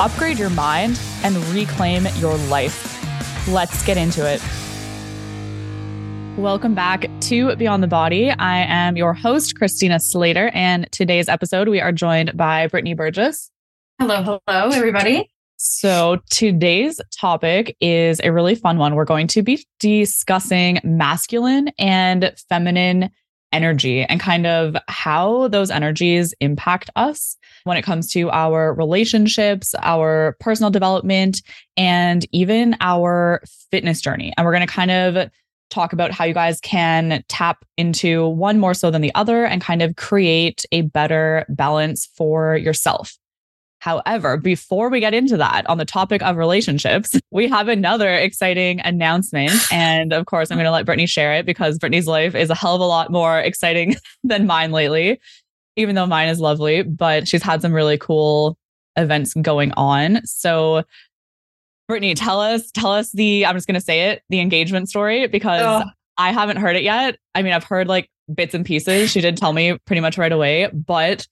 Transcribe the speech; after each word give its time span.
upgrade 0.00 0.38
your 0.38 0.50
mind, 0.50 1.00
and 1.22 1.36
reclaim 1.46 2.06
your 2.16 2.36
life. 2.48 2.94
Let's 3.48 3.82
get 3.84 3.96
into 3.96 4.26
it. 4.26 4.42
Welcome 6.38 6.74
back 6.74 7.06
to 7.22 7.56
Beyond 7.56 7.82
the 7.82 7.88
Body. 7.88 8.30
I 8.30 8.58
am 8.58 8.96
your 8.96 9.12
host, 9.12 9.56
Christina 9.56 9.98
Slater, 9.98 10.50
and 10.54 10.86
today's 10.92 11.28
episode 11.28 11.68
we 11.68 11.80
are 11.80 11.90
joined 11.90 12.36
by 12.36 12.68
Brittany 12.68 12.94
Burgess. 12.94 13.50
Hello, 13.98 14.22
hello, 14.22 14.70
everybody. 14.70 15.28
So, 15.56 16.20
today's 16.30 17.00
topic 17.18 17.76
is 17.80 18.20
a 18.22 18.30
really 18.30 18.54
fun 18.54 18.78
one. 18.78 18.94
We're 18.94 19.04
going 19.04 19.26
to 19.28 19.42
be 19.42 19.66
discussing 19.80 20.78
masculine 20.84 21.70
and 21.76 22.32
feminine 22.48 23.10
energy 23.50 24.04
and 24.04 24.20
kind 24.20 24.46
of 24.46 24.76
how 24.86 25.48
those 25.48 25.70
energies 25.70 26.34
impact 26.40 26.90
us 26.94 27.37
when 27.64 27.76
it 27.76 27.82
comes 27.82 28.10
to 28.12 28.30
our 28.30 28.74
relationships, 28.74 29.74
our 29.82 30.36
personal 30.40 30.70
development, 30.70 31.42
and 31.76 32.26
even 32.32 32.76
our 32.80 33.42
fitness 33.70 34.00
journey. 34.00 34.32
And 34.36 34.44
we're 34.44 34.52
going 34.52 34.66
to 34.66 34.72
kind 34.72 34.90
of 34.90 35.30
talk 35.70 35.92
about 35.92 36.10
how 36.12 36.24
you 36.24 36.34
guys 36.34 36.60
can 36.60 37.22
tap 37.28 37.64
into 37.76 38.26
one 38.28 38.58
more 38.58 38.74
so 38.74 38.90
than 38.90 39.02
the 39.02 39.14
other 39.14 39.44
and 39.44 39.60
kind 39.60 39.82
of 39.82 39.96
create 39.96 40.64
a 40.72 40.82
better 40.82 41.44
balance 41.48 42.06
for 42.14 42.56
yourself. 42.56 43.18
However, 43.80 44.36
before 44.36 44.88
we 44.88 44.98
get 44.98 45.14
into 45.14 45.36
that, 45.36 45.68
on 45.68 45.78
the 45.78 45.84
topic 45.84 46.22
of 46.22 46.36
relationships, 46.36 47.10
we 47.30 47.48
have 47.48 47.68
another 47.68 48.12
exciting 48.12 48.80
announcement. 48.80 49.52
And 49.70 50.12
of 50.12 50.26
course, 50.26 50.50
I'm 50.50 50.56
going 50.56 50.64
to 50.64 50.72
let 50.72 50.86
Brittany 50.86 51.06
share 51.06 51.34
it 51.34 51.46
because 51.46 51.78
Brittany's 51.78 52.06
life 52.06 52.34
is 52.34 52.50
a 52.50 52.54
hell 52.54 52.74
of 52.74 52.80
a 52.80 52.84
lot 52.84 53.12
more 53.12 53.38
exciting 53.38 53.96
than 54.24 54.46
mine 54.46 54.72
lately 54.72 55.20
even 55.78 55.94
though 55.94 56.06
mine 56.06 56.28
is 56.28 56.40
lovely, 56.40 56.82
but 56.82 57.28
she's 57.28 57.42
had 57.42 57.62
some 57.62 57.72
really 57.72 57.96
cool 57.96 58.58
events 58.96 59.32
going 59.34 59.72
on. 59.76 60.20
So 60.26 60.82
Brittany, 61.86 62.14
tell 62.14 62.40
us, 62.40 62.70
tell 62.72 62.92
us 62.92 63.12
the, 63.12 63.46
I'm 63.46 63.54
just 63.54 63.66
going 63.66 63.76
to 63.76 63.80
say 63.80 64.10
it, 64.10 64.22
the 64.28 64.40
engagement 64.40 64.88
story 64.88 65.28
because 65.28 65.62
oh. 65.62 65.88
I 66.18 66.32
haven't 66.32 66.58
heard 66.58 66.76
it 66.76 66.82
yet. 66.82 67.16
I 67.34 67.42
mean, 67.42 67.52
I've 67.52 67.64
heard 67.64 67.86
like 67.86 68.10
bits 68.34 68.54
and 68.54 68.66
pieces. 68.66 69.10
She 69.10 69.20
did 69.20 69.36
tell 69.36 69.52
me 69.52 69.78
pretty 69.86 70.00
much 70.00 70.18
right 70.18 70.32
away, 70.32 70.68
but 70.72 71.26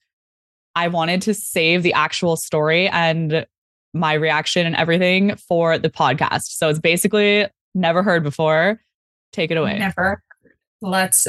I 0.75 0.87
wanted 0.87 1.21
to 1.23 1.33
save 1.33 1.83
the 1.83 1.93
actual 1.93 2.37
story 2.37 2.87
and 2.87 3.45
my 3.93 4.13
reaction 4.13 4.65
and 4.65 4.75
everything 4.75 5.35
for 5.35 5.77
the 5.77 5.89
podcast. 5.89 6.43
So 6.43 6.69
it's 6.69 6.79
basically 6.79 7.47
never 7.75 8.01
heard 8.01 8.23
before. 8.23 8.79
Take 9.33 9.51
it 9.51 9.57
away. 9.57 9.77
Never. 9.77 10.23
Let's 10.81 11.27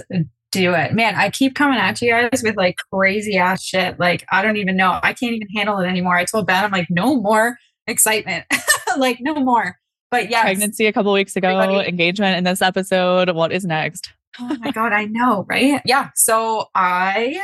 do 0.51 0.75
it. 0.75 0.95
Man, 0.95 1.15
I 1.15 1.31
keep 1.31 1.55
coming 1.55 1.79
at 1.79 2.01
you 2.01 2.11
guys 2.11 2.43
with 2.43 2.57
like 2.57 2.77
crazy 2.93 3.37
ass 3.37 3.63
shit. 3.63 3.99
Like, 3.99 4.25
I 4.31 4.43
don't 4.43 4.57
even 4.57 4.77
know. 4.77 4.99
I 5.03 5.13
can't 5.13 5.35
even 5.35 5.49
handle 5.55 5.79
it 5.79 5.87
anymore. 5.87 6.17
I 6.17 6.25
told 6.25 6.47
Ben, 6.47 6.65
I'm 6.65 6.71
like, 6.71 6.89
no 6.91 7.21
more 7.21 7.59
excitement. 7.87 8.47
like, 8.97 9.19
no 9.21 9.35
more. 9.35 9.77
But 10.11 10.31
yeah. 10.31 10.43
Pregnancy 10.43 10.87
a 10.87 10.93
couple 10.93 11.13
weeks 11.13 11.37
ago, 11.37 11.49
Everybody. 11.49 11.89
engagement 11.89 12.37
in 12.39 12.45
this 12.45 12.63
episode. 12.63 13.31
What 13.31 13.53
is 13.53 13.65
next? 13.65 14.13
oh 14.41 14.57
my 14.61 14.71
God, 14.71 14.93
I 14.93 15.07
know, 15.07 15.45
right? 15.49 15.81
Yeah. 15.85 16.11
So 16.15 16.67
I 16.75 17.41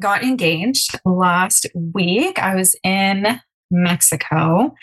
got 0.00 0.22
engaged 0.22 0.98
last 1.04 1.66
week. 1.74 2.38
I 2.38 2.54
was 2.54 2.76
in 2.82 3.40
Mexico. 3.70 4.74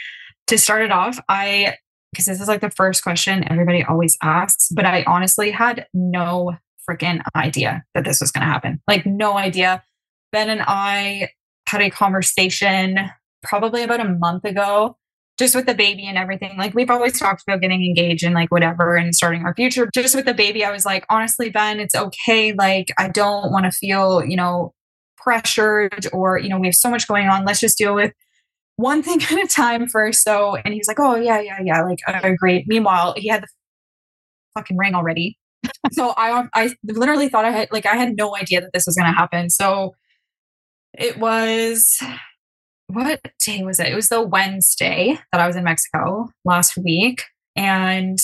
To 0.47 0.57
start 0.57 0.83
it 0.83 0.91
off, 0.91 1.19
I 1.27 1.75
because 2.13 2.25
this 2.25 2.39
is 2.39 2.47
like 2.47 2.61
the 2.61 2.69
first 2.69 3.03
question 3.03 3.43
everybody 3.51 3.83
always 3.83 4.17
asks, 4.23 4.69
but 4.73 4.85
I 4.85 5.03
honestly 5.03 5.51
had 5.51 5.87
no 5.93 6.55
freaking 6.89 7.21
idea 7.35 7.83
that 7.93 8.05
this 8.05 8.21
was 8.21 8.31
going 8.31 8.45
to 8.45 8.51
happen. 8.51 8.81
Like, 8.87 9.05
no 9.05 9.37
idea. 9.37 9.83
Ben 10.31 10.49
and 10.49 10.61
I 10.65 11.29
had 11.67 11.81
a 11.81 11.89
conversation 11.89 12.97
probably 13.43 13.83
about 13.83 13.99
a 13.99 14.09
month 14.09 14.45
ago, 14.45 14.97
just 15.37 15.55
with 15.55 15.65
the 15.65 15.75
baby 15.75 16.05
and 16.07 16.17
everything. 16.17 16.57
Like, 16.57 16.73
we've 16.73 16.89
always 16.89 17.19
talked 17.19 17.43
about 17.47 17.61
getting 17.61 17.83
engaged 17.83 18.23
and 18.23 18.33
like 18.33 18.51
whatever 18.51 18.95
and 18.95 19.13
starting 19.15 19.45
our 19.45 19.53
future. 19.53 19.89
Just 19.93 20.15
with 20.15 20.25
the 20.25 20.33
baby, 20.33 20.63
I 20.65 20.71
was 20.71 20.85
like, 20.85 21.05
honestly, 21.09 21.49
Ben, 21.49 21.79
it's 21.79 21.95
okay. 21.95 22.53
Like, 22.53 22.87
I 22.97 23.09
don't 23.09 23.51
want 23.51 23.65
to 23.65 23.71
feel, 23.71 24.23
you 24.23 24.35
know, 24.35 24.73
pressured 25.17 26.07
or, 26.13 26.37
you 26.37 26.49
know, 26.49 26.59
we 26.59 26.67
have 26.67 26.75
so 26.75 26.89
much 26.89 27.07
going 27.07 27.27
on. 27.27 27.45
Let's 27.45 27.59
just 27.59 27.77
deal 27.77 27.93
with 27.93 28.13
one 28.77 29.03
thing 29.03 29.21
at 29.31 29.43
a 29.43 29.47
time 29.47 29.87
first. 29.87 30.23
So, 30.23 30.55
and 30.55 30.73
he's 30.73 30.87
like, 30.87 30.99
oh, 30.99 31.15
yeah, 31.15 31.39
yeah, 31.39 31.59
yeah. 31.63 31.83
Like, 31.83 31.99
I 32.07 32.27
agree. 32.27 32.63
Meanwhile, 32.67 33.15
he 33.17 33.27
had 33.27 33.43
the 33.43 33.47
fucking 34.55 34.77
ring 34.77 34.95
already 34.95 35.37
so 35.91 36.13
I 36.17 36.47
I 36.53 36.71
literally 36.83 37.29
thought 37.29 37.45
I 37.45 37.51
had 37.51 37.69
like 37.71 37.85
I 37.85 37.95
had 37.95 38.15
no 38.15 38.35
idea 38.35 38.61
that 38.61 38.71
this 38.73 38.85
was 38.85 38.95
going 38.95 39.11
to 39.11 39.17
happen. 39.17 39.49
So 39.49 39.95
it 40.93 41.17
was 41.17 41.99
what 42.87 43.21
day 43.43 43.63
was 43.63 43.79
it? 43.79 43.87
It 43.87 43.95
was 43.95 44.09
the 44.09 44.21
Wednesday 44.21 45.19
that 45.31 45.41
I 45.41 45.47
was 45.47 45.55
in 45.55 45.63
Mexico 45.63 46.29
last 46.45 46.77
week 46.77 47.23
and 47.55 48.17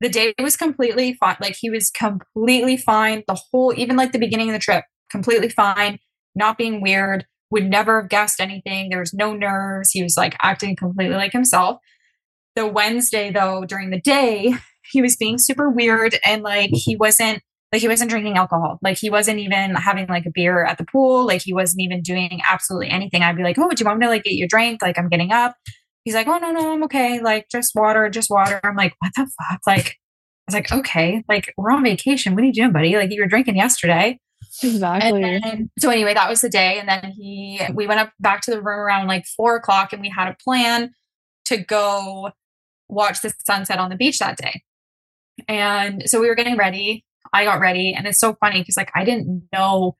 the 0.00 0.08
day 0.08 0.34
was 0.38 0.56
completely 0.56 1.14
fine. 1.14 1.36
Like 1.40 1.56
he 1.58 1.70
was 1.70 1.90
completely 1.90 2.76
fine. 2.76 3.24
The 3.26 3.40
whole, 3.50 3.72
even 3.76 3.96
like 3.96 4.12
the 4.12 4.18
beginning 4.18 4.48
of 4.48 4.52
the 4.52 4.60
trip, 4.60 4.84
completely 5.10 5.48
fine, 5.48 5.98
not 6.34 6.58
being 6.58 6.80
weird, 6.80 7.26
would 7.50 7.68
never 7.68 8.02
have 8.02 8.10
guessed 8.10 8.40
anything. 8.40 8.90
There 8.90 9.00
was 9.00 9.14
no 9.14 9.32
nerves. 9.32 9.90
He 9.90 10.02
was 10.02 10.16
like 10.16 10.36
acting 10.40 10.76
completely 10.76 11.16
like 11.16 11.32
himself. 11.32 11.80
The 12.54 12.66
Wednesday, 12.66 13.30
though, 13.30 13.64
during 13.64 13.90
the 13.90 14.00
day, 14.00 14.54
he 14.90 15.02
was 15.02 15.16
being 15.16 15.38
super 15.38 15.68
weird 15.70 16.18
and 16.24 16.42
like 16.42 16.70
he 16.72 16.96
wasn't 16.96 17.42
like 17.72 17.82
he 17.82 17.88
wasn't 17.88 18.10
drinking 18.10 18.36
alcohol. 18.36 18.78
Like 18.82 18.96
he 18.98 19.10
wasn't 19.10 19.40
even 19.40 19.74
having 19.74 20.06
like 20.08 20.24
a 20.26 20.30
beer 20.30 20.64
at 20.64 20.78
the 20.78 20.86
pool. 20.86 21.26
Like 21.26 21.42
he 21.42 21.52
wasn't 21.52 21.82
even 21.82 22.00
doing 22.00 22.40
absolutely 22.48 22.88
anything. 22.88 23.22
I'd 23.22 23.36
be 23.36 23.42
like, 23.42 23.58
Oh, 23.58 23.68
do 23.68 23.80
you 23.80 23.86
want 23.86 23.98
me 23.98 24.06
to 24.06 24.10
like 24.10 24.24
get 24.24 24.34
your 24.34 24.48
drink? 24.48 24.80
Like 24.80 24.98
I'm 24.98 25.08
getting 25.08 25.32
up. 25.32 25.54
He's 26.04 26.14
like, 26.14 26.26
Oh 26.26 26.38
no, 26.38 26.50
no, 26.50 26.72
I'm 26.72 26.82
okay. 26.84 27.20
Like 27.20 27.48
just 27.50 27.74
water, 27.74 28.08
just 28.08 28.30
water. 28.30 28.60
I'm 28.64 28.76
like, 28.76 28.94
what 29.00 29.12
the 29.16 29.30
fuck? 29.38 29.60
Like 29.66 29.96
I 30.48 30.50
was 30.50 30.54
like, 30.54 30.72
okay, 30.72 31.22
like 31.28 31.52
we're 31.58 31.70
on 31.70 31.84
vacation. 31.84 32.34
What 32.34 32.42
are 32.42 32.46
you 32.46 32.54
doing, 32.54 32.72
buddy? 32.72 32.96
Like 32.96 33.12
you 33.12 33.20
were 33.20 33.28
drinking 33.28 33.56
yesterday. 33.56 34.18
Exactly. 34.62 35.20
Then, 35.20 35.70
so 35.78 35.90
anyway, 35.90 36.14
that 36.14 36.30
was 36.30 36.40
the 36.40 36.48
day. 36.48 36.78
And 36.78 36.88
then 36.88 37.12
he 37.12 37.60
we 37.74 37.86
went 37.86 38.00
up 38.00 38.12
back 38.18 38.40
to 38.42 38.50
the 38.50 38.62
room 38.62 38.80
around 38.80 39.08
like 39.08 39.26
four 39.26 39.56
o'clock 39.56 39.92
and 39.92 40.00
we 40.00 40.08
had 40.08 40.28
a 40.28 40.36
plan 40.42 40.92
to 41.46 41.58
go 41.58 42.30
watch 42.88 43.20
the 43.20 43.32
sunset 43.44 43.78
on 43.78 43.90
the 43.90 43.96
beach 43.96 44.18
that 44.20 44.38
day. 44.38 44.62
And 45.46 46.02
so 46.06 46.20
we 46.20 46.28
were 46.28 46.34
getting 46.34 46.56
ready. 46.56 47.04
I 47.32 47.44
got 47.44 47.60
ready. 47.60 47.94
And 47.96 48.06
it's 48.06 48.18
so 48.18 48.34
funny 48.40 48.60
because 48.60 48.76
like 48.76 48.90
I 48.94 49.04
didn't 49.04 49.48
know 49.52 49.96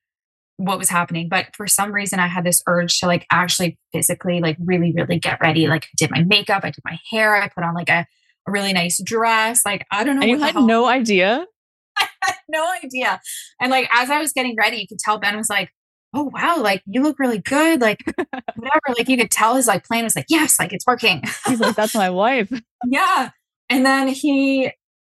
what 0.57 0.79
was 0.79 0.89
happening. 0.89 1.29
But 1.29 1.55
for 1.57 1.67
some 1.67 1.93
reason 1.93 2.19
I 2.19 2.27
had 2.27 2.45
this 2.45 2.63
urge 2.67 2.99
to 3.01 3.07
like 3.07 3.27
actually 3.31 3.79
physically 3.93 4.41
like 4.41 4.57
really, 4.61 4.93
really 4.95 5.19
get 5.19 5.41
ready. 5.41 5.69
Like 5.69 5.85
I 5.85 5.95
did 5.97 6.11
my 6.11 6.23
makeup, 6.25 6.65
I 6.65 6.71
did 6.71 6.83
my 6.85 6.99
hair, 7.11 7.37
I 7.37 7.49
put 7.49 7.65
on 7.65 7.75
like 7.75 7.89
a, 7.89 8.07
a 8.47 8.51
really 8.51 8.73
nice 8.73 9.01
dress. 9.03 9.63
Like 9.65 9.87
I 9.91 10.05
don't 10.05 10.17
know. 10.17 10.23
And 10.23 10.31
you 10.31 10.39
had 10.39 10.57
no 10.57 10.87
idea? 10.87 11.47
I 11.99 12.09
had 12.23 12.37
no 12.49 12.73
idea. 12.83 13.21
And 13.61 13.71
like 13.71 13.89
as 13.93 14.11
I 14.11 14.19
was 14.21 14.33
getting 14.33 14.57
ready, 14.59 14.79
you 14.79 14.89
could 14.89 14.99
tell 14.99 15.19
Ben 15.19 15.37
was 15.37 15.49
like, 15.49 15.71
oh 16.15 16.31
wow, 16.35 16.57
like 16.59 16.83
you 16.87 17.03
look 17.03 17.19
really 17.19 17.39
good. 17.39 17.81
Like 17.81 18.01
whatever. 18.57 18.81
Like 18.89 19.09
you 19.09 19.17
could 19.17 19.31
tell 19.31 19.55
his 19.55 19.67
like 19.67 19.85
plan 19.85 20.05
was 20.05 20.17
like, 20.17 20.27
yes, 20.29 20.59
like 20.59 20.73
it's 20.73 20.87
working. 20.87 21.23
He's 21.47 21.61
like, 21.61 21.77
that's 21.77 21.95
my 21.95 22.11
wife. 22.11 22.53
yeah. 22.87 23.31
And 23.71 23.85
then 23.85 24.09
he 24.09 24.73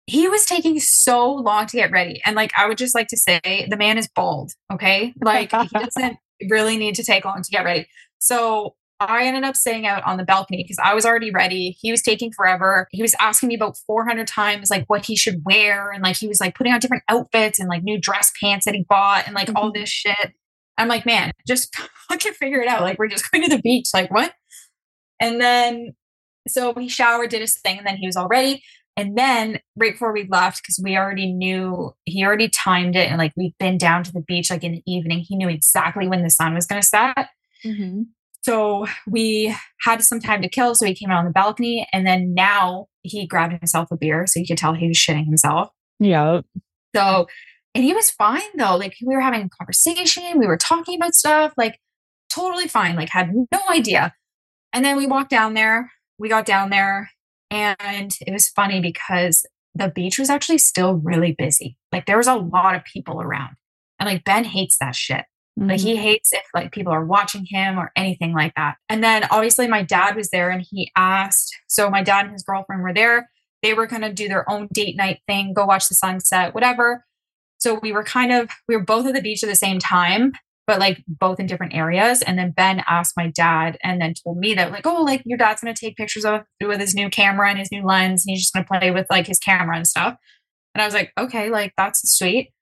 he 0.06 0.28
was 0.28 0.44
taking 0.44 0.80
so 0.80 1.32
long 1.32 1.66
to 1.66 1.76
get 1.76 1.90
ready. 1.90 2.20
And 2.24 2.34
like, 2.34 2.52
I 2.56 2.66
would 2.66 2.78
just 2.78 2.94
like 2.94 3.08
to 3.08 3.16
say 3.16 3.66
the 3.70 3.76
man 3.76 3.98
is 3.98 4.08
bald. 4.08 4.52
Okay. 4.72 5.14
Like, 5.20 5.52
he 5.52 5.68
doesn't 5.72 6.16
really 6.48 6.76
need 6.76 6.96
to 6.96 7.04
take 7.04 7.24
long 7.24 7.42
to 7.42 7.50
get 7.50 7.64
ready. 7.64 7.86
So 8.18 8.74
I 9.00 9.24
ended 9.24 9.44
up 9.44 9.56
staying 9.56 9.86
out 9.86 10.04
on 10.04 10.16
the 10.16 10.24
balcony 10.24 10.62
because 10.62 10.78
I 10.82 10.94
was 10.94 11.04
already 11.04 11.30
ready. 11.30 11.76
He 11.80 11.90
was 11.90 12.02
taking 12.02 12.32
forever. 12.32 12.88
He 12.90 13.02
was 13.02 13.14
asking 13.20 13.48
me 13.48 13.54
about 13.54 13.76
400 13.86 14.26
times, 14.26 14.70
like 14.70 14.84
what 14.86 15.04
he 15.04 15.16
should 15.16 15.42
wear. 15.44 15.90
And 15.90 16.02
like, 16.02 16.16
he 16.16 16.28
was 16.28 16.40
like 16.40 16.54
putting 16.54 16.72
on 16.72 16.80
different 16.80 17.04
outfits 17.08 17.58
and 17.58 17.68
like 17.68 17.82
new 17.82 18.00
dress 18.00 18.32
pants 18.40 18.64
that 18.64 18.74
he 18.74 18.84
bought 18.88 19.26
and 19.26 19.34
like 19.34 19.48
mm-hmm. 19.48 19.56
all 19.56 19.72
this 19.72 19.88
shit. 19.88 20.32
I'm 20.78 20.88
like, 20.88 21.06
man, 21.06 21.32
just 21.46 21.74
fucking 22.08 22.32
figure 22.34 22.60
it 22.60 22.68
out. 22.68 22.82
Like, 22.82 22.98
we're 22.98 23.08
just 23.08 23.30
going 23.30 23.48
to 23.48 23.56
the 23.56 23.62
beach. 23.62 23.88
Like, 23.94 24.10
what? 24.10 24.32
And 25.20 25.40
then, 25.40 25.94
so 26.48 26.74
he 26.74 26.88
showered, 26.88 27.30
did 27.30 27.40
his 27.40 27.56
thing, 27.60 27.78
and 27.78 27.86
then 27.86 27.96
he 27.96 28.06
was 28.06 28.16
all 28.16 28.26
ready. 28.26 28.62
And 28.96 29.16
then 29.16 29.60
right 29.76 29.92
before 29.92 30.12
we 30.12 30.28
left, 30.28 30.62
because 30.62 30.80
we 30.82 30.96
already 30.96 31.32
knew 31.32 31.92
he 32.04 32.24
already 32.24 32.48
timed 32.48 32.94
it 32.94 33.08
and 33.08 33.18
like 33.18 33.32
we'd 33.36 33.56
been 33.58 33.78
down 33.78 34.04
to 34.04 34.12
the 34.12 34.20
beach 34.20 34.50
like 34.50 34.64
in 34.64 34.72
the 34.72 34.82
evening. 34.86 35.20
He 35.20 35.36
knew 35.36 35.48
exactly 35.48 36.08
when 36.08 36.22
the 36.22 36.30
sun 36.30 36.54
was 36.54 36.66
going 36.66 36.80
to 36.80 36.86
set. 36.86 37.28
Mm-hmm. 37.64 38.02
so 38.42 38.86
we 39.06 39.54
had 39.82 40.02
some 40.02 40.18
time 40.18 40.42
to 40.42 40.48
kill. 40.48 40.74
So 40.74 40.84
he 40.84 40.96
came 40.96 41.10
out 41.10 41.20
on 41.20 41.24
the 41.24 41.30
balcony. 41.30 41.86
And 41.92 42.06
then 42.06 42.34
now 42.34 42.88
he 43.02 43.26
grabbed 43.26 43.52
himself 43.52 43.90
a 43.92 43.96
beer. 43.96 44.26
So 44.26 44.40
you 44.40 44.46
could 44.46 44.58
tell 44.58 44.74
he 44.74 44.88
was 44.88 44.96
shitting 44.96 45.26
himself. 45.26 45.70
Yeah. 46.00 46.40
So, 46.94 47.28
and 47.74 47.84
he 47.84 47.94
was 47.94 48.10
fine 48.10 48.40
though. 48.56 48.76
Like 48.76 48.96
we 49.00 49.14
were 49.14 49.20
having 49.20 49.42
a 49.42 49.48
conversation, 49.48 50.38
we 50.38 50.46
were 50.46 50.58
talking 50.58 50.96
about 50.96 51.14
stuff, 51.14 51.52
like 51.56 51.78
totally 52.28 52.68
fine, 52.68 52.96
like 52.96 53.08
had 53.08 53.32
no 53.32 53.60
idea. 53.70 54.12
And 54.72 54.84
then 54.84 54.96
we 54.96 55.06
walked 55.06 55.30
down 55.30 55.54
there, 55.54 55.90
we 56.18 56.28
got 56.28 56.44
down 56.46 56.70
there, 56.70 57.10
and 57.52 58.16
it 58.26 58.32
was 58.32 58.48
funny 58.48 58.80
because 58.80 59.46
the 59.74 59.88
beach 59.88 60.18
was 60.18 60.30
actually 60.30 60.58
still 60.58 60.94
really 60.94 61.32
busy. 61.32 61.76
Like 61.92 62.06
there 62.06 62.16
was 62.16 62.26
a 62.26 62.34
lot 62.34 62.74
of 62.74 62.84
people 62.84 63.20
around. 63.20 63.56
And 63.98 64.08
like 64.08 64.24
Ben 64.24 64.44
hates 64.44 64.78
that 64.78 64.94
shit. 64.94 65.24
Mm-hmm. 65.58 65.68
Like 65.68 65.80
he 65.80 65.96
hates 65.96 66.32
if 66.32 66.42
like 66.54 66.72
people 66.72 66.92
are 66.92 67.04
watching 67.04 67.44
him 67.46 67.78
or 67.78 67.92
anything 67.96 68.32
like 68.32 68.54
that. 68.56 68.76
And 68.88 69.04
then 69.04 69.26
obviously 69.30 69.68
my 69.68 69.82
dad 69.82 70.16
was 70.16 70.30
there 70.30 70.50
and 70.50 70.66
he 70.68 70.90
asked, 70.96 71.54
so 71.68 71.90
my 71.90 72.02
dad 72.02 72.24
and 72.24 72.32
his 72.32 72.42
girlfriend 72.42 72.82
were 72.82 72.94
there. 72.94 73.30
They 73.62 73.74
were 73.74 73.86
going 73.86 74.02
to 74.02 74.12
do 74.12 74.28
their 74.28 74.50
own 74.50 74.68
date 74.72 74.96
night 74.96 75.20
thing, 75.26 75.52
go 75.54 75.64
watch 75.64 75.88
the 75.88 75.94
sunset, 75.94 76.54
whatever. 76.54 77.04
So 77.58 77.78
we 77.80 77.92
were 77.92 78.02
kind 78.02 78.32
of 78.32 78.50
we 78.66 78.76
were 78.76 78.82
both 78.82 79.06
at 79.06 79.14
the 79.14 79.22
beach 79.22 79.44
at 79.44 79.48
the 79.48 79.54
same 79.54 79.78
time, 79.78 80.32
but 80.66 80.78
like 80.78 81.02
both 81.08 81.40
in 81.40 81.46
different 81.46 81.74
areas. 81.74 82.22
And 82.22 82.38
then 82.38 82.52
Ben 82.52 82.82
asked 82.86 83.14
my 83.16 83.28
dad 83.28 83.78
and 83.82 84.00
then 84.00 84.14
told 84.14 84.38
me 84.38 84.54
that 84.54 84.70
like, 84.70 84.86
oh, 84.86 85.02
like 85.02 85.22
your 85.24 85.38
dad's 85.38 85.60
gonna 85.60 85.74
take 85.74 85.96
pictures 85.96 86.24
of 86.24 86.42
with 86.60 86.80
his 86.80 86.94
new 86.94 87.10
camera 87.10 87.48
and 87.48 87.58
his 87.58 87.72
new 87.72 87.84
lens, 87.84 88.24
and 88.24 88.32
he's 88.32 88.42
just 88.42 88.54
gonna 88.54 88.66
play 88.66 88.90
with 88.90 89.06
like 89.10 89.26
his 89.26 89.38
camera 89.38 89.76
and 89.76 89.86
stuff. 89.86 90.16
And 90.74 90.82
I 90.82 90.86
was 90.86 90.94
like, 90.94 91.12
okay, 91.18 91.50
like 91.50 91.72
that's 91.76 92.00
sweet. 92.16 92.50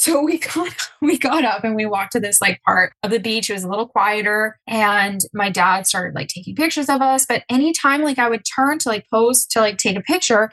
So 0.00 0.22
we 0.22 0.38
got 0.38 0.74
we 1.02 1.18
got 1.18 1.44
up 1.44 1.62
and 1.62 1.76
we 1.76 1.84
walked 1.84 2.12
to 2.12 2.20
this 2.20 2.40
like 2.40 2.62
part 2.64 2.94
of 3.02 3.10
the 3.10 3.20
beach. 3.20 3.50
It 3.50 3.52
was 3.52 3.64
a 3.64 3.68
little 3.68 3.86
quieter, 3.86 4.58
and 4.66 5.20
my 5.34 5.50
dad 5.50 5.86
started 5.86 6.14
like 6.14 6.28
taking 6.28 6.56
pictures 6.56 6.88
of 6.88 7.02
us. 7.02 7.26
But 7.26 7.42
anytime 7.50 8.00
like 8.00 8.18
I 8.18 8.30
would 8.30 8.44
turn 8.46 8.78
to 8.78 8.88
like 8.88 9.04
pose 9.12 9.44
to 9.48 9.60
like 9.60 9.76
take 9.76 9.98
a 9.98 10.00
picture, 10.00 10.52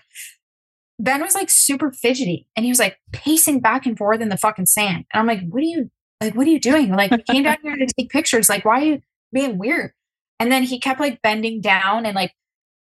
Ben 1.00 1.22
was 1.22 1.36
like 1.36 1.50
super 1.50 1.92
fidgety 1.92 2.48
and 2.56 2.66
he 2.66 2.72
was 2.72 2.80
like 2.80 2.98
pacing 3.14 3.62
back 3.62 3.86
and 3.86 3.98
forth 3.98 4.20
in 4.20 4.28
the 4.28 4.38
fucking 4.38 4.66
sand. 4.66 5.06
And 5.14 5.22
I'm 5.22 5.28
like, 5.28 5.48
what 5.48 5.60
are 5.60 5.66
you 5.66 5.92
like, 6.22 6.36
what 6.36 6.48
are 6.48 6.52
you 6.52 6.60
doing? 6.60 6.92
Like, 6.92 7.12
we 7.12 7.24
came 7.24 7.44
down 7.44 7.58
here 7.62 7.76
to 7.76 7.88
take 7.98 8.10
pictures. 8.10 8.50
Like, 8.50 8.66
why 8.66 8.82
are 8.82 8.86
you 8.86 9.02
being 9.32 9.58
weird? 9.58 9.92
And 10.40 10.52
then 10.52 10.64
he 10.64 10.80
kept 10.80 11.00
like 11.00 11.22
bending 11.22 11.62
down 11.62 12.06
and 12.06 12.16
like 12.16 12.34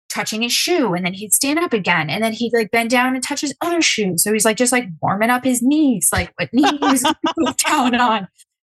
touching 0.09 0.41
his 0.41 0.53
shoe. 0.53 0.93
And 0.93 1.05
then 1.05 1.13
he'd 1.13 1.33
stand 1.33 1.59
up 1.59 1.73
again. 1.73 2.09
And 2.09 2.23
then 2.23 2.33
he'd 2.33 2.53
like 2.53 2.71
bend 2.71 2.89
down 2.89 3.15
and 3.15 3.23
touch 3.23 3.41
his 3.41 3.55
other 3.61 3.81
shoe. 3.81 4.17
So 4.17 4.31
he's 4.31 4.45
like 4.45 4.57
just 4.57 4.71
like 4.71 4.87
warming 5.01 5.29
up 5.29 5.43
his 5.43 5.61
knees, 5.61 6.09
like 6.11 6.33
what 6.37 6.49
knees 6.53 7.03
down 7.57 7.95
on. 7.95 8.27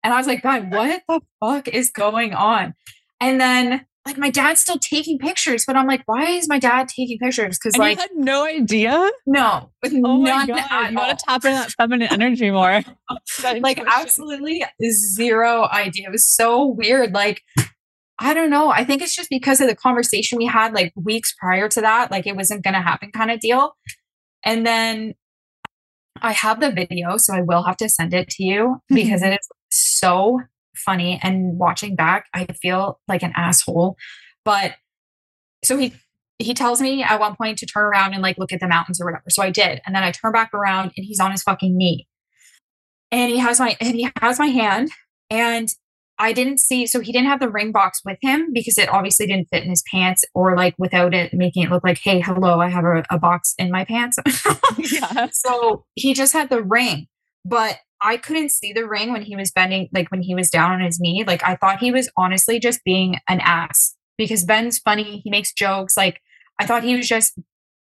And 0.02 0.14
I 0.14 0.16
was 0.16 0.26
like, 0.26 0.42
God, 0.42 0.72
what 0.72 1.02
the 1.08 1.20
fuck 1.40 1.68
is 1.68 1.90
going 1.90 2.34
on? 2.34 2.74
And 3.20 3.40
then 3.40 3.86
like 4.06 4.16
my 4.16 4.30
dad's 4.30 4.60
still 4.60 4.78
taking 4.78 5.18
pictures, 5.18 5.64
but 5.66 5.76
I'm 5.76 5.86
like, 5.86 6.02
why 6.06 6.24
is 6.30 6.48
my 6.48 6.58
dad 6.58 6.88
taking 6.88 7.18
pictures? 7.18 7.58
Because 7.58 7.76
like 7.76 7.96
you 7.96 8.02
had 8.02 8.10
no 8.14 8.44
idea. 8.46 9.10
No, 9.26 9.70
with 9.82 9.92
oh 9.94 10.18
my 10.18 10.46
God, 10.46 10.90
you 10.90 10.96
got 10.96 11.18
to 11.18 11.24
tap 11.24 11.44
into 11.44 11.58
that 11.58 11.70
feminine 11.72 12.08
energy 12.10 12.50
more. 12.50 12.82
like 13.60 13.78
absolutely 13.86 14.64
zero 14.90 15.68
idea. 15.70 16.08
It 16.08 16.12
was 16.12 16.26
so 16.26 16.66
weird. 16.66 17.12
Like 17.12 17.42
I 18.18 18.34
don't 18.34 18.50
know. 18.50 18.70
I 18.70 18.84
think 18.84 19.00
it's 19.00 19.16
just 19.16 19.30
because 19.30 19.60
of 19.60 19.68
the 19.68 19.74
conversation 19.74 20.36
we 20.36 20.46
had 20.46 20.74
like 20.74 20.92
weeks 20.94 21.34
prior 21.38 21.68
to 21.70 21.80
that. 21.80 22.10
Like 22.10 22.26
it 22.26 22.36
wasn't 22.36 22.62
going 22.62 22.74
to 22.74 22.80
happen, 22.80 23.12
kind 23.12 23.30
of 23.30 23.40
deal. 23.40 23.76
And 24.44 24.66
then 24.66 25.14
I 26.20 26.32
have 26.32 26.60
the 26.60 26.70
video, 26.70 27.16
so 27.16 27.34
I 27.34 27.40
will 27.40 27.62
have 27.62 27.78
to 27.78 27.88
send 27.88 28.12
it 28.12 28.28
to 28.30 28.44
you 28.44 28.82
because 28.88 29.22
it 29.22 29.32
is 29.32 29.48
so 29.70 30.40
funny. 30.76 31.20
And 31.22 31.58
watching 31.58 31.96
back, 31.96 32.26
I 32.34 32.46
feel 32.46 33.00
like 33.08 33.22
an 33.22 33.32
asshole. 33.36 33.96
But 34.44 34.74
so 35.64 35.76
he 35.76 35.94
he 36.38 36.54
tells 36.54 36.80
me 36.80 37.02
at 37.02 37.20
one 37.20 37.36
point 37.36 37.58
to 37.58 37.66
turn 37.66 37.84
around 37.84 38.14
and 38.14 38.22
like 38.22 38.38
look 38.38 38.52
at 38.52 38.60
the 38.60 38.68
mountains 38.68 39.00
or 39.00 39.04
whatever. 39.04 39.24
So 39.28 39.42
I 39.42 39.50
did. 39.50 39.80
And 39.84 39.94
then 39.94 40.02
I 40.02 40.10
turn 40.10 40.32
back 40.32 40.54
around 40.54 40.92
and 40.96 41.04
he's 41.04 41.20
on 41.20 41.30
his 41.30 41.42
fucking 41.42 41.76
knee. 41.76 42.08
And 43.12 43.30
he 43.30 43.38
has 43.38 43.60
my 43.60 43.76
and 43.80 43.94
he 43.94 44.08
has 44.20 44.38
my 44.38 44.46
hand. 44.46 44.90
And 45.28 45.68
I 46.18 46.32
didn't 46.32 46.58
see 46.58 46.86
so 46.86 47.00
he 47.00 47.12
didn't 47.12 47.28
have 47.28 47.40
the 47.40 47.48
ring 47.48 47.72
box 47.72 48.00
with 48.04 48.18
him 48.20 48.52
because 48.52 48.78
it 48.78 48.90
obviously 48.90 49.26
didn't 49.26 49.48
fit 49.50 49.64
in 49.64 49.70
his 49.70 49.82
pants 49.90 50.22
or 50.34 50.54
like 50.54 50.74
without 50.78 51.14
it 51.14 51.32
making 51.32 51.64
it 51.64 51.70
look 51.70 51.82
like, 51.82 51.98
hey, 51.98 52.20
hello, 52.20 52.60
I 52.60 52.68
have 52.68 52.84
a, 52.84 53.02
a 53.10 53.18
box 53.18 53.54
in 53.58 53.70
my 53.70 53.84
pants. 53.84 54.18
yeah. 54.78 55.28
So 55.32 55.84
he 55.94 56.14
just 56.14 56.32
had 56.32 56.50
the 56.50 56.62
ring. 56.62 57.06
But 57.44 57.78
I 58.02 58.16
couldn't 58.16 58.50
see 58.50 58.72
the 58.72 58.86
ring 58.86 59.12
when 59.12 59.22
he 59.22 59.36
was 59.36 59.50
bending, 59.50 59.88
like 59.92 60.10
when 60.10 60.22
he 60.22 60.34
was 60.34 60.50
down 60.50 60.72
on 60.72 60.80
his 60.80 61.00
knee. 61.00 61.24
Like 61.26 61.42
I 61.44 61.56
thought 61.56 61.78
he 61.78 61.92
was 61.92 62.10
honestly 62.16 62.58
just 62.58 62.82
being 62.84 63.18
an 63.28 63.40
ass 63.40 63.96
because 64.16 64.44
Ben's 64.44 64.78
funny. 64.78 65.20
He 65.24 65.30
makes 65.30 65.52
jokes. 65.52 65.96
Like 65.96 66.20
I 66.58 66.66
thought 66.66 66.84
he 66.84 66.96
was 66.96 67.08
just 67.08 67.38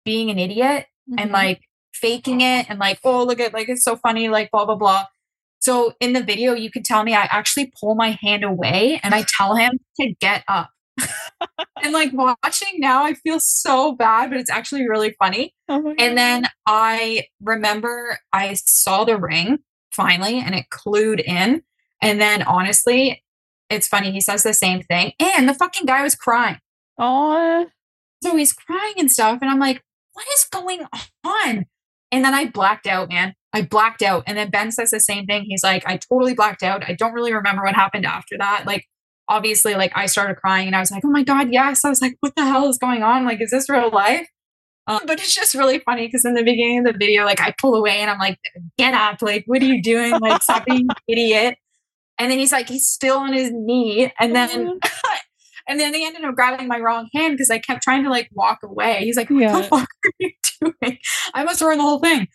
being 0.06 0.30
an 0.30 0.40
idiot 0.40 0.86
mm-hmm. 1.10 1.20
and 1.20 1.32
like 1.32 1.62
faking 1.94 2.42
it 2.42 2.70
and 2.70 2.80
like, 2.80 3.00
oh, 3.04 3.24
look 3.24 3.40
at 3.40 3.54
like 3.54 3.70
it's 3.70 3.84
so 3.84 3.96
funny, 3.96 4.30
like 4.30 4.52
blah, 4.52 4.66
blah, 4.66 4.76
blah. 4.76 5.06
So 5.60 5.94
in 6.00 6.14
the 6.14 6.24
video, 6.24 6.54
you 6.54 6.72
could 6.72 6.86
tell 6.86 7.04
me 7.04 7.14
I 7.14 7.24
actually 7.24 7.72
pull 7.80 7.96
my 7.96 8.18
hand 8.22 8.44
away 8.44 9.00
and 9.04 9.14
I 9.14 9.26
tell 9.38 9.56
him 9.56 9.80
to 10.00 10.14
get 10.20 10.44
up. 10.48 10.70
and 11.84 11.94
like 11.94 12.12
watching 12.14 12.80
now, 12.80 13.04
I 13.04 13.14
feel 13.14 13.40
so 13.40 13.94
bad, 13.94 14.30
but 14.30 14.40
it's 14.40 14.50
actually 14.50 14.88
really 14.88 15.16
funny. 15.20 15.54
Oh 15.68 15.94
and 15.98 16.18
then 16.18 16.46
I 16.66 17.26
remember 17.42 18.20
I 18.34 18.54
saw 18.54 19.04
the 19.04 19.18
ring 19.18 19.60
finally 19.98 20.40
and 20.40 20.56
it 20.56 20.68
clued 20.70 21.20
in. 21.20 21.64
And 22.02 22.22
then 22.22 22.44
honestly, 22.44 23.24
it's 23.70 23.88
funny. 23.88 24.12
He 24.12 24.22
says 24.22 24.44
the 24.44 24.54
same 24.54 24.84
thing. 24.84 25.12
And 25.20 25.50
the 25.50 25.54
fucking 25.54 25.88
guy 25.88 26.04
was 26.04 26.16
crying. 26.16 26.60
Oh. 26.98 27.66
So 28.24 28.38
he's 28.38 28.54
crying 28.54 28.94
and 28.98 29.12
stuff. 29.12 29.40
And 29.42 29.50
I'm 29.50 29.60
like, 29.60 29.84
what 30.14 30.26
is 30.34 30.46
going 30.52 30.86
on? 31.26 31.66
And 32.12 32.24
then 32.24 32.34
I 32.34 32.46
blacked 32.46 32.88
out, 32.88 33.10
man. 33.10 33.34
I 33.54 33.64
blacked 33.64 34.02
out. 34.02 34.24
And 34.28 34.38
then 34.38 34.50
Ben 34.50 34.72
says 34.72 34.92
the 34.92 35.00
same 35.00 35.26
thing. 35.26 35.44
He's 35.48 35.64
like, 35.64 35.84
I 35.86 35.98
totally 35.98 36.34
blacked 36.34 36.64
out. 36.64 36.88
I 36.88 36.94
don't 36.94 37.14
really 37.14 37.34
remember 37.34 37.64
what 37.64 37.76
happened 37.76 38.06
after 38.06 38.38
that. 38.38 38.64
Like, 38.66 38.86
obviously, 39.28 39.76
like 39.76 39.92
I 39.96 40.06
started 40.06 40.38
crying 40.38 40.68
and 40.68 40.76
I 40.76 40.80
was 40.80 40.92
like, 40.92 41.04
oh 41.04 41.10
my 41.10 41.24
God, 41.24 41.52
yes. 41.52 41.84
I 41.84 41.90
was 41.90 42.02
like, 42.02 42.16
what 42.22 42.36
the 42.36 42.46
hell 42.46 42.70
is 42.70 42.78
going 42.78 43.04
on? 43.04 43.26
Like, 43.26 43.42
is 43.42 43.52
this 43.52 43.70
real 43.70 43.90
life? 43.90 44.28
Um, 44.88 45.02
but 45.06 45.20
it's 45.20 45.36
just 45.36 45.54
really 45.54 45.80
funny 45.80 46.08
because 46.08 46.24
in 46.24 46.34
the 46.34 46.44
beginning 46.44 46.80
of 46.80 46.86
the 46.86 46.98
video, 46.98 47.26
like 47.26 47.42
I 47.42 47.54
pull 47.60 47.76
away 47.76 48.00
and 48.00 48.10
I'm 48.10 48.20
like, 48.20 48.40
get 48.78 48.94
up. 48.94 49.22
Like, 49.22 49.44
what 49.46 49.62
are 49.62 49.66
you 49.66 49.82
doing? 49.82 50.14
Like, 50.20 50.42
stop 50.42 50.66
being 50.66 50.88
an 50.90 50.96
idiot. 51.08 51.58
And 52.18 52.32
then 52.32 52.40
he's 52.40 52.54
like, 52.54 52.70
he's 52.70 52.88
still 52.88 53.18
on 53.18 53.34
his 53.34 53.52
knee. 53.54 54.12
And 54.20 54.34
then, 54.34 54.50
mm-hmm. 54.50 55.16
and 55.68 55.80
then 55.80 55.92
they 55.92 56.06
ended 56.06 56.24
up 56.24 56.36
grabbing 56.36 56.68
my 56.68 56.80
wrong 56.80 57.10
hand 57.14 57.34
because 57.34 57.52
I 57.52 57.60
kept 57.60 57.84
trying 57.84 58.06
to 58.06 58.10
like 58.10 58.30
walk 58.34 58.60
away. 58.64 59.00
He's 59.02 59.18
like, 59.18 59.30
what 59.30 59.42
yeah. 59.42 59.58
the 59.58 59.64
fuck 59.64 59.90
are 60.06 60.12
you 60.20 60.32
doing? 60.62 60.98
I 61.34 61.44
must 61.44 61.62
ruin 61.62 61.78
the 61.78 61.84
whole 61.84 62.00
thing. 62.00 62.28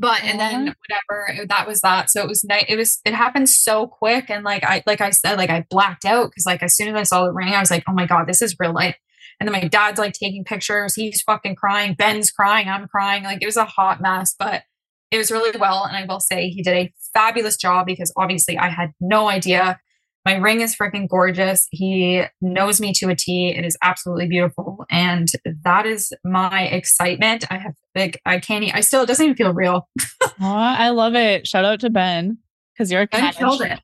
But 0.00 0.22
and 0.22 0.38
then 0.38 0.76
whatever 0.88 1.44
that 1.48 1.66
was 1.66 1.80
that. 1.80 2.08
So 2.08 2.22
it 2.22 2.28
was 2.28 2.44
night. 2.44 2.66
It 2.68 2.76
was 2.76 3.00
it 3.04 3.14
happened 3.14 3.48
so 3.48 3.88
quick 3.88 4.30
and 4.30 4.44
like 4.44 4.62
I 4.62 4.84
like 4.86 5.00
I 5.00 5.10
said 5.10 5.38
like 5.38 5.50
I 5.50 5.66
blacked 5.68 6.04
out 6.04 6.30
because 6.30 6.46
like 6.46 6.62
as 6.62 6.76
soon 6.76 6.86
as 6.86 6.94
I 6.94 7.02
saw 7.02 7.24
the 7.24 7.32
ring 7.32 7.52
I 7.52 7.58
was 7.58 7.70
like 7.72 7.82
oh 7.88 7.92
my 7.92 8.06
god 8.06 8.28
this 8.28 8.40
is 8.40 8.54
real 8.60 8.72
life. 8.72 8.94
And 9.40 9.48
then 9.48 9.52
my 9.52 9.68
dad's 9.68 9.98
like 9.98 10.14
taking 10.14 10.44
pictures. 10.44 10.94
He's 10.94 11.22
fucking 11.22 11.56
crying. 11.56 11.94
Ben's 11.94 12.30
crying. 12.30 12.68
I'm 12.68 12.88
crying. 12.88 13.22
Like 13.22 13.38
it 13.40 13.46
was 13.46 13.56
a 13.56 13.64
hot 13.64 14.00
mess, 14.00 14.34
but 14.38 14.62
it 15.10 15.18
was 15.18 15.30
really 15.30 15.56
well. 15.58 15.84
And 15.84 15.96
I 15.96 16.04
will 16.04 16.20
say 16.20 16.48
he 16.48 16.62
did 16.62 16.76
a 16.76 16.92
fabulous 17.14 17.56
job 17.56 17.86
because 17.86 18.12
obviously 18.16 18.58
I 18.58 18.68
had 18.68 18.92
no 19.00 19.28
idea. 19.28 19.78
My 20.24 20.36
ring 20.36 20.60
is 20.60 20.76
freaking 20.76 21.08
gorgeous. 21.08 21.66
He 21.70 22.22
knows 22.40 22.80
me 22.80 22.92
to 22.94 23.08
a 23.08 23.14
T. 23.14 23.54
It 23.56 23.64
is 23.64 23.78
absolutely 23.80 24.26
beautiful. 24.26 24.84
And 24.90 25.28
that 25.64 25.86
is 25.86 26.12
my 26.24 26.64
excitement. 26.64 27.44
I 27.50 27.58
have 27.58 27.74
like 27.94 28.20
I 28.26 28.38
can't 28.38 28.74
I 28.74 28.80
still 28.80 29.02
it 29.02 29.06
doesn't 29.06 29.24
even 29.24 29.36
feel 29.36 29.54
real. 29.54 29.88
I 30.40 30.90
love 30.90 31.14
it. 31.14 31.46
Shout 31.46 31.64
out 31.64 31.80
to 31.80 31.90
Ben 31.90 32.38
because 32.74 32.90
you're 32.92 33.02
a 33.02 33.06
Ben 33.06 33.32
killed 33.32 33.62
it. 33.62 33.80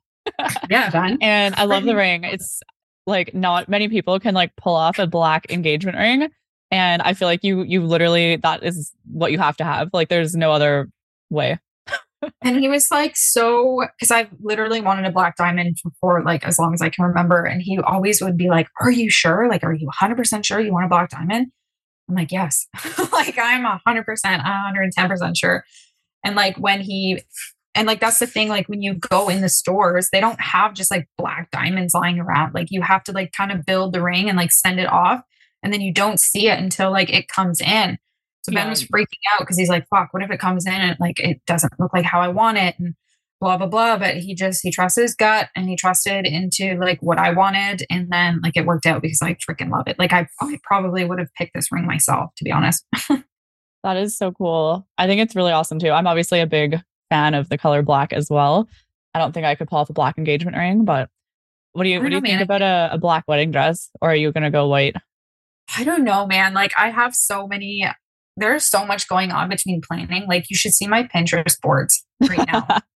yeah, 0.69 0.91
Ben. 0.91 1.19
and 1.23 1.55
I 1.55 1.65
love 1.65 1.85
the 1.85 1.97
ring. 1.97 2.25
It's 2.25 2.61
like 3.07 3.35
not 3.35 3.69
many 3.69 3.89
people 3.89 4.19
can 4.19 4.35
like 4.35 4.55
pull 4.57 4.75
off 4.75 4.99
a 4.99 5.07
black 5.07 5.51
engagement 5.51 5.97
ring. 5.99 6.31
And 6.71 7.03
i 7.03 7.15
feel 7.15 7.29
like 7.29 7.45
you 7.45 7.63
you 7.63 7.85
literally 7.85 8.37
that 8.37 8.65
is 8.65 8.93
what 9.11 9.33
you 9.33 9.39
have 9.39 9.57
to 9.59 9.65
have. 9.65 9.91
Like 9.93 10.09
there's 10.09 10.35
no 10.35 10.53
other 10.53 10.89
way. 11.31 11.59
And 12.41 12.59
he 12.59 12.69
was 12.69 12.91
like 12.91 13.17
so 13.17 13.87
because 13.99 14.11
i've 14.11 14.31
literally 14.41 14.81
wanted 14.81 15.05
a 15.05 15.13
black 15.13 15.37
diamond 15.37 15.77
for 16.01 16.23
like 16.23 16.43
as 16.45 16.59
long 16.59 16.73
as 16.73 16.81
i 16.81 16.89
can 16.89 17.05
remember. 17.05 17.45
And 17.45 17.61
he 17.61 17.79
always 17.79 18.23
would 18.23 18.37
be 18.37 18.49
like 18.49 18.69
are 18.81 18.91
you 18.91 19.11
sure? 19.11 19.49
Like 19.49 19.63
are 19.63 19.75
you 19.75 19.89
100% 20.01 20.45
sure 20.45 20.61
you 20.61 20.73
want 20.73 20.87
a 20.87 20.89
black 20.89 21.11
diamond? 21.11 21.49
I'm 22.09 22.15
like 22.15 22.33
yes. 22.33 22.67
Like 23.13 23.39
i'm 23.39 23.65
100% 23.65 24.05
110% 24.07 25.37
sure. 25.37 25.65
And 26.25 26.35
like 26.35 26.57
when 26.57 26.81
he 26.81 27.23
and 27.75 27.87
like 27.87 28.01
that's 28.01 28.19
the 28.19 28.27
thing 28.27 28.49
like 28.49 28.69
when 28.69 28.83
you 28.83 28.95
go 28.95 29.29
in 29.29 29.41
the 29.41 29.49
stores 29.49 30.09
they 30.13 30.21
don't 30.21 30.41
have 30.41 30.75
just 30.75 30.91
like 30.91 31.09
black 31.19 31.51
diamonds 31.51 31.95
lying 31.95 32.19
around. 32.19 32.55
Like 32.55 32.69
you 32.71 32.83
have 32.83 33.05
to 33.05 33.13
like 33.13 33.33
kind 33.33 33.53
of 33.53 33.67
build 33.67 33.93
the 33.93 34.03
ring 34.03 34.29
and 34.29 34.37
like 34.37 34.53
send 34.53 34.81
it 34.81 34.89
off 34.89 35.23
and 35.63 35.73
then 35.73 35.81
you 35.81 35.93
don't 35.93 36.21
see 36.21 36.49
it 36.49 36.59
until 36.59 36.91
like 36.91 37.13
it 37.13 37.29
comes 37.29 37.61
in. 37.61 37.99
So 38.43 38.53
yeah. 38.53 38.63
ben 38.63 38.71
was 38.71 38.85
freaking 38.85 39.07
out 39.33 39.41
because 39.41 39.59
he's 39.59 39.69
like 39.69 39.87
fuck 39.89 40.09
what 40.13 40.23
if 40.23 40.31
it 40.31 40.41
comes 40.41 40.67
in 40.67 40.73
and 40.73 40.97
like 41.01 41.19
it 41.21 41.41
doesn't 41.47 41.73
look 41.79 41.93
like 41.93 42.05
how 42.05 42.21
i 42.21 42.29
want 42.29 42.59
it? 42.59 42.77
And 42.79 42.95
blah 43.41 43.57
blah 43.57 43.67
blah. 43.67 43.99
But 43.99 44.19
he 44.19 44.35
just 44.35 44.61
he 44.63 44.71
trusted 44.71 45.03
his 45.03 45.15
gut 45.15 45.49
and 45.57 45.69
he 45.69 45.77
trusted 45.77 46.27
into 46.27 46.79
like 46.79 46.99
what 47.01 47.19
i 47.19 47.33
wanted 47.33 47.85
and 47.91 48.11
then 48.11 48.41
like 48.43 48.57
it 48.57 48.67
worked 48.67 48.87
out 48.87 49.03
because 49.03 49.21
i 49.23 49.35
freaking 49.35 49.71
love 49.71 49.89
it. 49.89 49.99
Like 49.99 50.13
i, 50.13 50.27
I 50.41 50.59
probably 50.63 51.05
would 51.05 51.19
have 51.19 51.33
picked 51.37 51.55
this 51.55 51.73
ring 51.73 51.87
myself 51.87 52.31
to 52.37 52.45
be 52.45 52.53
honest. 52.53 52.85
That 53.85 53.99
is 53.99 54.17
so 54.17 54.33
cool. 54.33 54.89
I 54.97 55.07
think 55.07 55.21
it's 55.21 55.37
really 55.37 55.53
awesome 55.53 55.79
too. 55.79 55.91
I'm 55.91 56.07
obviously 56.07 56.41
a 56.41 56.47
big 56.47 56.81
fan 57.15 57.35
of 57.35 57.49
the 57.49 57.59
color 57.59 57.83
black 57.83 58.13
as 58.13 58.29
well. 58.29 58.69
I 59.15 59.21
don't 59.21 59.33
think 59.33 59.47
i 59.47 59.55
could 59.55 59.69
pull 59.69 59.79
off 59.79 59.91
a 59.91 59.93
black 59.93 60.19
engagement 60.19 60.57
ring 60.57 60.85
but 60.85 61.09
what 61.73 61.85
do 61.85 61.91
you 61.91 62.01
what 62.01 62.09
do 62.09 62.15
you 62.15 62.21
know, 62.21 62.27
think 62.27 62.35
man. 62.35 62.43
about 62.43 62.63
a, 62.63 62.95
a 62.95 62.99
black 62.99 63.25
wedding 63.29 63.53
dress? 63.53 63.91
Or 64.01 64.11
are 64.11 64.17
you 64.17 64.33
gonna 64.33 64.51
go 64.51 64.67
white? 64.67 64.97
I 65.77 65.85
don't 65.85 66.05
know 66.05 66.27
man. 66.27 66.55
Like 66.55 66.73
i 66.77 66.91
have 66.91 67.15
so 67.15 67.47
many 67.47 67.87
there's 68.37 68.65
so 68.65 68.85
much 68.85 69.09
going 69.09 69.31
on 69.31 69.49
between 69.49 69.81
planning. 69.81 70.27
Like 70.27 70.51
you 70.51 70.57
should 70.57 70.73
see 70.73 70.89
my 70.89 71.05
pinterest 71.05 71.61
boards 71.63 72.05
right 72.29 72.47
now. 72.47 72.67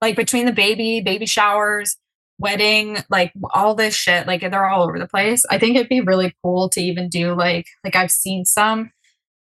Like 0.00 0.14
between 0.14 0.46
the 0.46 0.52
baby, 0.52 1.00
baby 1.04 1.26
showers, 1.26 1.96
wedding, 2.38 2.98
like 3.10 3.32
all 3.50 3.74
this 3.74 3.96
shit, 3.96 4.28
like 4.28 4.42
they're 4.42 4.68
all 4.68 4.84
over 4.84 4.96
the 4.96 5.08
place. 5.08 5.42
I 5.50 5.58
think 5.58 5.74
it'd 5.74 5.88
be 5.88 6.00
really 6.00 6.32
cool 6.40 6.68
to 6.68 6.80
even 6.80 7.08
do 7.08 7.34
like 7.34 7.66
like 7.82 7.96
I've 7.96 8.12
seen 8.12 8.44
some, 8.44 8.92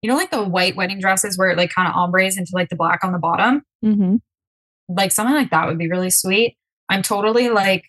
you 0.03 0.09
know, 0.09 0.17
like 0.17 0.31
the 0.31 0.43
white 0.43 0.75
wedding 0.75 0.99
dresses 0.99 1.37
where 1.37 1.49
it 1.49 1.57
like 1.57 1.73
kind 1.73 1.87
of 1.87 1.95
ombres 1.95 2.37
into 2.37 2.51
like 2.53 2.67
the 2.67 2.75
black 2.75 3.05
on 3.05 3.13
the 3.13 3.19
bottom. 3.19 3.63
Mm-hmm. 3.83 4.17
Like 4.89 5.13
something 5.13 5.33
like 5.33 5.49
that 5.51 5.65
would 5.65 5.77
be 5.77 5.89
really 5.89 6.09
sweet. 6.09 6.57
I'm 6.89 7.01
totally 7.01 7.49
like, 7.49 7.85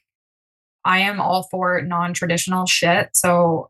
I 0.85 1.01
am 1.01 1.21
all 1.21 1.49
for 1.51 1.83
non-traditional 1.83 2.67
shit. 2.67 3.11
So 3.15 3.69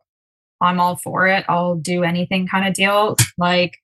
I'm 0.60 0.78
all 0.78 0.96
for 0.96 1.26
it. 1.26 1.46
I'll 1.48 1.76
do 1.76 2.04
anything 2.04 2.46
kind 2.46 2.68
of 2.68 2.74
deal. 2.74 3.16
Like, 3.38 3.78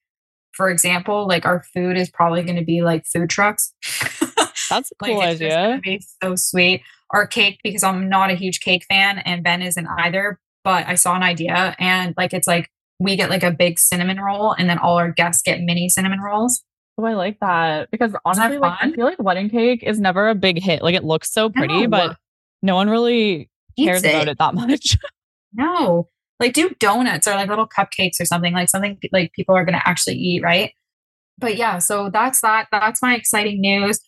for 0.52 0.68
example, 0.68 1.26
like 1.26 1.46
our 1.46 1.62
food 1.72 1.96
is 1.96 2.10
probably 2.10 2.42
going 2.42 2.58
to 2.58 2.64
be 2.64 2.82
like 2.82 3.06
food 3.06 3.30
trucks. 3.30 3.72
That's 4.68 4.92
a 4.92 4.94
cool 5.02 5.16
like, 5.16 5.28
idea. 5.30 5.80
Be 5.82 6.02
so 6.22 6.36
sweet. 6.36 6.82
Our 7.12 7.26
cake, 7.26 7.60
because 7.64 7.82
I'm 7.82 8.10
not 8.10 8.30
a 8.30 8.34
huge 8.34 8.60
cake 8.60 8.84
fan 8.90 9.20
and 9.20 9.42
Ben 9.42 9.62
isn't 9.62 9.88
either, 9.98 10.38
but 10.64 10.86
I 10.86 10.96
saw 10.96 11.16
an 11.16 11.22
idea 11.22 11.74
and 11.78 12.14
like 12.18 12.34
it's 12.34 12.46
like 12.46 12.70
we 13.00 13.16
get 13.16 13.30
like 13.30 13.42
a 13.42 13.50
big 13.50 13.78
cinnamon 13.78 14.20
roll 14.20 14.52
and 14.52 14.68
then 14.68 14.78
all 14.78 14.98
our 14.98 15.10
guests 15.10 15.42
get 15.42 15.60
mini 15.62 15.88
cinnamon 15.88 16.20
rolls. 16.20 16.62
Oh, 16.98 17.04
I 17.04 17.14
like 17.14 17.40
that 17.40 17.90
because 17.90 18.14
honestly, 18.26 18.58
like, 18.58 18.78
I 18.80 18.92
feel 18.92 19.06
like 19.06 19.18
wedding 19.18 19.48
cake 19.48 19.82
is 19.82 19.98
never 19.98 20.28
a 20.28 20.34
big 20.34 20.62
hit. 20.62 20.82
Like 20.82 20.94
it 20.94 21.02
looks 21.02 21.32
so 21.32 21.48
pretty, 21.48 21.86
no. 21.86 21.88
but 21.88 22.16
no 22.62 22.74
one 22.74 22.90
really 22.90 23.48
cares 23.78 24.04
it. 24.04 24.10
about 24.10 24.28
it 24.28 24.38
that 24.38 24.54
much. 24.54 24.98
no, 25.54 26.08
like 26.38 26.52
do 26.52 26.70
donuts 26.78 27.26
or 27.26 27.32
like 27.32 27.48
little 27.48 27.66
cupcakes 27.66 28.20
or 28.20 28.26
something 28.26 28.52
like 28.52 28.68
something 28.68 28.98
like 29.12 29.32
people 29.32 29.54
are 29.54 29.64
going 29.64 29.78
to 29.78 29.88
actually 29.88 30.16
eat, 30.16 30.42
right? 30.42 30.72
But 31.38 31.56
yeah, 31.56 31.78
so 31.78 32.10
that's 32.10 32.42
that. 32.42 32.68
That's 32.70 33.00
my 33.00 33.14
exciting 33.14 33.62
news. 33.62 33.98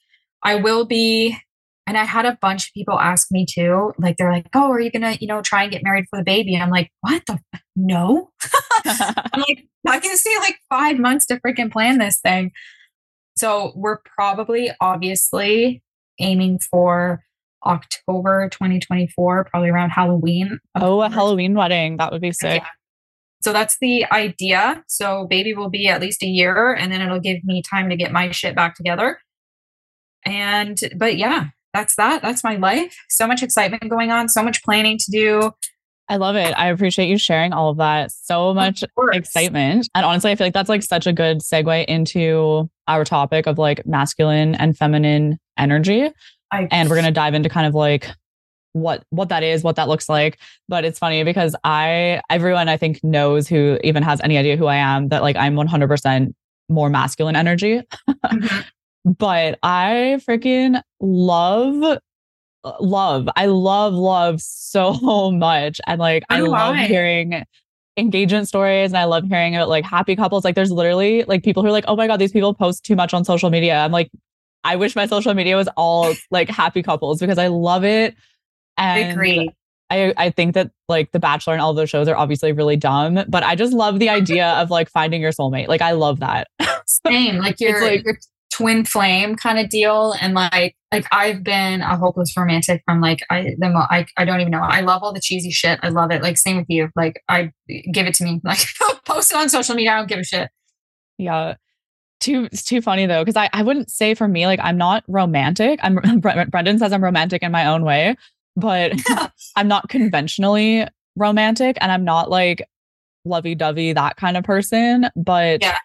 I 0.42 0.56
will 0.56 0.84
be, 0.84 1.36
and 1.86 1.98
I 1.98 2.04
had 2.04 2.26
a 2.26 2.38
bunch 2.40 2.68
of 2.68 2.74
people 2.74 2.98
ask 2.98 3.28
me 3.30 3.46
too. 3.48 3.92
Like 3.98 4.16
they're 4.16 4.32
like, 4.32 4.48
"Oh, 4.54 4.70
are 4.70 4.80
you 4.80 4.90
gonna, 4.90 5.16
you 5.20 5.26
know, 5.26 5.42
try 5.42 5.64
and 5.64 5.72
get 5.72 5.82
married 5.82 6.06
for 6.10 6.18
the 6.18 6.24
baby?" 6.24 6.54
And 6.54 6.62
I'm 6.62 6.70
like, 6.70 6.90
"What 7.00 7.22
the 7.26 7.38
no?" 7.76 8.30
I'm 8.84 9.40
like, 9.40 9.66
I 9.86 9.98
can 9.98 10.16
see 10.16 10.36
like 10.38 10.56
five 10.68 10.98
months 10.98 11.26
to 11.26 11.40
freaking 11.40 11.72
plan 11.72 11.98
this 11.98 12.20
thing. 12.20 12.52
So 13.36 13.72
we're 13.74 13.98
probably 14.16 14.70
obviously 14.80 15.82
aiming 16.20 16.60
for 16.70 17.22
October 17.64 18.48
2024, 18.50 19.44
probably 19.44 19.70
around 19.70 19.90
Halloween. 19.90 20.58
Oh, 20.74 21.02
a 21.02 21.10
Halloween 21.10 21.54
wedding. 21.54 21.96
That 21.96 22.12
would 22.12 22.20
be 22.20 22.32
sick. 22.32 22.62
Yeah. 22.62 22.68
So 23.42 23.52
that's 23.52 23.78
the 23.80 24.04
idea. 24.12 24.84
So 24.86 25.26
baby 25.26 25.52
will 25.54 25.70
be 25.70 25.88
at 25.88 26.00
least 26.00 26.22
a 26.22 26.26
year 26.26 26.74
and 26.74 26.92
then 26.92 27.00
it'll 27.00 27.20
give 27.20 27.42
me 27.44 27.62
time 27.68 27.90
to 27.90 27.96
get 27.96 28.12
my 28.12 28.30
shit 28.30 28.54
back 28.54 28.76
together. 28.76 29.18
And, 30.24 30.78
but 30.96 31.16
yeah, 31.16 31.48
that's 31.72 31.96
that. 31.96 32.22
That's 32.22 32.44
my 32.44 32.56
life. 32.56 32.96
So 33.08 33.26
much 33.26 33.42
excitement 33.42 33.88
going 33.88 34.10
on, 34.10 34.28
so 34.28 34.42
much 34.42 34.62
planning 34.62 34.98
to 34.98 35.10
do. 35.10 35.52
I 36.08 36.16
love 36.16 36.36
it. 36.36 36.52
I 36.58 36.68
appreciate 36.68 37.08
you 37.08 37.16
sharing 37.16 37.52
all 37.52 37.70
of 37.70 37.78
that. 37.78 38.12
So 38.12 38.52
much 38.52 38.84
excitement. 39.12 39.88
And 39.94 40.04
honestly, 40.04 40.30
I 40.30 40.34
feel 40.34 40.46
like 40.46 40.54
that's 40.54 40.68
like 40.68 40.82
such 40.82 41.06
a 41.06 41.12
good 41.12 41.38
segue 41.38 41.86
into 41.86 42.68
our 42.88 43.04
topic 43.04 43.46
of 43.46 43.56
like 43.56 43.86
masculine 43.86 44.54
and 44.56 44.76
feminine 44.76 45.38
energy. 45.56 46.10
I, 46.52 46.68
and 46.70 46.90
we're 46.90 46.96
going 46.96 47.06
to 47.06 47.12
dive 47.12 47.32
into 47.34 47.48
kind 47.48 47.66
of 47.66 47.74
like 47.74 48.10
what 48.74 49.04
what 49.10 49.30
that 49.30 49.42
is, 49.42 49.62
what 49.62 49.76
that 49.76 49.88
looks 49.88 50.08
like. 50.08 50.38
But 50.68 50.84
it's 50.84 50.98
funny 50.98 51.24
because 51.24 51.56
I 51.64 52.20
everyone 52.28 52.68
I 52.68 52.76
think 52.76 53.02
knows 53.02 53.48
who 53.48 53.78
even 53.82 54.02
has 54.02 54.20
any 54.20 54.36
idea 54.36 54.56
who 54.56 54.66
I 54.66 54.76
am 54.76 55.08
that 55.08 55.22
like 55.22 55.36
I'm 55.36 55.54
100% 55.54 56.34
more 56.68 56.90
masculine 56.90 57.36
energy. 57.36 57.80
Mm-hmm 58.08 58.60
but 59.04 59.58
I 59.62 60.18
freaking 60.26 60.80
love 61.00 61.98
uh, 62.64 62.72
love. 62.80 63.28
I 63.36 63.46
love 63.46 63.94
love 63.94 64.40
so 64.40 65.30
much. 65.32 65.80
And 65.86 65.98
like 65.98 66.22
I 66.30 66.40
love 66.40 66.76
hearing 66.76 67.44
engagement 67.96 68.48
stories 68.48 68.90
and 68.90 68.98
I 68.98 69.04
love 69.04 69.24
hearing 69.24 69.54
about 69.54 69.68
like 69.68 69.84
happy 69.84 70.16
couples. 70.16 70.44
Like 70.44 70.54
there's 70.54 70.70
literally 70.70 71.24
like 71.24 71.42
people 71.42 71.62
who 71.62 71.68
are 71.68 71.72
like, 71.72 71.84
oh 71.88 71.96
my 71.96 72.06
God, 72.06 72.18
these 72.18 72.32
people 72.32 72.54
post 72.54 72.84
too 72.84 72.96
much 72.96 73.12
on 73.12 73.24
social 73.24 73.50
media. 73.50 73.76
I'm 73.78 73.92
like, 73.92 74.10
I 74.64 74.76
wish 74.76 74.94
my 74.94 75.06
social 75.06 75.34
media 75.34 75.56
was 75.56 75.68
all 75.76 76.14
like 76.30 76.48
happy 76.48 76.82
couples 76.82 77.20
because 77.20 77.38
I 77.38 77.48
love 77.48 77.84
it. 77.84 78.14
And 78.78 79.04
I 79.04 79.12
agree. 79.12 79.50
I, 79.90 80.14
I 80.16 80.30
think 80.30 80.54
that 80.54 80.70
like 80.88 81.12
The 81.12 81.18
Bachelor 81.18 81.52
and 81.52 81.60
all 81.60 81.74
those 81.74 81.90
shows 81.90 82.08
are 82.08 82.16
obviously 82.16 82.52
really 82.52 82.76
dumb, 82.76 83.24
but 83.28 83.42
I 83.42 83.56
just 83.56 83.74
love 83.74 83.98
the 83.98 84.08
idea 84.08 84.52
of 84.52 84.70
like 84.70 84.88
finding 84.88 85.20
your 85.20 85.32
soulmate. 85.32 85.68
Like 85.68 85.82
I 85.82 85.92
love 85.92 86.20
that. 86.20 86.46
Same. 86.86 87.38
Like 87.38 87.60
you're, 87.60 87.82
like, 87.82 88.04
you're 88.04 88.18
twin 88.52 88.84
flame 88.84 89.34
kind 89.34 89.58
of 89.58 89.68
deal. 89.68 90.14
And 90.20 90.34
like 90.34 90.76
like 90.92 91.06
I've 91.10 91.42
been 91.42 91.80
a 91.80 91.96
hopeless 91.96 92.36
romantic 92.36 92.82
from 92.84 93.00
like 93.00 93.20
I 93.30 93.54
the 93.58 93.86
I, 93.90 94.06
I 94.16 94.24
don't 94.24 94.40
even 94.40 94.50
know. 94.50 94.60
I 94.62 94.82
love 94.82 95.02
all 95.02 95.12
the 95.12 95.20
cheesy 95.20 95.50
shit. 95.50 95.80
I 95.82 95.88
love 95.88 96.10
it. 96.10 96.22
Like 96.22 96.36
same 96.36 96.58
with 96.58 96.66
you. 96.68 96.90
Like 96.94 97.22
I 97.28 97.50
give 97.92 98.06
it 98.06 98.14
to 98.14 98.24
me. 98.24 98.40
Like 98.52 98.58
post 99.06 99.32
it 99.32 99.38
on 99.38 99.48
social 99.48 99.74
media. 99.74 99.92
I 99.92 99.96
don't 99.96 100.08
give 100.08 100.18
a 100.18 100.24
shit. 100.24 100.50
Yeah. 101.16 101.54
Too 102.20 102.44
it's 102.52 102.62
too 102.62 102.82
funny 102.82 103.06
though 103.06 103.22
because 103.24 103.36
I 103.36 103.48
I 103.52 103.62
wouldn't 103.62 103.90
say 103.90 104.14
for 104.14 104.28
me 104.28 104.46
like 104.46 104.60
I'm 104.62 104.76
not 104.76 105.04
romantic. 105.08 105.80
I'm 105.82 105.96
Brendan 106.20 106.78
says 106.78 106.92
I'm 106.92 107.02
romantic 107.02 107.42
in 107.42 107.52
my 107.52 107.66
own 107.66 107.84
way 107.84 108.16
but 108.54 108.92
I'm 109.56 109.68
not 109.68 109.88
conventionally 109.88 110.86
romantic 111.16 111.78
and 111.80 111.90
I'm 111.90 112.04
not 112.04 112.28
like 112.30 112.68
lovey 113.24 113.54
dovey 113.54 113.94
that 113.94 114.16
kind 114.16 114.36
of 114.36 114.44
person. 114.44 115.08
But 115.16 115.62
yeah 115.62 115.78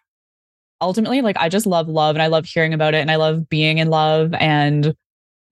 ultimately 0.81 1.21
like 1.21 1.37
I 1.37 1.49
just 1.49 1.65
love 1.65 1.87
love 1.87 2.15
and 2.15 2.21
I 2.21 2.27
love 2.27 2.45
hearing 2.45 2.73
about 2.73 2.93
it 2.93 2.99
and 2.99 3.11
I 3.11 3.15
love 3.15 3.49
being 3.49 3.77
in 3.77 3.89
love 3.89 4.33
and 4.35 4.95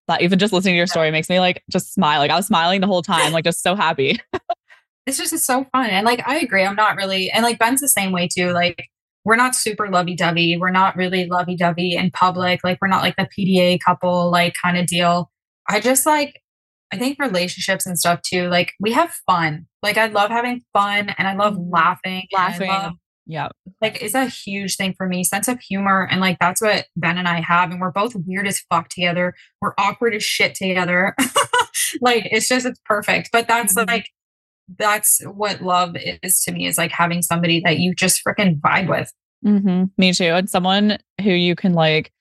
that 0.08 0.22
even 0.22 0.38
just 0.38 0.54
listening 0.54 0.74
to 0.74 0.78
your 0.78 0.88
story 0.88 1.10
makes 1.12 1.30
me 1.30 1.40
like 1.40 1.64
just 1.72 1.94
smile. 1.94 2.20
Like 2.20 2.32
I 2.32 2.36
was 2.36 2.48
smiling 2.48 2.82
the 2.82 2.88
whole 2.88 3.02
time, 3.02 3.32
like 3.32 3.44
just 3.44 3.64
so 3.64 3.76
happy. 3.76 4.20
it's 5.06 5.18
just 5.18 5.34
it's 5.34 5.46
so 5.46 5.66
fun. 5.72 5.90
And 5.90 6.06
like 6.06 6.28
I 6.28 6.38
agree, 6.40 6.64
I'm 6.64 6.76
not 6.76 6.96
really 6.96 7.32
and 7.32 7.44
like 7.44 7.60
Ben's 7.60 7.82
the 7.82 7.90
same 7.90 8.12
way 8.12 8.28
too. 8.28 8.52
Like 8.52 8.88
we're 9.24 9.36
not 9.36 9.56
super 9.56 9.90
lovey 9.90 10.16
dovey. 10.16 10.58
We're 10.58 10.70
not 10.70 10.96
really 10.96 11.26
lovey 11.26 11.56
dovey 11.56 11.96
in 11.96 12.12
public. 12.12 12.64
Like 12.64 12.78
we're 12.82 12.88
not 12.88 13.02
like 13.02 13.16
the 13.16 13.28
PDA 13.36 13.80
couple 13.84 14.30
like 14.32 14.54
kind 14.62 14.78
of 14.78 14.86
deal. 14.86 15.32
I 15.68 15.80
just 15.80 16.06
like 16.06 16.42
I 16.92 16.98
think 16.98 17.18
relationships 17.20 17.86
and 17.88 17.98
stuff 17.98 18.22
too, 18.22 18.48
like 18.48 18.74
we 18.80 18.94
have 18.94 19.12
fun. 19.26 19.66
Like 19.82 19.98
I 19.98 20.06
love 20.08 20.30
having 20.30 20.62
fun 20.74 21.14
and 21.18 21.28
I 21.28 21.36
love 21.36 21.56
mm-hmm. 21.56 21.72
laughing. 21.74 22.28
Laughing. 22.32 22.70
Love, 22.70 22.94
yeah. 23.26 23.50
Like 23.82 24.02
it's 24.02 24.14
a 24.14 24.26
huge 24.26 24.76
thing 24.76 24.94
for 24.96 25.08
me. 25.08 25.24
Sense 25.24 25.48
of 25.48 25.60
humor. 25.60 26.08
And 26.10 26.22
like 26.22 26.38
that's 26.40 26.62
what 26.62 26.86
Ben 26.96 27.18
and 27.18 27.28
I 27.28 27.42
have. 27.42 27.72
And 27.72 27.82
we're 27.82 27.92
both 27.92 28.16
weird 28.16 28.48
as 28.48 28.60
fuck 28.70 28.90
together. 28.90 29.34
We're 29.62 29.74
awkward 29.78 30.14
as 30.14 30.24
shit 30.24 30.56
together. 30.56 31.16
like 32.02 32.28
it's 32.32 32.48
just 32.48 32.66
it's 32.66 32.80
perfect. 32.86 33.30
But 33.32 33.48
that's 33.48 33.76
mm-hmm. 33.76 33.90
like 33.90 34.10
that's 34.78 35.22
what 35.26 35.62
love 35.62 35.96
is 36.24 36.42
to 36.42 36.52
me 36.52 36.68
is 36.68 36.78
like 36.78 36.92
having 36.92 37.22
somebody 37.22 37.62
that 37.66 37.80
you 37.80 37.94
just 37.96 38.22
freaking 38.26 38.60
vibe 38.60 38.90
with. 38.90 39.12
Mm-hmm. 39.46 39.86
Me 39.98 40.14
too. 40.14 40.26
And 40.26 40.50
someone 40.50 40.98
who 41.22 41.32
you 41.32 41.56
can 41.56 41.74
like 41.74 42.12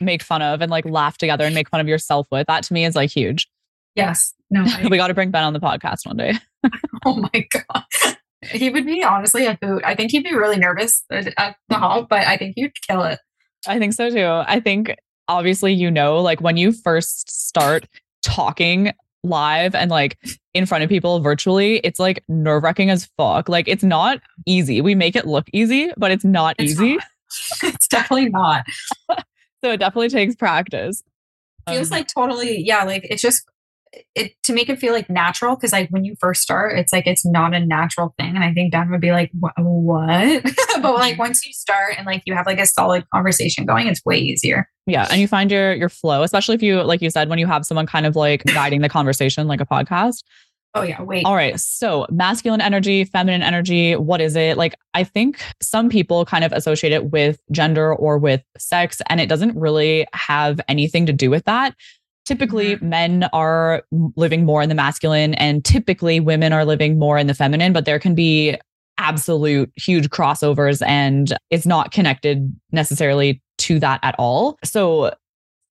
make 0.00 0.22
fun 0.22 0.42
of 0.42 0.60
and 0.60 0.70
like 0.70 0.84
laugh 0.84 1.16
together 1.18 1.44
and 1.44 1.54
make 1.54 1.68
fun 1.68 1.80
of 1.80 1.88
yourself 1.88 2.26
with. 2.30 2.46
That 2.48 2.64
to 2.64 2.74
me 2.74 2.84
is 2.84 2.96
like 2.96 3.10
huge. 3.10 3.48
Yes. 3.94 4.34
No. 4.50 4.66
we 4.90 4.96
got 4.96 5.08
to 5.08 5.14
bring 5.14 5.30
Ben 5.30 5.44
on 5.44 5.52
the 5.52 5.60
podcast 5.60 6.06
one 6.06 6.16
day. 6.16 6.34
oh 7.06 7.16
my 7.16 7.46
God. 7.50 8.16
He 8.50 8.70
would 8.70 8.86
be 8.86 9.02
honestly 9.02 9.46
a 9.46 9.58
hoot. 9.62 9.82
I 9.84 9.94
think 9.94 10.10
he'd 10.10 10.24
be 10.24 10.34
really 10.34 10.58
nervous 10.58 11.04
at 11.10 11.56
the 11.68 11.78
hall, 11.78 12.04
but 12.04 12.26
I 12.26 12.36
think 12.36 12.54
he'd 12.56 12.72
kill 12.88 13.02
it. 13.02 13.20
I 13.66 13.78
think 13.78 13.92
so 13.92 14.10
too. 14.10 14.26
I 14.26 14.60
think 14.60 14.94
obviously, 15.28 15.72
you 15.72 15.90
know, 15.90 16.20
like 16.20 16.40
when 16.40 16.56
you 16.56 16.72
first 16.72 17.30
start 17.30 17.86
talking 18.22 18.92
live 19.24 19.74
and 19.74 19.90
like 19.90 20.18
in 20.54 20.66
front 20.66 20.82
of 20.82 20.90
people 20.90 21.20
virtually, 21.20 21.76
it's 21.78 22.00
like 22.00 22.24
nerve 22.28 22.62
wracking 22.62 22.90
as 22.90 23.08
fuck. 23.16 23.48
Like 23.48 23.68
it's 23.68 23.84
not 23.84 24.20
easy. 24.46 24.80
We 24.80 24.94
make 24.94 25.14
it 25.14 25.26
look 25.26 25.46
easy, 25.52 25.92
but 25.96 26.10
it's 26.10 26.24
not 26.24 26.56
it's 26.58 26.72
easy. 26.72 26.94
Not. 26.94 27.04
it's 27.62 27.88
definitely 27.88 28.30
not. 28.30 28.64
so 29.64 29.72
it 29.72 29.78
definitely 29.78 30.08
takes 30.08 30.34
practice. 30.34 31.02
Feels 31.68 31.92
um, 31.92 31.98
like 31.98 32.08
totally, 32.12 32.60
yeah, 32.60 32.82
like 32.82 33.06
it's 33.08 33.22
just 33.22 33.44
it 34.14 34.32
to 34.42 34.52
make 34.52 34.68
it 34.68 34.78
feel 34.78 34.92
like 34.92 35.10
natural 35.10 35.54
because 35.54 35.72
like 35.72 35.88
when 35.90 36.04
you 36.04 36.14
first 36.18 36.40
start 36.42 36.78
it's 36.78 36.92
like 36.92 37.06
it's 37.06 37.26
not 37.26 37.52
a 37.54 37.60
natural 37.60 38.14
thing 38.18 38.34
and 38.34 38.42
i 38.44 38.52
think 38.52 38.72
ben 38.72 38.90
would 38.90 39.00
be 39.00 39.12
like 39.12 39.30
what, 39.38 39.52
but 40.82 40.94
like 40.94 41.12
Mm-hmm. 41.12 41.18
once 41.18 41.44
you 41.46 41.52
start 41.52 41.94
and 41.98 42.06
like 42.06 42.22
you 42.24 42.34
have 42.34 42.46
like 42.46 42.58
a 42.58 42.66
solid 42.66 43.04
conversation 43.12 43.66
going 43.66 43.86
it's 43.86 44.04
way 44.04 44.18
easier 44.18 44.68
Yeah. 44.86 45.06
And 45.10 45.20
you 45.20 45.28
find 45.28 45.50
your 45.50 45.74
your 45.74 45.88
flow, 45.88 46.22
especially 46.22 46.54
if 46.56 46.62
you, 46.62 46.82
like 46.82 47.02
you 47.02 47.10
said, 47.10 47.28
when 47.28 47.38
you 47.38 47.46
have 47.46 47.64
someone 47.64 47.86
kind 47.86 48.04
of 48.06 48.16
like 48.16 48.42
guiding 48.44 48.80
the 48.80 48.88
conversation, 48.88 49.46
like 49.46 49.60
a 49.60 49.66
podcast. 49.66 50.22
oh 50.74 50.82
yeah 50.82 51.00
wait 51.02 51.24
All 51.24 51.34
right. 51.36 51.58
So 51.60 52.06
masculine 52.10 52.60
energy, 52.60 53.04
feminine 53.04 53.42
energy, 53.42 53.94
what 53.94 54.20
is 54.20 54.34
it? 54.36 54.56
Like, 54.56 54.74
I 54.94 55.04
think 55.04 55.40
some 55.60 55.88
people 55.88 56.24
kind 56.24 56.44
of 56.44 56.52
associate 56.52 56.92
it 56.92 57.12
with 57.12 57.38
gender 57.52 57.94
or 57.94 58.18
with 58.18 58.42
sex, 58.58 59.00
and 59.08 59.20
it 59.20 59.28
doesn't 59.28 59.54
really 59.56 60.06
have 60.14 60.60
anything 60.68 61.06
to 61.06 61.12
do 61.12 61.30
with 61.30 61.44
that. 61.44 61.74
Typically, 62.24 62.76
mm-hmm. 62.76 62.88
men 62.88 63.28
are 63.32 63.82
living 64.16 64.44
more 64.44 64.62
in 64.62 64.68
the 64.68 64.74
masculine, 64.74 65.34
and 65.34 65.64
typically 65.64 66.20
women 66.20 66.52
are 66.52 66.64
living 66.64 66.98
more 66.98 67.18
in 67.18 67.26
the 67.26 67.34
feminine, 67.34 67.72
but 67.72 67.84
there 67.84 67.98
can 67.98 68.14
be 68.14 68.56
absolute 68.98 69.72
huge 69.76 70.08
crossovers, 70.10 70.86
and 70.86 71.36
it's 71.50 71.66
not 71.66 71.90
connected 71.90 72.54
necessarily 72.70 73.42
to 73.58 73.78
that 73.80 73.98
at 74.02 74.14
all. 74.18 74.56
So, 74.64 75.12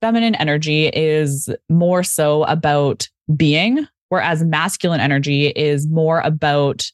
feminine 0.01 0.36
energy 0.36 0.88
is 0.88 1.50
more 1.70 2.03
so 2.03 2.43
about 2.46 3.08
being 3.36 3.88
whereas 4.12 4.43
masculine 4.43 5.00
energy 5.00 5.48
is 5.48 5.88
more 5.88 6.20
about 6.20 6.91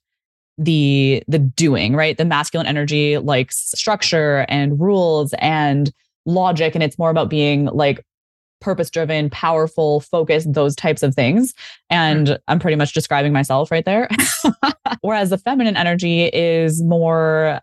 the 0.59 1.23
the 1.27 1.39
doing 1.39 1.95
right 1.95 2.17
the 2.17 2.25
masculine 2.25 2.67
energy 2.67 3.17
likes 3.17 3.71
structure 3.75 4.45
and 4.47 4.79
rules 4.79 5.33
and 5.39 5.91
logic 6.25 6.75
and 6.75 6.83
it's 6.83 6.97
more 6.97 7.09
about 7.09 7.29
being 7.29 7.65
like 7.65 8.05
purpose 8.59 8.89
driven 8.89 9.29
powerful 9.29 9.99
focused 9.99 10.51
those 10.53 10.75
types 10.75 11.03
of 11.03 11.13
things 11.13 11.53
and 11.89 12.37
i'm 12.47 12.59
pretty 12.59 12.75
much 12.75 12.93
describing 12.93 13.31
myself 13.31 13.69
right 13.71 13.85
there 13.85 14.09
whereas 15.01 15.29
the 15.29 15.37
feminine 15.37 15.77
energy 15.77 16.25
is 16.25 16.81
more 16.83 17.61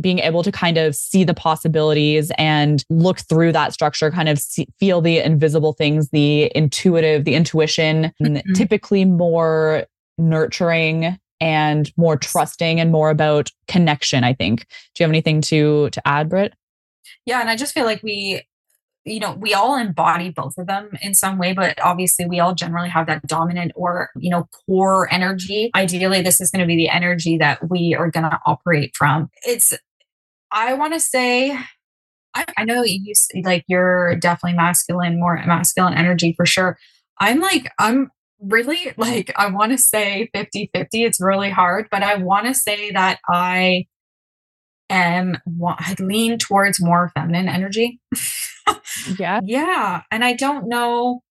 being 0.00 0.20
able 0.20 0.42
to 0.42 0.50
kind 0.50 0.78
of 0.78 0.94
see 0.94 1.24
the 1.24 1.34
possibilities 1.34 2.30
and 2.38 2.84
look 2.88 3.18
through 3.28 3.52
that 3.52 3.74
structure, 3.74 4.10
kind 4.10 4.30
of 4.30 4.38
see, 4.38 4.66
feel 4.78 5.02
the 5.02 5.18
invisible 5.18 5.74
things, 5.74 6.08
the 6.08 6.50
intuitive, 6.56 7.26
the 7.26 7.34
intuition, 7.34 8.10
Mhm. 8.22 8.54
typically 8.54 9.04
more 9.04 9.84
nurturing 10.16 11.18
and 11.38 11.92
more 11.98 12.16
trusting 12.16 12.80
and 12.80 12.90
more 12.90 13.10
about 13.10 13.50
connection, 13.68 14.24
I 14.24 14.32
think. 14.32 14.60
Do 14.94 15.02
you 15.02 15.04
have 15.04 15.10
anything 15.10 15.42
to 15.42 15.90
to 15.90 16.08
add, 16.08 16.30
Britt? 16.30 16.54
yeah 17.26 17.40
and 17.40 17.50
i 17.50 17.56
just 17.56 17.74
feel 17.74 17.84
like 17.84 18.02
we 18.02 18.40
you 19.04 19.20
know 19.20 19.32
we 19.32 19.54
all 19.54 19.76
embody 19.76 20.30
both 20.30 20.54
of 20.58 20.66
them 20.66 20.90
in 21.00 21.14
some 21.14 21.38
way 21.38 21.52
but 21.54 21.80
obviously 21.82 22.26
we 22.26 22.38
all 22.38 22.54
generally 22.54 22.88
have 22.88 23.06
that 23.06 23.26
dominant 23.26 23.72
or 23.74 24.10
you 24.16 24.30
know 24.30 24.48
core 24.66 25.12
energy. 25.12 25.70
Ideally 25.74 26.22
this 26.22 26.40
is 26.40 26.50
going 26.50 26.60
to 26.60 26.66
be 26.66 26.76
the 26.76 26.88
energy 26.88 27.38
that 27.38 27.70
we 27.70 27.94
are 27.98 28.10
going 28.10 28.28
to 28.28 28.38
operate 28.46 28.94
from. 28.96 29.30
It's 29.44 29.72
i 30.52 30.74
want 30.74 30.92
to 30.92 31.00
say 31.00 31.56
I, 32.34 32.44
I 32.56 32.64
know 32.64 32.82
you 32.84 33.14
like 33.42 33.64
you're 33.68 34.16
definitely 34.16 34.56
masculine 34.56 35.18
more 35.18 35.34
masculine 35.46 35.94
energy 35.94 36.34
for 36.36 36.46
sure. 36.46 36.78
I'm 37.18 37.40
like 37.40 37.70
i'm 37.78 38.10
really 38.40 38.92
like 38.96 39.32
i 39.36 39.46
want 39.46 39.72
to 39.72 39.78
say 39.78 40.30
50 40.34 40.70
50 40.74 41.04
it's 41.04 41.20
really 41.20 41.50
hard 41.50 41.88
but 41.90 42.02
i 42.02 42.16
want 42.16 42.46
to 42.46 42.54
say 42.54 42.90
that 42.92 43.18
i 43.28 43.86
am 44.88 45.38
I 45.64 45.94
lean 46.00 46.38
towards 46.38 46.82
more 46.82 47.12
feminine 47.14 47.48
energy 47.48 48.00
Yeah. 49.18 49.40
yeah. 49.44 50.02
And 50.10 50.24
I 50.24 50.32
don't 50.34 50.68
know. 50.68 51.22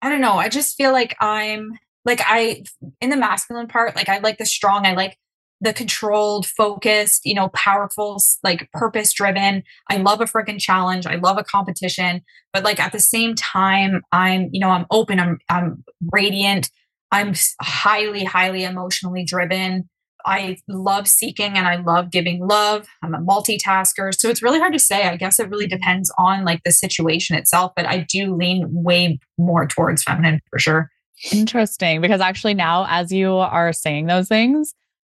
I 0.00 0.08
don't 0.08 0.20
know. 0.20 0.34
I 0.34 0.48
just 0.48 0.76
feel 0.76 0.92
like 0.92 1.16
I'm 1.20 1.78
like 2.04 2.20
I 2.24 2.64
in 3.00 3.10
the 3.10 3.16
masculine 3.16 3.68
part, 3.68 3.94
like 3.94 4.08
I 4.08 4.18
like 4.18 4.38
the 4.38 4.46
strong, 4.46 4.86
I 4.86 4.94
like 4.94 5.16
the 5.60 5.72
controlled, 5.72 6.44
focused, 6.44 7.24
you 7.24 7.34
know, 7.34 7.48
powerful, 7.54 8.20
like 8.42 8.68
purpose 8.72 9.12
driven. 9.12 9.62
I 9.88 9.98
love 9.98 10.20
a 10.20 10.24
freaking 10.24 10.60
challenge. 10.60 11.06
I 11.06 11.14
love 11.14 11.38
a 11.38 11.44
competition. 11.44 12.22
But 12.52 12.64
like 12.64 12.80
at 12.80 12.90
the 12.90 12.98
same 12.98 13.36
time, 13.36 14.02
I'm, 14.10 14.48
you 14.52 14.58
know, 14.58 14.70
I'm 14.70 14.86
open, 14.90 15.20
I'm 15.20 15.38
I'm 15.48 15.84
radiant. 16.12 16.68
I'm 17.12 17.34
highly, 17.60 18.24
highly 18.24 18.64
emotionally 18.64 19.24
driven. 19.24 19.88
I 20.26 20.56
love 20.68 21.08
seeking 21.08 21.56
and 21.56 21.66
I 21.66 21.76
love 21.76 22.10
giving 22.10 22.46
love. 22.46 22.86
I'm 23.02 23.14
a 23.14 23.18
multitasker. 23.18 24.14
So 24.18 24.28
it's 24.28 24.42
really 24.42 24.58
hard 24.58 24.72
to 24.72 24.78
say. 24.78 25.08
I 25.08 25.16
guess 25.16 25.38
it 25.38 25.48
really 25.48 25.66
depends 25.66 26.12
on 26.18 26.44
like 26.44 26.60
the 26.64 26.72
situation 26.72 27.36
itself, 27.36 27.72
but 27.76 27.86
I 27.86 28.06
do 28.08 28.34
lean 28.34 28.66
way 28.70 29.18
more 29.38 29.66
towards 29.66 30.02
feminine 30.02 30.40
for 30.50 30.58
sure. 30.58 30.90
Interesting. 31.32 32.00
Because 32.00 32.20
actually, 32.20 32.54
now 32.54 32.86
as 32.88 33.12
you 33.12 33.32
are 33.34 33.72
saying 33.72 34.06
those 34.06 34.28
things, 34.28 34.74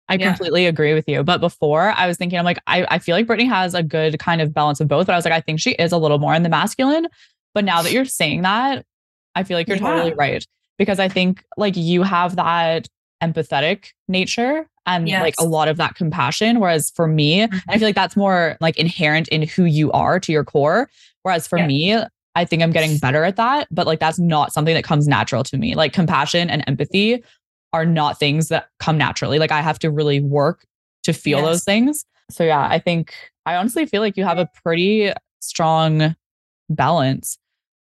I 0.08 0.14
Yeah. 0.14 0.28
completely 0.28 0.66
agree 0.66 0.94
with 0.94 1.08
you. 1.08 1.24
But 1.24 1.40
before 1.40 1.90
I 1.96 2.06
was 2.06 2.16
thinking, 2.16 2.38
I'm 2.38 2.44
like, 2.44 2.60
I, 2.68 2.86
I 2.88 2.98
feel 3.00 3.16
like 3.16 3.26
Brittany 3.26 3.48
has 3.48 3.74
a 3.74 3.82
good 3.82 4.18
kind 4.20 4.40
of 4.40 4.54
balance 4.54 4.80
of 4.80 4.86
both. 4.86 5.06
But 5.06 5.14
I 5.14 5.16
was 5.16 5.24
like, 5.24 5.34
I 5.34 5.40
think 5.40 5.58
she 5.58 5.72
is 5.72 5.90
a 5.90 5.98
little 5.98 6.18
more 6.18 6.34
in 6.34 6.44
the 6.44 6.48
masculine. 6.48 7.08
But 7.54 7.64
now 7.64 7.82
that 7.82 7.90
you're 7.90 8.04
saying 8.04 8.42
that, 8.42 8.84
I 9.34 9.42
feel 9.42 9.56
like 9.56 9.66
you're 9.66 9.78
totally 9.78 10.14
right. 10.14 10.46
Because 10.78 11.00
I 11.00 11.08
think 11.08 11.42
like 11.56 11.76
you 11.76 12.02
have 12.02 12.36
that 12.36 12.86
empathetic 13.22 13.92
nature 14.08 14.68
and 14.86 15.08
like 15.08 15.34
a 15.38 15.44
lot 15.44 15.68
of 15.68 15.76
that 15.78 15.94
compassion. 15.94 16.60
Whereas 16.60 16.90
for 16.90 17.06
me, 17.06 17.40
and 17.40 17.52
I 17.52 17.56
mm-hmm. 17.56 17.72
feel 17.78 17.88
like 17.88 17.94
that's 17.94 18.16
more 18.16 18.56
like 18.60 18.76
inherent 18.78 19.28
in 19.28 19.42
who 19.42 19.64
you 19.64 19.90
are 19.92 20.20
to 20.20 20.32
your 20.32 20.44
core. 20.44 20.88
Whereas 21.22 21.46
for 21.46 21.58
Yeah. 21.58 21.66
me, 21.66 21.98
I 22.36 22.44
think 22.44 22.62
I'm 22.62 22.70
getting 22.70 22.98
better 22.98 23.24
at 23.24 23.36
that, 23.36 23.66
but 23.70 23.86
like 23.86 23.98
that's 23.98 24.18
not 24.18 24.52
something 24.52 24.74
that 24.74 24.84
comes 24.84 25.08
natural 25.08 25.42
to 25.44 25.56
me. 25.56 25.74
Like 25.74 25.92
compassion 25.92 26.50
and 26.50 26.62
empathy 26.66 27.24
are 27.72 27.86
not 27.86 28.18
things 28.18 28.48
that 28.48 28.68
come 28.78 28.96
naturally. 28.96 29.38
Like 29.38 29.50
I 29.50 29.60
have 29.60 29.78
to 29.80 29.90
really 29.90 30.20
work 30.20 30.64
to 31.04 31.12
feel 31.12 31.42
those 31.42 31.64
things. 31.64 32.04
So 32.30 32.44
yeah, 32.44 32.66
I 32.68 32.78
think 32.78 33.14
I 33.44 33.56
honestly 33.56 33.86
feel 33.86 34.02
like 34.02 34.16
you 34.16 34.24
have 34.24 34.38
a 34.38 34.48
pretty 34.62 35.12
strong 35.40 36.14
balance. 36.68 37.38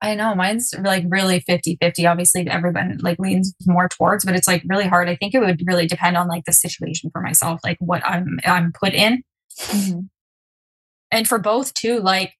I 0.05 0.15
know 0.15 0.35
mine's 0.35 0.75
like 0.79 1.05
really 1.09 1.41
50 1.41 1.79
50. 1.81 2.07
Obviously, 2.07 2.49
everyone 2.49 2.99
like 3.01 3.19
leans 3.19 3.55
more 3.67 3.89
towards, 3.89 4.25
but 4.25 4.35
it's 4.37 4.47
like 4.47 4.63
really 4.67 4.87
hard. 4.87 5.09
I 5.09 5.17
think 5.17 5.35
it 5.35 5.41
would 5.41 5.63
really 5.67 5.87
depend 5.87 6.17
on 6.17 6.29
like 6.29 6.45
the 6.45 6.53
situation 6.53 7.11
for 7.11 7.21
myself, 7.23 7.61
like 7.65 7.79
what 7.81 8.05
I'm 8.05 8.39
I'm 8.45 8.73
put 8.73 8.93
in. 8.93 9.23
Mm-hmm. 9.59 10.01
and 11.13 11.29
for 11.29 11.39
both 11.39 11.75
too 11.75 12.01
like 12.01 12.33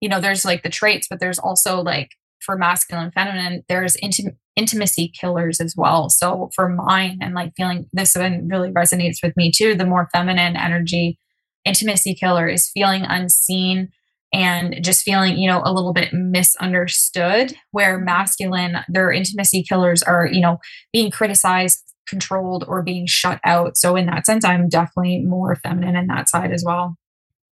you 0.00 0.08
know 0.08 0.20
there's 0.20 0.44
like 0.44 0.62
the 0.62 0.68
traits 0.68 1.08
but 1.10 1.18
there's 1.18 1.40
also 1.40 1.82
like 1.82 2.10
for 2.38 2.56
masculine 2.56 3.06
and 3.06 3.12
feminine 3.12 3.64
there's 3.68 3.96
intim- 3.96 4.36
intimacy 4.54 5.08
killers 5.20 5.60
as 5.60 5.74
well 5.76 6.08
so 6.08 6.50
for 6.54 6.68
mine 6.68 7.18
and 7.20 7.34
like 7.34 7.52
feeling 7.56 7.86
this 7.92 8.14
one 8.14 8.46
really 8.46 8.70
resonates 8.70 9.16
with 9.20 9.36
me 9.36 9.50
too 9.50 9.74
the 9.74 9.84
more 9.84 10.08
feminine 10.12 10.56
energy 10.56 11.18
intimacy 11.64 12.14
killer 12.14 12.46
is 12.46 12.70
feeling 12.70 13.02
unseen 13.02 13.88
and 14.34 14.76
just 14.84 15.02
feeling 15.02 15.38
you 15.38 15.48
know 15.48 15.62
a 15.64 15.72
little 15.72 15.92
bit 15.92 16.12
misunderstood 16.12 17.54
where 17.70 17.98
masculine 17.98 18.78
their 18.88 19.10
intimacy 19.12 19.62
killers 19.62 20.02
are 20.02 20.26
you 20.26 20.40
know 20.40 20.58
being 20.92 21.10
criticized 21.10 21.80
controlled 22.06 22.64
or 22.68 22.82
being 22.82 23.06
shut 23.06 23.40
out 23.44 23.76
so 23.78 23.96
in 23.96 24.06
that 24.06 24.26
sense 24.26 24.44
i'm 24.44 24.68
definitely 24.68 25.20
more 25.20 25.56
feminine 25.56 25.96
in 25.96 26.06
that 26.08 26.28
side 26.28 26.52
as 26.52 26.62
well 26.66 26.96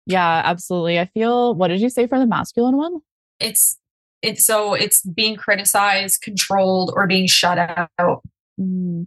Yeah, 0.06 0.42
absolutely. 0.44 1.00
I 1.00 1.06
feel, 1.06 1.54
what 1.54 1.68
did 1.68 1.80
you 1.80 1.88
say 1.88 2.06
for 2.06 2.18
the 2.18 2.26
masculine 2.26 2.76
one? 2.76 3.00
it's 3.40 3.78
it's 4.20 4.44
so 4.44 4.74
it's 4.74 5.02
being 5.02 5.36
criticized 5.36 6.20
controlled 6.22 6.92
or 6.94 7.06
being 7.06 7.26
shut 7.26 7.58
out 7.98 8.20
Mm. 8.60 9.06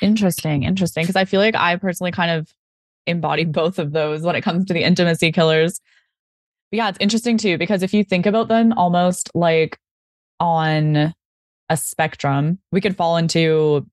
Interesting, 0.00 0.62
interesting. 0.62 1.02
Because 1.02 1.16
I 1.16 1.24
feel 1.24 1.40
like 1.40 1.54
I 1.56 1.76
personally 1.76 2.12
kind 2.12 2.30
of 2.30 2.48
embody 3.06 3.44
both 3.60 3.78
of 3.78 3.92
those 3.92 4.22
when 4.22 4.36
it 4.36 4.42
comes 4.42 4.64
to 4.66 4.72
the 4.74 4.84
intimacy 4.84 5.32
killers. 5.32 5.80
Yeah, 6.70 6.88
it's 6.88 6.98
interesting 7.00 7.38
too, 7.38 7.56
because 7.58 7.82
if 7.82 7.94
you 7.94 8.04
think 8.04 8.26
about 8.26 8.48
them 8.48 8.72
almost 8.74 9.30
like 9.34 9.78
on 10.40 11.14
a 11.70 11.76
spectrum, 11.76 12.58
we 12.72 12.80
could 12.80 12.96
fall 12.96 13.16
into 13.16 13.86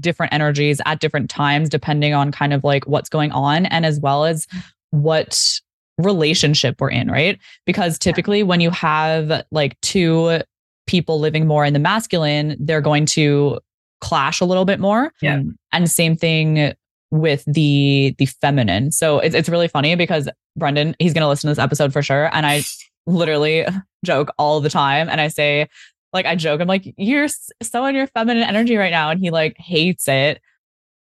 different 0.00 0.32
energies 0.32 0.80
at 0.86 1.00
different 1.00 1.30
times, 1.30 1.68
depending 1.68 2.14
on 2.14 2.32
kind 2.32 2.52
of 2.52 2.64
like 2.64 2.86
what's 2.86 3.08
going 3.08 3.32
on 3.32 3.66
and 3.66 3.86
as 3.86 4.00
well 4.00 4.24
as 4.24 4.46
what 4.90 5.60
relationship 5.98 6.80
we're 6.80 6.90
in, 6.90 7.10
right? 7.10 7.38
Because 7.66 7.98
typically 7.98 8.42
when 8.42 8.60
you 8.60 8.70
have 8.70 9.44
like 9.52 9.80
two 9.80 10.40
people 10.86 11.20
living 11.20 11.46
more 11.46 11.64
in 11.64 11.72
the 11.72 11.78
masculine, 11.78 12.56
they're 12.58 12.80
going 12.80 13.06
to 13.06 13.60
clash 14.00 14.40
a 14.40 14.44
little 14.44 14.64
bit 14.64 14.80
more. 14.80 15.12
Yeah. 15.22 15.42
And 15.72 15.90
same 15.90 16.16
thing 16.16 16.72
with 17.14 17.44
the 17.46 18.14
the 18.18 18.26
feminine. 18.26 18.90
So 18.92 19.20
it's 19.20 19.34
it's 19.34 19.48
really 19.48 19.68
funny 19.68 19.94
because 19.94 20.28
Brendan, 20.56 20.96
he's 20.98 21.14
gonna 21.14 21.28
listen 21.28 21.48
to 21.48 21.52
this 21.52 21.62
episode 21.62 21.92
for 21.92 22.02
sure. 22.02 22.28
And 22.34 22.44
I 22.44 22.62
literally 23.06 23.64
joke 24.04 24.32
all 24.38 24.60
the 24.60 24.68
time. 24.68 25.08
And 25.08 25.20
I 25.20 25.28
say, 25.28 25.68
like, 26.12 26.26
I 26.26 26.34
joke, 26.36 26.60
I'm 26.60 26.68
like, 26.68 26.92
you're 26.96 27.28
so 27.62 27.84
in 27.86 27.94
your 27.94 28.08
feminine 28.08 28.42
energy 28.42 28.76
right 28.76 28.90
now. 28.90 29.10
And 29.10 29.20
he 29.20 29.30
like 29.30 29.56
hates 29.58 30.08
it. 30.08 30.40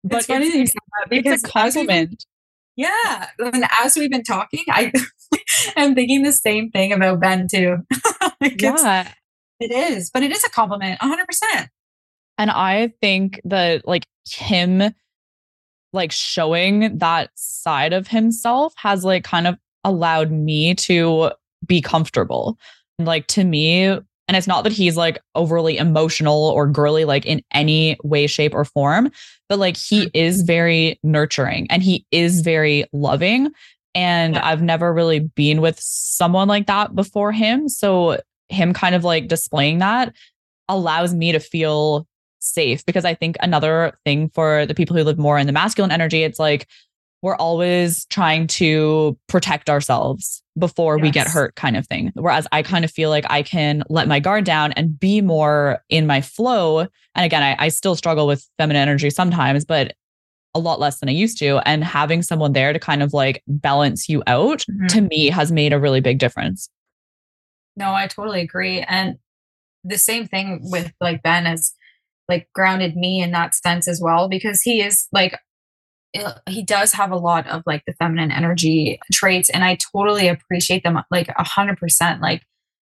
But 0.03 0.17
it's 0.17 0.25
funny 0.27 0.51
said 0.51 0.67
that 0.67 1.07
it's 1.11 1.27
a 1.27 1.31
been- 1.47 1.51
compliment. 1.51 2.25
yeah 2.75 3.27
and 3.39 3.63
as 3.81 3.95
we've 3.95 4.09
been 4.11 4.23
talking 4.23 4.63
i 4.69 4.91
am 5.77 5.93
thinking 5.95 6.23
the 6.23 6.33
same 6.33 6.69
thing 6.71 6.91
about 6.91 7.19
ben 7.21 7.47
too 7.47 7.77
Like, 8.41 8.61
it's- 8.61 8.81
Yeah. 8.83 9.11
It 9.59 9.71
is, 9.71 10.09
but 10.11 10.23
it 10.23 10.31
is 10.31 10.43
a 10.43 10.49
compliment, 10.49 10.99
100%. 10.99 11.69
And 12.37 12.51
I 12.51 12.91
think 12.99 13.39
that 13.45 13.87
like 13.87 14.05
him 14.29 14.93
like 15.93 16.12
showing 16.12 16.97
that 16.97 17.29
side 17.36 17.93
of 17.93 18.08
himself 18.08 18.73
has 18.77 19.06
like 19.06 19.23
kind 19.23 19.47
of 19.47 19.58
allowed 19.84 20.32
me 20.32 20.75
to 20.75 21.32
be 21.65 21.82
comfortable. 21.82 22.58
Like 22.99 23.27
to 23.27 23.43
me, 23.43 23.86
and 23.86 24.38
it's 24.38 24.47
not 24.47 24.63
that 24.63 24.73
he's 24.73 24.97
like 24.97 25.19
overly 25.36 25.77
emotional 25.77 26.49
or 26.49 26.67
girly, 26.67 27.06
like 27.06 27.25
in 27.25 27.41
any 27.53 27.97
way, 28.03 28.27
shape, 28.27 28.53
or 28.53 28.65
form, 28.65 29.12
but 29.49 29.60
like 29.60 29.77
he 29.77 30.06
mm. 30.06 30.12
is 30.13 30.41
very 30.41 30.99
nurturing 31.03 31.67
and 31.69 31.84
he 31.84 32.06
is 32.12 32.41
very 32.41 32.86
loving. 32.93 33.51
And 33.95 34.36
yeah. 34.36 34.45
I've 34.45 34.62
never 34.62 34.93
really 34.93 35.19
been 35.19 35.62
with 35.62 35.79
someone 35.79 36.47
like 36.47 36.67
that 36.67 36.95
before 36.95 37.32
him. 37.32 37.69
So 37.69 38.19
him 38.49 38.73
kind 38.73 38.95
of 38.95 39.03
like 39.03 39.27
displaying 39.27 39.79
that 39.79 40.13
allows 40.69 41.13
me 41.13 41.32
to 41.32 41.39
feel 41.39 42.08
safe 42.43 42.86
because 42.86 43.06
I 43.06 43.13
think 43.13 43.36
another 43.41 43.97
thing 44.06 44.29
for 44.29 44.65
the 44.65 44.75
people 44.75 44.95
who 44.95 45.03
live 45.03 45.17
more 45.17 45.38
in 45.38 45.47
the 45.47 45.53
masculine 45.53 45.91
energy, 45.91 46.23
it's 46.23 46.39
like 46.39 46.67
we're 47.23 47.36
always 47.38 48.06
trying 48.06 48.47
to 48.47 49.17
protect 49.27 49.69
ourselves 49.69 50.43
before 50.60 50.97
yes. 50.97 51.03
we 51.03 51.10
get 51.10 51.25
hurt, 51.25 51.56
kind 51.56 51.77
of 51.77 51.88
thing. 51.88 52.12
Whereas 52.15 52.45
I 52.51 52.63
kind 52.63 52.84
of 52.84 52.91
feel 52.91 53.10
like 53.10 53.25
I 53.29 53.43
can 53.43 53.82
let 53.89 54.10
my 54.10 54.19
guard 54.19 54.43
down 54.43 54.73
and 54.73 54.99
be 54.99 55.21
more 55.21 55.79
in 55.88 56.06
my 56.06 56.19
flow. 56.19 56.79
And 56.79 57.25
again, 57.25 57.41
I, 57.41 57.56
I 57.58 57.69
still 57.69 57.95
struggle 57.95 58.27
with 58.27 58.47
feminine 58.58 58.82
energy 58.82 59.10
sometimes, 59.10 59.63
but 59.63 59.93
a 60.53 60.60
lot 60.60 60.82
less 60.82 60.99
than 60.99 61.10
I 61.10 61.13
used 61.13 61.39
to. 61.39 61.60
And 61.65 61.84
having 61.84 62.21
someone 62.21 62.51
there 62.51 62.73
to 62.73 62.79
kind 62.79 63.01
of 63.01 63.13
like 63.13 63.41
balance 63.47 64.10
you 64.10 64.21
out 64.27 64.60
mm-hmm. 64.69 64.88
to 64.88 65.01
me 65.01 65.29
has 65.29 65.49
made 65.49 65.71
a 65.71 65.79
really 65.79 66.01
big 66.01 66.19
difference. 66.19 66.69
No, 67.77 67.93
I 67.93 68.08
totally 68.08 68.41
agree. 68.41 68.82
And 68.82 69.15
the 69.84 69.97
same 69.97 70.27
thing 70.27 70.60
with 70.63 70.91
like 71.01 71.23
Ben 71.23 71.47
as 71.47 71.73
like 72.29 72.47
grounded 72.53 72.95
me 72.95 73.21
in 73.21 73.31
that 73.31 73.55
sense 73.55 73.88
as 73.88 74.01
well 74.01 74.27
because 74.27 74.62
he 74.62 74.81
is 74.81 75.07
like 75.12 75.38
he 76.47 76.63
does 76.63 76.93
have 76.93 77.12
a 77.12 77.17
lot 77.17 77.47
of 77.47 77.63
like 77.65 77.83
the 77.86 77.93
feminine 77.93 78.31
energy 78.31 78.99
traits 79.12 79.49
and 79.49 79.63
i 79.63 79.75
totally 79.93 80.27
appreciate 80.27 80.83
them 80.83 80.99
like 81.09 81.27
a 81.38 81.43
hundred 81.43 81.77
percent 81.77 82.21
like 82.21 82.43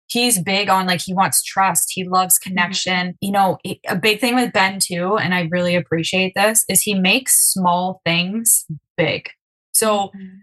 he's 0.07 0.41
big 0.41 0.69
on 0.69 0.85
like 0.85 1.01
he 1.01 1.13
wants 1.13 1.43
trust 1.43 1.91
he 1.91 2.03
loves 2.03 2.37
mm-hmm. 2.37 2.49
connection 2.49 3.07
mm-hmm. 3.07 3.17
you 3.21 3.31
know 3.31 3.57
a 3.87 3.95
big 3.95 4.19
thing 4.19 4.35
with 4.35 4.53
ben 4.53 4.79
too 4.79 5.17
and 5.17 5.33
i 5.33 5.47
really 5.51 5.75
appreciate 5.75 6.33
this 6.35 6.63
is 6.69 6.81
he 6.81 6.93
makes 6.93 7.51
small 7.51 8.01
things 8.05 8.65
big 8.97 9.29
so 9.71 10.07
mm-hmm. 10.15 10.37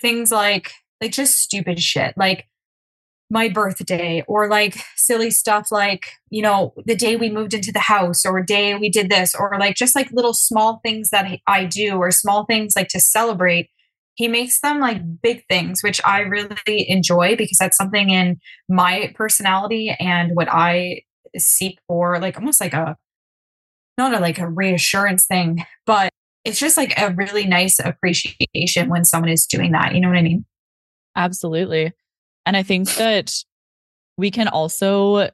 things 0.00 0.32
like 0.32 0.72
like 1.00 1.12
just 1.12 1.36
stupid 1.36 1.78
shit 1.78 2.14
like 2.16 2.46
my 3.30 3.48
birthday 3.48 4.24
or 4.26 4.48
like 4.48 4.76
silly 4.96 5.30
stuff 5.30 5.70
like 5.70 6.06
you 6.30 6.40
know 6.40 6.72
the 6.86 6.96
day 6.96 7.16
we 7.16 7.30
moved 7.30 7.52
into 7.52 7.70
the 7.70 7.78
house 7.78 8.24
or 8.24 8.42
day 8.42 8.74
we 8.74 8.88
did 8.88 9.10
this 9.10 9.34
or 9.34 9.56
like 9.58 9.76
just 9.76 9.94
like 9.94 10.10
little 10.12 10.32
small 10.32 10.80
things 10.82 11.10
that 11.10 11.38
i 11.46 11.64
do 11.64 11.96
or 11.96 12.10
small 12.10 12.46
things 12.46 12.74
like 12.74 12.88
to 12.88 13.00
celebrate 13.00 13.68
he 14.14 14.28
makes 14.28 14.60
them 14.60 14.80
like 14.80 15.02
big 15.20 15.44
things 15.48 15.82
which 15.82 16.00
i 16.04 16.20
really 16.20 16.88
enjoy 16.88 17.36
because 17.36 17.58
that's 17.58 17.76
something 17.76 18.10
in 18.10 18.38
my 18.68 19.12
personality 19.14 19.94
and 20.00 20.34
what 20.34 20.48
i 20.50 21.00
seek 21.36 21.78
for 21.86 22.18
like 22.18 22.36
almost 22.38 22.60
like 22.60 22.72
a 22.72 22.96
not 23.98 24.14
a 24.14 24.20
like 24.20 24.38
a 24.38 24.48
reassurance 24.48 25.26
thing 25.26 25.64
but 25.84 26.10
it's 26.44 26.58
just 26.58 26.78
like 26.78 26.98
a 26.98 27.12
really 27.12 27.44
nice 27.44 27.78
appreciation 27.78 28.88
when 28.88 29.04
someone 29.04 29.30
is 29.30 29.44
doing 29.44 29.72
that 29.72 29.94
you 29.94 30.00
know 30.00 30.08
what 30.08 30.16
i 30.16 30.22
mean? 30.22 30.46
Absolutely 31.14 31.92
and 32.48 32.56
I 32.56 32.62
think 32.62 32.94
that 32.94 33.44
we 34.16 34.30
can 34.30 34.48
also 34.48 35.28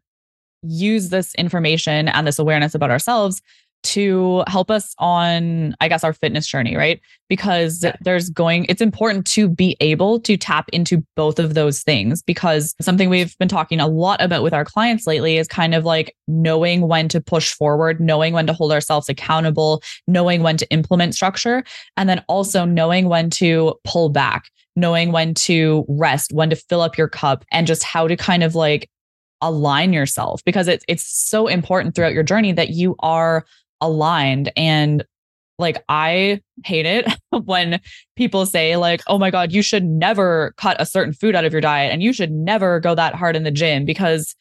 use 0.64 1.10
this 1.10 1.32
information 1.36 2.08
and 2.08 2.26
this 2.26 2.40
awareness 2.40 2.74
about 2.74 2.90
ourselves 2.90 3.40
to 3.84 4.42
help 4.46 4.70
us 4.70 4.94
on 4.98 5.76
i 5.80 5.88
guess 5.88 6.02
our 6.02 6.14
fitness 6.14 6.46
journey 6.46 6.74
right? 6.74 7.00
Because 7.28 7.84
there's 8.00 8.30
going 8.30 8.66
it's 8.68 8.80
important 8.80 9.26
to 9.26 9.48
be 9.48 9.76
able 9.80 10.18
to 10.20 10.36
tap 10.36 10.68
into 10.72 11.04
both 11.14 11.38
of 11.38 11.54
those 11.54 11.82
things 11.82 12.22
because 12.22 12.74
something 12.80 13.08
we've 13.10 13.38
been 13.38 13.48
talking 13.48 13.78
a 13.78 13.86
lot 13.86 14.20
about 14.20 14.42
with 14.42 14.54
our 14.54 14.64
clients 14.64 15.06
lately 15.06 15.36
is 15.36 15.46
kind 15.46 15.74
of 15.74 15.84
like 15.84 16.16
knowing 16.26 16.88
when 16.88 17.08
to 17.10 17.20
push 17.20 17.52
forward 17.52 18.00
knowing 18.00 18.32
when 18.32 18.46
to 18.46 18.52
hold 18.52 18.72
ourselves 18.72 19.08
accountable 19.08 19.82
knowing 20.08 20.42
when 20.42 20.56
to 20.56 20.68
implement 20.70 21.14
structure 21.14 21.62
and 21.96 22.08
then 22.08 22.24
also 22.26 22.64
knowing 22.64 23.08
when 23.08 23.30
to 23.30 23.74
pull 23.84 24.08
back 24.08 24.50
knowing 24.76 25.12
when 25.12 25.34
to 25.34 25.84
rest, 25.88 26.32
when 26.32 26.50
to 26.50 26.56
fill 26.56 26.80
up 26.80 26.98
your 26.98 27.08
cup, 27.08 27.44
and 27.52 27.66
just 27.66 27.82
how 27.82 28.08
to 28.08 28.16
kind 28.16 28.42
of 28.42 28.54
like 28.54 28.88
align 29.40 29.92
yourself 29.92 30.42
because 30.44 30.68
it's 30.68 30.84
it's 30.88 31.04
so 31.04 31.46
important 31.46 31.94
throughout 31.94 32.14
your 32.14 32.22
journey 32.22 32.52
that 32.52 32.70
you 32.70 32.96
are 33.00 33.44
aligned. 33.80 34.50
And 34.56 35.04
like 35.58 35.84
I 35.88 36.40
hate 36.64 36.86
it 36.86 37.06
when 37.44 37.80
people 38.16 38.46
say 38.46 38.76
like 38.76 39.02
oh 39.06 39.18
my 39.18 39.30
god 39.30 39.52
you 39.52 39.62
should 39.62 39.84
never 39.84 40.52
cut 40.56 40.80
a 40.80 40.86
certain 40.86 41.12
food 41.12 41.34
out 41.34 41.44
of 41.44 41.52
your 41.52 41.60
diet 41.60 41.92
and 41.92 42.02
you 42.02 42.12
should 42.12 42.32
never 42.32 42.80
go 42.80 42.94
that 42.94 43.14
hard 43.14 43.36
in 43.36 43.44
the 43.44 43.50
gym 43.50 43.84
because 43.84 44.34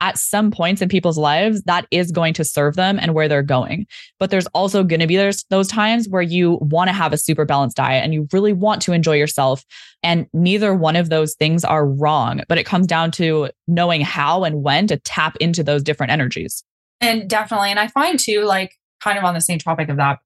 at 0.00 0.18
some 0.18 0.50
points 0.50 0.80
in 0.80 0.88
people's 0.88 1.18
lives 1.18 1.62
that 1.62 1.86
is 1.90 2.12
going 2.12 2.34
to 2.34 2.44
serve 2.44 2.76
them 2.76 2.98
and 3.00 3.14
where 3.14 3.28
they're 3.28 3.42
going. 3.42 3.86
But 4.18 4.30
there's 4.30 4.46
also 4.48 4.84
going 4.84 5.00
to 5.00 5.06
be 5.06 5.16
there's 5.16 5.44
those 5.50 5.68
times 5.68 6.08
where 6.08 6.22
you 6.22 6.58
want 6.60 6.88
to 6.88 6.94
have 6.94 7.12
a 7.12 7.18
super 7.18 7.44
balanced 7.44 7.76
diet 7.76 8.04
and 8.04 8.14
you 8.14 8.28
really 8.32 8.52
want 8.52 8.82
to 8.82 8.92
enjoy 8.92 9.16
yourself 9.16 9.64
and 10.02 10.26
neither 10.32 10.74
one 10.74 10.96
of 10.96 11.10
those 11.10 11.34
things 11.34 11.64
are 11.64 11.86
wrong 11.86 12.42
but 12.48 12.58
it 12.58 12.64
comes 12.64 12.86
down 12.86 13.10
to 13.10 13.50
knowing 13.66 14.00
how 14.00 14.44
and 14.44 14.62
when 14.62 14.86
to 14.86 14.96
tap 14.98 15.36
into 15.40 15.62
those 15.62 15.82
different 15.82 16.12
energies. 16.12 16.64
And 17.00 17.28
definitely 17.28 17.70
and 17.70 17.78
i 17.78 17.86
find 17.86 18.18
too 18.18 18.44
like 18.44 18.74
kind 19.02 19.18
of 19.18 19.24
on 19.24 19.34
the 19.34 19.40
same 19.40 19.58
topic 19.58 19.88
of 19.88 19.96
that 19.96 20.18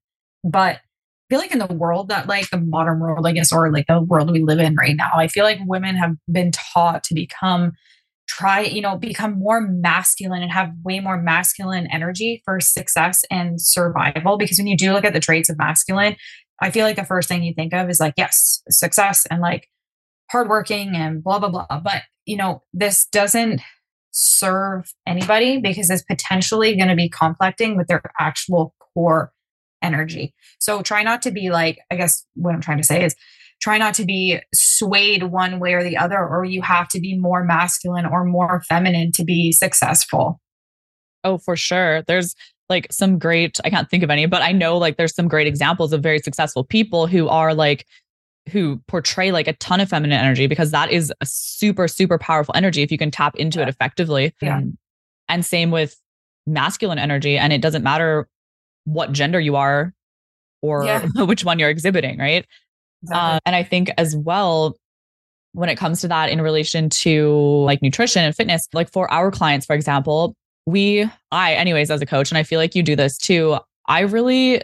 but 0.45 0.77
I 0.77 1.35
feel 1.35 1.39
like 1.39 1.53
in 1.53 1.59
the 1.59 1.67
world 1.67 2.09
that 2.09 2.27
like 2.27 2.51
the 2.51 2.59
modern 2.59 3.01
world 3.01 3.27
i 3.27 3.33
guess 3.33 3.53
or 3.53 3.71
like 3.71 3.87
the 3.87 4.01
world 4.01 4.31
we 4.31 4.43
live 4.43 4.59
in 4.59 4.75
right 4.75 4.97
now 4.97 5.11
i 5.15 5.29
feel 5.29 5.45
like 5.45 5.59
women 5.65 5.97
have 5.97 6.15
been 6.31 6.51
taught 6.51 7.05
to 7.05 7.15
become 7.15 7.73
try, 8.33 8.61
you 8.61 8.81
know, 8.81 8.97
become 8.97 9.39
more 9.39 9.61
masculine 9.61 10.43
and 10.43 10.51
have 10.51 10.73
way 10.83 11.01
more 11.01 11.21
masculine 11.21 11.87
energy 11.93 12.41
for 12.47 12.61
success 12.61 13.25
and 13.31 13.61
survival. 13.61 14.39
Because 14.39 14.57
when 14.57 14.67
you 14.67 14.77
do 14.77 14.93
look 14.93 15.05
at 15.05 15.13
the 15.13 15.21
traits 15.21 15.51
of 15.51 15.59
masculine, 15.59 16.17
I 16.61 16.71
feel 16.71 16.87
like 16.87 16.97
the 16.97 17.05
first 17.05 17.29
thing 17.29 17.43
you 17.43 17.53
think 17.53 17.75
of 17.75 17.91
is 17.91 18.01
like, 18.01 18.15
yes, 18.17 18.63
success 18.71 19.27
and 19.31 19.43
like 19.43 19.69
hardworking 20.31 20.97
and 20.97 21.23
blah, 21.23 21.39
blah, 21.41 21.51
blah. 21.51 21.67
But, 21.85 22.05
you 22.25 22.39
know, 22.39 22.63
this 22.73 23.07
doesn't 23.07 23.61
serve 24.13 24.91
anybody 25.07 25.59
because 25.59 25.91
it's 25.91 26.03
potentially 26.03 26.75
going 26.75 26.89
to 26.89 26.97
be 26.97 27.11
conflicting 27.11 27.77
with 27.77 27.89
their 27.89 28.03
actual 28.19 28.75
core 28.95 29.33
energy. 29.83 30.35
So 30.59 30.81
try 30.81 31.03
not 31.03 31.21
to 31.23 31.31
be 31.31 31.51
like, 31.51 31.81
I 31.91 31.97
guess 31.97 32.25
what 32.35 32.55
I'm 32.55 32.63
trying 32.63 32.79
to 32.79 32.85
say 32.85 33.05
is 33.05 33.15
try 33.63 33.79
not 33.79 33.95
to 33.95 34.05
be 34.05 34.41
swayed 34.53 35.23
one 35.23 35.61
way 35.61 35.73
or 35.73 35.85
the 35.85 35.97
other, 35.97 36.19
or 36.19 36.45
you 36.45 36.61
have 36.61 36.89
to 36.89 37.01
be 37.01 37.17
more 37.17 37.45
masculine 37.45 38.05
or 38.05 38.25
more 38.25 38.61
feminine 38.69 39.13
to 39.13 39.25
be 39.25 39.53
successful. 39.53 40.41
Oh, 41.23 41.39
for 41.39 41.57
sure. 41.57 42.03
There's 42.03 42.35
like 42.69 42.89
some 42.91 43.19
great, 43.19 43.61
I 43.65 43.71
can't 43.71 43.89
think 43.89 44.03
of 44.03 44.11
any, 44.11 44.27
but 44.27 44.43
I 44.43 44.51
know 44.51 44.77
like 44.79 44.97
there's 44.97 45.15
some 45.15 45.29
great 45.29 45.47
examples 45.47 45.93
of 45.93 46.03
very 46.03 46.19
successful 46.19 46.65
people 46.65 47.07
who 47.07 47.29
are 47.29 47.55
like, 47.55 47.87
who 48.51 48.83
portray 48.89 49.31
like 49.31 49.47
a 49.47 49.53
ton 49.55 49.81
of 49.81 49.89
feminine 49.89 50.19
energy 50.19 50.49
because 50.49 50.73
that 50.73 50.91
is 50.91 51.13
a 51.21 51.27
super, 51.27 51.87
super 51.87 52.19
powerful 52.19 52.55
energy 52.57 52.83
if 52.83 52.91
you 52.91 52.99
can 52.99 53.13
tap 53.13 53.37
into 53.37 53.61
yeah. 53.61 53.67
it 53.67 53.69
effectively. 53.69 54.35
Yeah. 54.43 54.59
And, 54.59 54.77
and 55.29 55.47
same 55.47 55.71
with 55.71 55.97
masculine 56.49 56.99
energy. 56.99 57.39
And 57.39 57.53
it 57.53 57.61
doesn't 57.61 57.85
matter 57.85 58.27
what 58.85 59.13
gender 59.13 59.39
you 59.39 59.55
are 59.55 59.95
or 60.63 60.85
yeah. 60.85 61.07
which 61.25 61.45
one 61.45 61.61
you're 61.61 61.71
exhibiting, 61.71 62.19
right? 62.19 62.45
Exactly. 63.03 63.37
Uh, 63.37 63.39
and 63.47 63.57
I 63.57 63.63
think 63.63 63.91
as 63.99 64.17
well, 64.17 64.77
when 65.53 65.69
it 65.69 65.77
comes 65.77 66.01
to 66.01 66.09
that 66.09 66.31
in 66.31 66.41
relation 66.41 66.89
to 66.89 67.63
like 67.65 67.83
nutrition 67.83 68.25
and 68.25 68.35
fitness, 68.35 68.67
like 68.73 68.91
for 68.91 69.11
our 69.13 69.31
clients, 69.31 69.67
for 69.67 69.75
example, 69.75 70.35
we, 70.67 71.09
I, 71.31 71.55
anyways, 71.55 71.91
as 71.91 72.01
a 72.01 72.07
coach, 72.07 72.31
and 72.31 72.39
I 72.39 72.43
feel 72.43 72.59
like 72.59 72.75
you 72.75 72.83
do 72.83 72.97
this 72.97 73.19
too, 73.19 73.59
I 73.87 74.01
really 74.01 74.63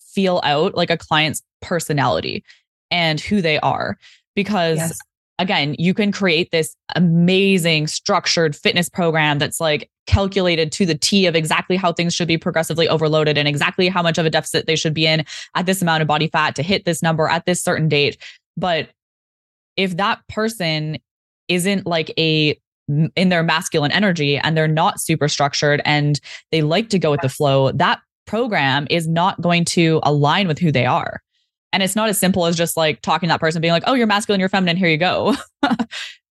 feel 0.00 0.40
out 0.44 0.74
like 0.74 0.90
a 0.90 0.96
client's 0.96 1.42
personality 1.62 2.44
and 2.90 3.20
who 3.20 3.40
they 3.40 3.58
are 3.60 3.96
because 4.34 4.78
yes 4.78 4.98
again, 5.38 5.76
you 5.78 5.94
can 5.94 6.12
create 6.12 6.50
this 6.50 6.76
amazing 6.94 7.86
structured 7.86 8.56
fitness 8.56 8.88
program 8.88 9.38
that's 9.38 9.60
like 9.60 9.90
calculated 10.06 10.72
to 10.72 10.86
the 10.86 10.94
T 10.94 11.26
of 11.26 11.34
exactly 11.34 11.76
how 11.76 11.92
things 11.92 12.14
should 12.14 12.28
be 12.28 12.38
progressively 12.38 12.88
overloaded 12.88 13.36
and 13.36 13.48
exactly 13.48 13.88
how 13.88 14.02
much 14.02 14.18
of 14.18 14.26
a 14.26 14.30
deficit 14.30 14.66
they 14.66 14.76
should 14.76 14.94
be 14.94 15.06
in 15.06 15.24
at 15.54 15.66
this 15.66 15.82
amount 15.82 16.02
of 16.02 16.08
body 16.08 16.28
fat 16.28 16.54
to 16.56 16.62
hit 16.62 16.84
this 16.84 17.02
number 17.02 17.28
at 17.28 17.46
this 17.46 17.62
certain 17.62 17.88
date. 17.88 18.16
But 18.56 18.90
if 19.76 19.96
that 19.96 20.20
person 20.28 20.98
isn't 21.48 21.86
like 21.86 22.12
a 22.18 22.58
in 23.16 23.28
their 23.30 23.42
masculine 23.42 23.90
energy 23.90 24.38
and 24.38 24.56
they're 24.56 24.68
not 24.68 25.00
super 25.00 25.28
structured 25.28 25.82
and 25.84 26.20
they 26.52 26.62
like 26.62 26.88
to 26.90 26.98
go 26.98 27.10
with 27.10 27.20
the 27.20 27.28
flow, 27.28 27.72
that 27.72 28.00
program 28.26 28.86
is 28.90 29.08
not 29.08 29.40
going 29.40 29.64
to 29.64 30.00
align 30.04 30.46
with 30.46 30.58
who 30.58 30.70
they 30.70 30.86
are. 30.86 31.20
And 31.76 31.82
it's 31.82 31.94
not 31.94 32.08
as 32.08 32.16
simple 32.16 32.46
as 32.46 32.56
just 32.56 32.74
like 32.74 33.02
talking 33.02 33.28
to 33.28 33.34
that 33.34 33.38
person, 33.38 33.60
being 33.60 33.74
like, 33.74 33.82
oh, 33.86 33.92
you're 33.92 34.06
masculine, 34.06 34.40
you're 34.40 34.48
feminine, 34.48 34.78
here 34.78 34.88
you 34.88 34.96
go. 34.96 35.36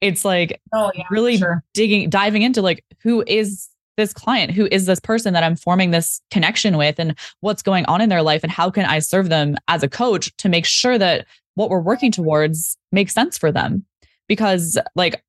it's 0.01 0.25
like 0.25 0.59
oh, 0.73 0.89
yeah, 0.95 1.03
really 1.11 1.37
sure. 1.37 1.63
digging, 1.75 2.09
diving 2.09 2.41
into 2.41 2.63
like, 2.63 2.83
who 3.03 3.23
is 3.27 3.69
this 3.95 4.11
client? 4.11 4.49
Who 4.53 4.67
is 4.71 4.87
this 4.87 4.99
person 4.99 5.35
that 5.35 5.43
I'm 5.43 5.55
forming 5.55 5.91
this 5.91 6.19
connection 6.31 6.77
with? 6.77 6.97
And 6.97 7.13
what's 7.41 7.61
going 7.61 7.85
on 7.85 8.01
in 8.01 8.09
their 8.09 8.23
life? 8.23 8.41
And 8.41 8.51
how 8.51 8.71
can 8.71 8.85
I 8.85 8.97
serve 8.97 9.29
them 9.29 9.55
as 9.67 9.83
a 9.83 9.87
coach 9.87 10.35
to 10.37 10.49
make 10.49 10.65
sure 10.65 10.97
that 10.97 11.27
what 11.53 11.69
we're 11.69 11.79
working 11.79 12.11
towards 12.11 12.75
makes 12.91 13.13
sense 13.13 13.37
for 13.37 13.51
them? 13.51 13.85
Because, 14.27 14.79
like, 14.95 15.23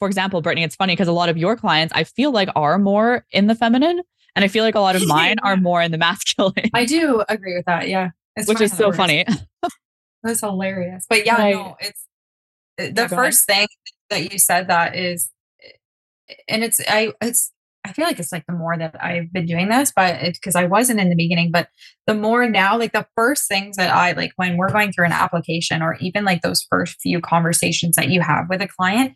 for 0.00 0.08
example, 0.08 0.42
Brittany, 0.42 0.64
it's 0.64 0.74
funny 0.74 0.94
because 0.94 1.06
a 1.06 1.12
lot 1.12 1.28
of 1.28 1.36
your 1.36 1.54
clients 1.54 1.92
I 1.94 2.02
feel 2.02 2.32
like 2.32 2.48
are 2.56 2.76
more 2.76 3.24
in 3.30 3.46
the 3.46 3.54
feminine. 3.54 4.00
And 4.34 4.44
I 4.44 4.48
feel 4.48 4.64
like 4.64 4.74
a 4.74 4.80
lot 4.80 4.96
of 4.96 5.06
mine 5.06 5.36
are 5.44 5.56
more 5.56 5.80
in 5.80 5.92
the 5.92 5.98
masculine. 5.98 6.70
I 6.74 6.86
do 6.86 7.22
agree 7.28 7.54
with 7.54 7.66
that. 7.66 7.88
Yeah. 7.88 8.10
It's 8.40 8.48
Which 8.48 8.60
is 8.60 8.76
so 8.76 8.92
funny. 8.92 9.24
That's 10.22 10.40
hilarious. 10.40 11.06
But 11.08 11.24
yeah, 11.24 11.36
right. 11.36 11.54
no, 11.54 11.76
it's 11.80 12.06
eh, 12.78 12.90
the 12.92 13.02
yeah, 13.02 13.08
first 13.08 13.46
thing 13.46 13.66
that 14.10 14.32
you 14.32 14.38
said 14.38 14.68
that 14.68 14.96
is 14.96 15.30
eh, 15.62 15.68
eh, 16.30 16.34
and 16.48 16.64
it's 16.64 16.80
I 16.88 17.12
it's 17.20 17.52
I 17.84 17.92
feel 17.92 18.04
like 18.04 18.18
it's 18.18 18.32
like 18.32 18.46
the 18.46 18.54
more 18.54 18.76
that 18.76 19.02
I've 19.02 19.32
been 19.32 19.46
doing 19.46 19.68
this, 19.68 19.92
but 19.94 20.20
because 20.22 20.54
I 20.54 20.66
wasn't 20.66 21.00
in 21.00 21.08
the 21.08 21.16
beginning, 21.16 21.50
but 21.50 21.68
the 22.06 22.14
more 22.14 22.46
now, 22.48 22.78
like 22.78 22.92
the 22.92 23.06
first 23.16 23.48
things 23.48 23.76
that 23.76 23.94
I 23.94 24.12
like 24.12 24.32
when 24.36 24.58
we're 24.58 24.70
going 24.70 24.92
through 24.92 25.06
an 25.06 25.12
application 25.12 25.80
or 25.80 25.94
even 25.96 26.24
like 26.24 26.42
those 26.42 26.66
first 26.70 27.00
few 27.00 27.20
conversations 27.20 27.96
that 27.96 28.10
you 28.10 28.20
have 28.20 28.50
with 28.50 28.60
a 28.60 28.68
client, 28.68 29.14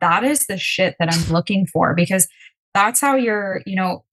that 0.00 0.24
is 0.24 0.46
the 0.46 0.58
shit 0.58 0.96
that 0.98 1.12
I'm 1.12 1.32
looking 1.32 1.66
for 1.66 1.94
because 1.94 2.26
that's 2.74 3.00
how 3.00 3.14
you're, 3.14 3.62
you 3.66 3.76
know, 3.76 4.04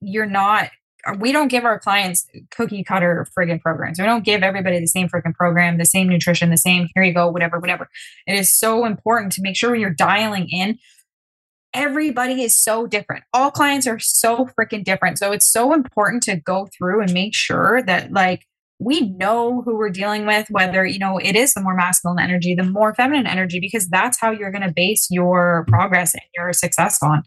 you're 0.00 0.26
not 0.26 0.70
we 1.18 1.32
don't 1.32 1.48
give 1.48 1.64
our 1.64 1.78
clients 1.78 2.26
cookie 2.50 2.84
cutter 2.84 3.26
friggin' 3.36 3.60
programs. 3.60 3.98
We 3.98 4.04
don't 4.04 4.24
give 4.24 4.42
everybody 4.42 4.78
the 4.80 4.86
same 4.86 5.08
friggin' 5.08 5.34
program, 5.34 5.78
the 5.78 5.84
same 5.84 6.08
nutrition, 6.08 6.50
the 6.50 6.56
same 6.56 6.88
here 6.94 7.02
you 7.02 7.14
go, 7.14 7.28
whatever, 7.28 7.58
whatever. 7.58 7.88
It 8.26 8.34
is 8.34 8.54
so 8.54 8.84
important 8.84 9.32
to 9.32 9.42
make 9.42 9.56
sure 9.56 9.70
when 9.70 9.80
you're 9.80 9.90
dialing 9.90 10.48
in, 10.50 10.78
everybody 11.74 12.42
is 12.42 12.56
so 12.56 12.86
different. 12.86 13.24
All 13.32 13.50
clients 13.50 13.86
are 13.86 13.98
so 13.98 14.48
freaking 14.58 14.84
different. 14.84 15.18
So 15.18 15.32
it's 15.32 15.50
so 15.50 15.72
important 15.72 16.22
to 16.24 16.36
go 16.36 16.68
through 16.76 17.02
and 17.02 17.12
make 17.12 17.34
sure 17.34 17.82
that 17.82 18.12
like 18.12 18.46
we 18.80 19.10
know 19.10 19.62
who 19.62 19.76
we're 19.76 19.90
dealing 19.90 20.24
with, 20.24 20.48
whether, 20.50 20.86
you 20.86 20.98
know, 20.98 21.18
it 21.18 21.34
is 21.34 21.54
the 21.54 21.60
more 21.60 21.74
masculine 21.74 22.20
energy, 22.20 22.54
the 22.54 22.62
more 22.62 22.94
feminine 22.94 23.26
energy, 23.26 23.58
because 23.60 23.88
that's 23.88 24.20
how 24.20 24.30
you're 24.30 24.52
going 24.52 24.66
to 24.66 24.72
base 24.72 25.08
your 25.10 25.64
progress 25.68 26.14
and 26.14 26.22
your 26.36 26.52
success 26.52 26.98
on. 27.02 27.22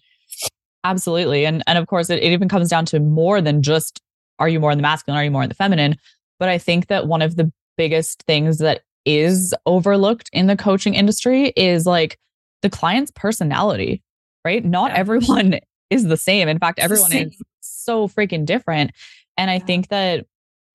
Absolutely. 0.83 1.45
And 1.45 1.63
and 1.67 1.77
of 1.77 1.87
course 1.87 2.09
it, 2.09 2.23
it 2.23 2.31
even 2.31 2.49
comes 2.49 2.69
down 2.69 2.85
to 2.87 2.99
more 2.99 3.41
than 3.41 3.61
just 3.61 4.01
are 4.39 4.49
you 4.49 4.59
more 4.59 4.71
in 4.71 4.77
the 4.77 4.81
masculine, 4.81 5.19
are 5.19 5.23
you 5.23 5.31
more 5.31 5.43
in 5.43 5.49
the 5.49 5.55
feminine? 5.55 5.97
But 6.39 6.49
I 6.49 6.57
think 6.57 6.87
that 6.87 7.07
one 7.07 7.21
of 7.21 7.35
the 7.35 7.51
biggest 7.77 8.23
things 8.23 8.57
that 8.57 8.81
is 9.05 9.53
overlooked 9.65 10.29
in 10.33 10.47
the 10.47 10.57
coaching 10.57 10.95
industry 10.95 11.53
is 11.55 11.85
like 11.85 12.17
the 12.61 12.69
client's 12.69 13.11
personality, 13.11 14.01
right? 14.45 14.63
Not 14.63 14.91
yeah. 14.91 14.97
everyone 14.97 15.59
is 15.89 16.05
the 16.05 16.17
same. 16.17 16.47
In 16.47 16.59
fact, 16.59 16.79
everyone 16.79 17.11
is 17.13 17.35
so 17.61 18.07
freaking 18.07 18.45
different. 18.45 18.91
And 19.37 19.49
I 19.49 19.59
think 19.59 19.89
that 19.89 20.25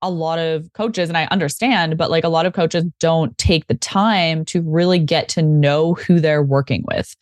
a 0.01 0.09
lot 0.09 0.39
of 0.39 0.71
coaches, 0.73 1.09
and 1.09 1.17
I 1.17 1.25
understand, 1.31 1.97
but 1.97 2.11
like 2.11 2.23
a 2.23 2.29
lot 2.29 2.45
of 2.45 2.53
coaches 2.53 2.85
don't 2.99 3.37
take 3.37 3.67
the 3.67 3.75
time 3.75 4.45
to 4.45 4.61
really 4.61 4.99
get 4.99 5.27
to 5.29 5.41
know 5.41 5.95
who 5.95 6.19
they're 6.19 6.43
working 6.43 6.83
with. 6.87 7.15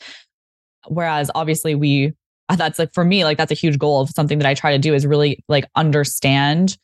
Whereas 0.88 1.32
obviously 1.34 1.74
we 1.74 2.14
that's 2.58 2.80
like 2.80 2.94
for 2.94 3.04
me 3.04 3.24
like 3.24 3.38
that's 3.38 3.52
a 3.52 3.56
huge 3.56 3.78
goal 3.78 4.02
of 4.02 4.10
something 4.10 4.38
that 4.40 4.48
i 4.48 4.54
try 4.54 4.72
to 4.72 4.80
do 4.80 4.94
is 4.94 5.06
really 5.06 5.44
like 5.48 5.66
understand 5.76 6.78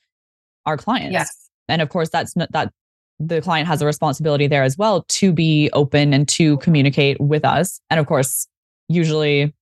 our 0.65 0.78
clients 0.78 1.13
yes 1.13 1.50
and 1.67 1.82
of 1.82 1.89
course 1.89 2.10
that's 2.10 2.36
not 2.36 2.52
that 2.52 2.71
the 3.19 3.41
client 3.41 3.67
has 3.67 3.82
a 3.82 3.86
responsibility 3.86 4.47
there 4.47 4.63
as 4.63 4.78
well 4.78 5.04
to 5.08 5.32
be 5.32 5.69
open 5.74 6.13
and 6.13 6.28
to 6.28 6.58
communicate 6.58 7.19
with 7.21 7.45
us 7.45 7.80
and 7.89 8.00
of 8.00 8.08
course 8.08 8.47
usually 8.88 9.54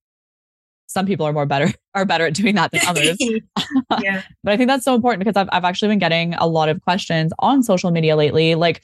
some 0.87 1.05
people 1.05 1.25
are 1.25 1.33
more 1.33 1.45
better 1.45 1.71
are 1.95 2.05
better 2.05 2.25
at 2.25 2.33
doing 2.33 2.55
that 2.55 2.71
than 2.71 2.81
others 2.87 3.17
yeah. 4.01 4.21
but 4.43 4.53
i 4.53 4.57
think 4.57 4.69
that's 4.69 4.85
so 4.85 4.95
important 4.95 5.19
because 5.19 5.35
I've, 5.35 5.49
I've 5.51 5.65
actually 5.65 5.89
been 5.89 5.99
getting 5.99 6.33
a 6.35 6.47
lot 6.47 6.69
of 6.69 6.81
questions 6.81 7.33
on 7.39 7.61
social 7.63 7.91
media 7.91 8.15
lately 8.15 8.55
like 8.55 8.81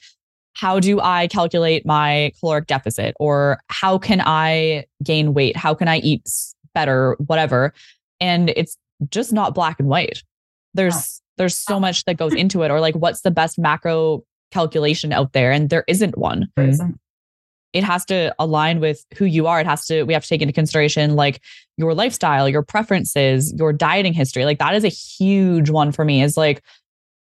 how 0.56 0.80
do 0.80 1.00
I 1.02 1.26
calculate 1.28 1.84
my 1.84 2.32
caloric 2.40 2.66
deficit? 2.66 3.14
Or 3.20 3.60
how 3.68 3.98
can 3.98 4.22
I 4.24 4.86
gain 5.04 5.34
weight? 5.34 5.54
How 5.54 5.74
can 5.74 5.86
I 5.86 5.98
eat 5.98 6.26
better, 6.76 7.16
whatever. 7.26 7.72
And 8.20 8.50
it's 8.50 8.76
just 9.08 9.32
not 9.32 9.54
black 9.54 9.80
and 9.80 9.88
white. 9.88 10.22
There's 10.74 11.22
there's 11.38 11.56
so 11.56 11.80
much 11.80 12.04
that 12.04 12.18
goes 12.18 12.34
into 12.34 12.62
it. 12.62 12.70
Or 12.70 12.80
like 12.80 12.94
what's 12.94 13.22
the 13.22 13.30
best 13.30 13.58
macro 13.58 14.22
calculation 14.52 15.10
out 15.12 15.32
there? 15.32 15.50
And 15.50 15.70
there 15.70 15.84
isn't 15.88 16.18
one. 16.18 16.48
There 16.54 16.68
isn't. 16.68 17.00
It 17.72 17.82
has 17.82 18.04
to 18.06 18.34
align 18.38 18.80
with 18.80 19.04
who 19.16 19.24
you 19.24 19.46
are. 19.46 19.60
It 19.60 19.66
has 19.66 19.86
to, 19.86 20.04
we 20.04 20.14
have 20.14 20.22
to 20.22 20.28
take 20.28 20.40
into 20.40 20.52
consideration 20.52 21.14
like 21.14 21.42
your 21.76 21.94
lifestyle, 21.94 22.48
your 22.48 22.62
preferences, 22.62 23.52
your 23.58 23.72
dieting 23.72 24.14
history. 24.14 24.44
Like 24.44 24.58
that 24.60 24.74
is 24.74 24.84
a 24.84 24.88
huge 24.88 25.70
one 25.70 25.92
for 25.92 26.04
me 26.04 26.22
is 26.22 26.36
like, 26.36 26.62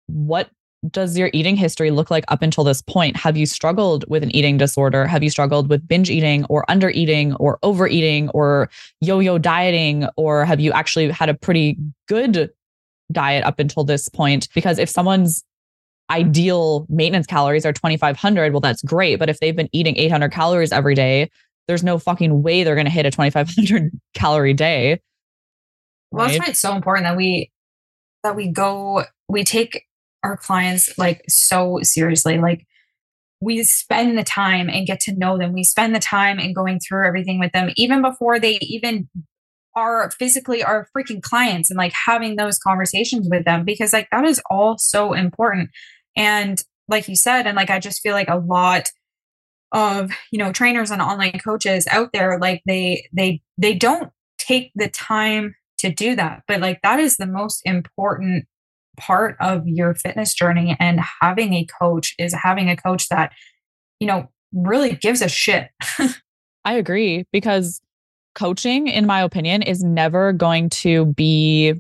what 0.08 0.50
does 0.92 1.18
your 1.18 1.30
eating 1.34 1.56
history 1.56 1.92
look 1.92 2.10
like 2.10 2.24
up 2.30 2.42
until 2.42 2.64
this 2.64 2.82
point? 2.82 3.18
Have 3.18 3.36
you 3.36 3.46
struggled 3.46 4.06
with 4.10 4.24
an 4.24 4.34
eating 4.36 4.58
disorder? 4.58 5.06
Have 5.06 5.24
you 5.24 5.30
struggled 5.30 5.70
with 5.70 5.86
binge 5.88 6.10
eating 6.10 6.46
or 6.46 6.64
under 6.70 6.90
eating 6.90 7.36
or 7.36 7.60
overeating 7.64 8.30
or 8.30 8.70
yo 9.02 9.20
yo 9.20 9.38
dieting? 9.38 10.08
Or 10.16 10.46
have 10.46 10.60
you 10.60 10.72
actually 10.72 11.10
had 11.12 11.28
a 11.30 11.34
pretty 11.34 11.78
good 12.08 12.50
diet 13.12 13.44
up 13.44 13.60
until 13.60 13.84
this 13.84 14.08
point? 14.08 14.48
Because 14.54 14.80
if 14.80 14.90
someone's 14.90 15.44
ideal 16.10 16.86
maintenance 16.90 17.28
calories 17.28 17.66
are 17.66 17.74
2,500, 17.74 18.54
well, 18.54 18.62
that's 18.62 18.82
great. 18.82 19.18
But 19.18 19.30
if 19.30 19.40
they've 19.40 19.56
been 19.56 19.70
eating 19.74 19.98
800 19.98 20.32
calories 20.32 20.72
every 20.72 20.96
day, 20.96 21.30
there's 21.68 21.84
no 21.84 22.00
fucking 22.00 22.42
way 22.42 22.64
they're 22.64 22.76
going 22.76 22.86
to 22.86 22.92
hit 22.92 23.06
a 23.06 23.12
2,500 23.12 23.92
calorie 24.14 24.54
day. 24.54 24.92
Right? 24.92 25.02
Well, 26.12 26.28
that's 26.28 26.40
why 26.40 26.46
it's 26.48 26.60
so 26.60 26.74
important 26.74 27.06
that 27.06 27.18
we 27.18 27.52
that 28.24 28.36
we 28.36 28.48
go 28.48 29.04
we 29.30 29.44
take 29.44 29.86
our 30.24 30.38
clients 30.38 30.98
like 30.98 31.24
so 31.28 31.80
seriously. 31.82 32.38
Like 32.38 32.66
we 33.42 33.64
spend 33.64 34.18
the 34.18 34.24
time 34.24 34.70
and 34.70 34.88
get 34.88 35.00
to 35.02 35.16
know 35.16 35.38
them. 35.38 35.54
We 35.54 35.64
spend 35.64 35.96
the 35.96 36.00
time 36.00 36.40
and 36.40 36.56
going 36.56 36.80
through 36.80 37.08
everything 37.08 37.40
with 37.40 37.52
them, 37.52 37.70
even 37.76 38.02
before 38.02 38.40
they 38.40 38.58
even 38.62 39.10
are 39.76 40.12
physically 40.12 40.64
our 40.64 40.88
freaking 40.96 41.22
clients 41.22 41.70
and 41.70 41.78
like 41.78 41.94
having 41.94 42.36
those 42.36 42.60
conversations 42.60 43.28
with 43.30 43.46
them 43.46 43.64
because 43.64 43.94
like 43.94 44.10
that 44.12 44.26
is 44.26 44.42
all 44.50 44.78
so 44.78 45.14
important. 45.14 45.70
And 46.18 46.62
like 46.88 47.08
you 47.08 47.16
said, 47.16 47.48
and 47.48 47.56
like 47.56 47.70
I 47.70 47.80
just 47.80 48.02
feel 48.02 48.14
like 48.14 48.30
a 48.30 48.38
lot 48.38 48.90
of 49.72 50.12
you 50.32 50.40
know 50.40 50.52
trainers 50.52 50.92
and 50.92 51.02
online 51.02 51.40
coaches 51.40 51.88
out 51.92 52.10
there 52.12 52.40
like 52.40 52.62
they 52.66 53.08
they 53.14 53.42
they 53.58 53.76
don't 53.76 54.12
take 54.38 54.72
the 54.76 54.90
time 54.90 55.56
to 55.78 55.92
do 55.92 56.16
that 56.16 56.42
but 56.48 56.60
like 56.60 56.80
that 56.82 57.00
is 57.00 57.18
the 57.18 57.28
most 57.28 57.62
important 57.66 58.46
part 59.00 59.36
of 59.40 59.68
your 59.68 59.96
fitness 59.96 60.34
journey 60.34 60.76
and 60.80 61.00
having 61.22 61.54
a 61.54 61.66
coach 61.66 62.14
is 62.20 62.34
having 62.34 62.70
a 62.70 62.76
coach 62.76 63.10
that 63.10 63.32
you 64.00 64.08
know 64.08 64.30
really 64.54 64.96
gives 64.96 65.22
a 65.22 65.30
shit. 65.30 65.70
I 66.66 66.74
agree 66.74 67.26
because 67.32 67.82
coaching 68.36 68.88
in 68.88 69.06
my 69.06 69.22
opinion 69.22 69.62
is 69.62 69.84
never 69.84 70.34
going 70.34 70.70
to 70.70 71.06
be 71.06 71.74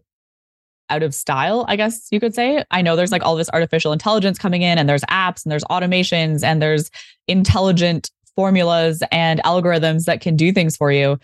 out 0.89 1.03
of 1.03 1.13
style 1.13 1.63
i 1.67 1.75
guess 1.75 2.07
you 2.11 2.19
could 2.19 2.33
say. 2.33 2.63
I 2.71 2.81
know 2.81 2.95
there's 2.95 3.11
like 3.11 3.23
all 3.23 3.35
this 3.35 3.49
artificial 3.51 3.93
intelligence 3.93 4.39
coming 4.39 4.63
in 4.63 4.79
and 4.79 4.89
there's 4.89 5.03
apps 5.03 5.45
and 5.45 5.51
there's 5.51 5.63
automations 5.65 6.43
and 6.43 6.61
there's 6.61 6.89
intelligent 7.27 8.09
formulas 8.35 9.03
and 9.11 9.41
algorithms 9.43 10.05
that 10.05 10.21
can 10.21 10.35
do 10.35 10.51
things 10.51 10.75
for 10.75 10.91
you 10.91 11.19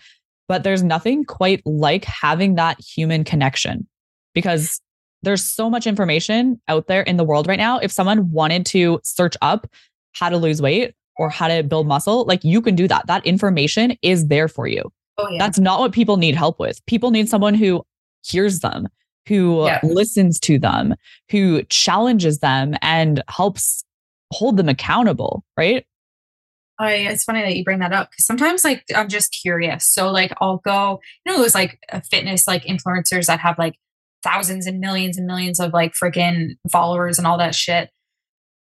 but 0.48 0.62
there's 0.62 0.82
nothing 0.82 1.24
quite 1.24 1.60
like 1.66 2.04
having 2.04 2.54
that 2.54 2.80
human 2.80 3.24
connection 3.24 3.86
because 4.34 4.80
there's 5.26 5.44
so 5.44 5.68
much 5.68 5.88
information 5.88 6.60
out 6.68 6.86
there 6.86 7.02
in 7.02 7.16
the 7.16 7.24
world 7.24 7.48
right 7.48 7.58
now. 7.58 7.78
If 7.80 7.90
someone 7.90 8.30
wanted 8.30 8.64
to 8.66 9.00
search 9.02 9.36
up 9.42 9.66
how 10.12 10.28
to 10.28 10.36
lose 10.36 10.62
weight 10.62 10.94
or 11.16 11.28
how 11.28 11.48
to 11.48 11.64
build 11.64 11.88
muscle, 11.88 12.24
like 12.26 12.44
you 12.44 12.62
can 12.62 12.76
do 12.76 12.86
that. 12.86 13.08
That 13.08 13.26
information 13.26 13.98
is 14.02 14.28
there 14.28 14.46
for 14.46 14.68
you. 14.68 14.92
Oh, 15.18 15.28
yeah. 15.28 15.38
That's 15.38 15.58
not 15.58 15.80
what 15.80 15.90
people 15.90 16.16
need 16.16 16.36
help 16.36 16.60
with. 16.60 16.84
People 16.86 17.10
need 17.10 17.28
someone 17.28 17.54
who 17.54 17.84
hears 18.24 18.60
them, 18.60 18.86
who 19.26 19.64
yeah. 19.64 19.80
listens 19.82 20.38
to 20.40 20.60
them, 20.60 20.94
who 21.28 21.64
challenges 21.64 22.38
them 22.38 22.76
and 22.80 23.20
helps 23.28 23.82
hold 24.32 24.56
them 24.56 24.68
accountable, 24.68 25.42
right? 25.56 25.84
I 26.78 26.92
it's 26.92 27.24
funny 27.24 27.40
that 27.40 27.56
you 27.56 27.64
bring 27.64 27.80
that 27.80 27.92
up 27.92 28.10
because 28.10 28.26
sometimes 28.26 28.62
like 28.62 28.84
I'm 28.94 29.08
just 29.08 29.36
curious. 29.42 29.92
So 29.92 30.12
like 30.12 30.32
I'll 30.40 30.58
go, 30.58 31.00
you 31.24 31.32
know, 31.32 31.38
those 31.38 31.54
like 31.54 31.80
uh, 31.90 32.00
fitness 32.00 32.46
like 32.46 32.62
influencers 32.64 33.26
that 33.26 33.40
have 33.40 33.58
like 33.58 33.74
thousands 34.26 34.66
and 34.66 34.80
millions 34.80 35.16
and 35.16 35.26
millions 35.26 35.60
of 35.60 35.72
like 35.72 35.92
freaking 35.92 36.56
followers 36.70 37.18
and 37.18 37.26
all 37.26 37.38
that 37.38 37.54
shit. 37.54 37.90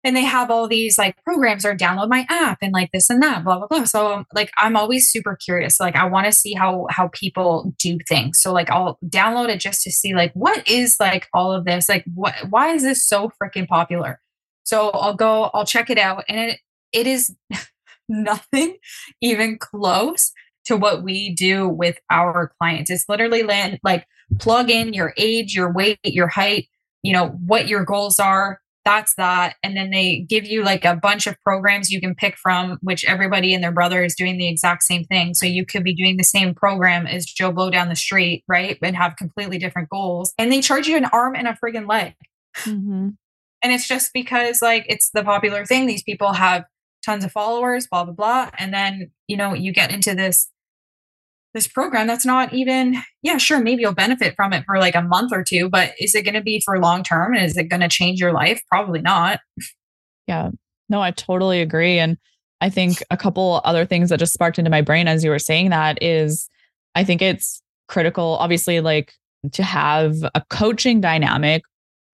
And 0.03 0.17
they 0.17 0.23
have 0.23 0.51
all 0.51 0.67
these 0.67 0.97
like 0.97 1.23
programs 1.25 1.67
or 1.67 1.77
download 1.77 2.09
my 2.09 2.25
app 2.31 2.59
and 2.63 2.73
like 2.73 2.89
this 2.91 3.11
and 3.11 3.23
that, 3.23 3.45
blah, 3.45 3.59
blah, 3.59 3.67
blah. 3.67 3.85
So 3.85 4.15
um, 4.15 4.27
like 4.33 4.51
I'm 4.57 4.75
always 4.75 5.11
super 5.11 5.37
curious. 5.37 5.79
Like 5.79 5.95
I 5.95 6.07
want 6.07 6.25
to 6.25 6.33
see 6.33 6.55
how 6.55 6.87
how 6.89 7.09
people 7.13 7.75
do 7.79 7.99
things. 8.09 8.41
So 8.41 8.51
like 8.51 8.71
I'll 8.71 8.99
download 9.05 9.51
it 9.51 9.61
just 9.61 9.83
to 9.83 9.91
see 9.91 10.15
like 10.15 10.33
what 10.33 10.67
is 10.67 10.97
like 10.99 11.29
all 11.35 11.53
of 11.53 11.67
this? 11.67 11.87
Like 11.87 12.05
what 12.15 12.35
why 12.49 12.73
is 12.73 12.83
this 12.83 13.07
so 13.07 13.31
freaking 13.43 13.69
popular? 13.69 14.21
So 14.65 14.89
I'll 14.91 15.15
go, 15.15 15.51
I'll 15.53 15.67
check 15.67 15.91
it 15.91 15.99
out. 15.99 16.25
And 16.29 16.53
it, 16.53 16.61
it 16.93 17.07
is 17.07 17.35
nothing 18.09 18.79
even 19.21 19.59
close 19.59 20.33
to 20.67 20.77
what 20.77 21.03
we 21.03 21.35
do 21.35 21.69
with 21.69 21.99
our 22.11 22.53
clients. 22.59 22.91
It's 22.91 23.09
literally 23.09 23.43
like 23.83 24.07
plug 24.39 24.71
in 24.71 24.93
your 24.93 25.15
age, 25.17 25.55
your 25.55 25.73
weight, 25.73 25.99
your 26.05 26.29
height, 26.29 26.69
you 27.03 27.13
know, 27.13 27.29
what 27.29 27.69
your 27.69 27.85
goals 27.85 28.19
are. 28.19 28.61
That's 28.85 29.15
that. 29.17 29.57
And 29.63 29.77
then 29.77 29.91
they 29.91 30.25
give 30.29 30.47
you 30.47 30.63
like 30.63 30.85
a 30.85 30.97
bunch 30.97 31.27
of 31.27 31.39
programs 31.43 31.91
you 31.91 32.01
can 32.01 32.15
pick 32.15 32.37
from, 32.37 32.79
which 32.81 33.05
everybody 33.05 33.53
and 33.53 33.63
their 33.63 33.73
brother 33.73 34.03
is 34.03 34.15
doing 34.15 34.39
the 34.39 34.49
exact 34.49 34.85
same 34.85 35.05
thing. 35.05 35.35
So 35.35 35.45
you 35.45 35.67
could 35.67 35.85
be 35.85 35.95
doing 35.95 36.17
the 36.17 36.25
same 36.25 36.55
program 36.55 37.07
as 37.07 37.27
Joe 37.27 37.53
Blow 37.53 37.71
down 37.71 37.89
the 37.89 37.97
street, 37.97 38.43
right? 38.49 38.79
And 38.83 38.97
have 38.97 39.17
completely 39.17 39.59
different 39.59 39.91
goals. 39.91 40.33
And 40.39 40.51
they 40.51 40.63
charge 40.63 40.89
you 40.89 40.97
an 40.97 41.05
arm 41.07 41.35
and 41.37 41.47
a 41.47 41.59
friggin' 41.63 41.89
leg. 41.89 42.15
Mm-hmm. 42.61 43.11
And 43.63 43.73
it's 43.73 43.87
just 43.87 44.13
because 44.15 44.63
like 44.63 44.87
it's 44.89 45.11
the 45.11 45.25
popular 45.25 45.67
thing. 45.67 45.87
These 45.87 46.03
people 46.03 46.33
have 46.33 46.65
tons 47.05 47.25
of 47.25 47.33
followers, 47.33 47.87
blah, 47.91 48.05
blah, 48.05 48.15
blah. 48.15 48.51
And 48.59 48.73
then, 48.73 49.11
you 49.27 49.37
know, 49.37 49.55
you 49.55 49.73
get 49.73 49.93
into 49.93 50.15
this 50.15 50.51
this 51.53 51.67
program 51.67 52.07
that's 52.07 52.25
not 52.25 52.53
even 52.55 52.97
yeah 53.23 53.37
sure 53.37 53.61
maybe 53.61 53.83
you'll 53.83 53.93
benefit 53.93 54.35
from 54.37 54.53
it 54.53 54.65
for 54.65 54.79
like 54.79 54.95
a 54.95 55.03
month 55.03 55.33
or 55.33 55.43
two 55.43 55.69
but 55.69 55.93
is 55.99 56.15
it 56.15 56.23
going 56.23 56.35
to 56.35 56.41
be 56.41 56.63
for 56.65 56.79
long 56.79 57.03
term? 57.03 57.35
And 57.35 57.45
is 57.45 57.57
it 57.57 57.65
going 57.65 57.81
to 57.81 57.89
change 57.89 58.21
your 58.21 58.33
life? 58.33 58.63
Probably 58.69 59.01
not. 59.01 59.41
Yeah. 60.29 60.51
No 60.89 61.03
i 61.03 61.11
totally 61.11 61.61
agree. 61.61 61.99
And 61.99 62.17
i 62.61 62.71
think 62.71 63.03
a 63.11 63.17
couple 63.17 63.61
other 63.65 63.85
things 63.85 64.11
that 64.11 64.19
just 64.19 64.33
sparked 64.33 64.59
into 64.59 64.71
my 64.71 64.81
brain 64.81 65.09
as 65.09 65.25
you 65.25 65.31
were 65.31 65.39
saying 65.39 65.71
that 65.71 66.01
is 66.03 66.49
i 66.95 67.03
think 67.03 67.23
it's 67.23 67.63
critical 67.89 68.37
obviously 68.39 68.81
like 68.81 69.15
to 69.53 69.63
have 69.63 70.15
a 70.35 70.43
coaching 70.51 71.01
dynamic 71.01 71.63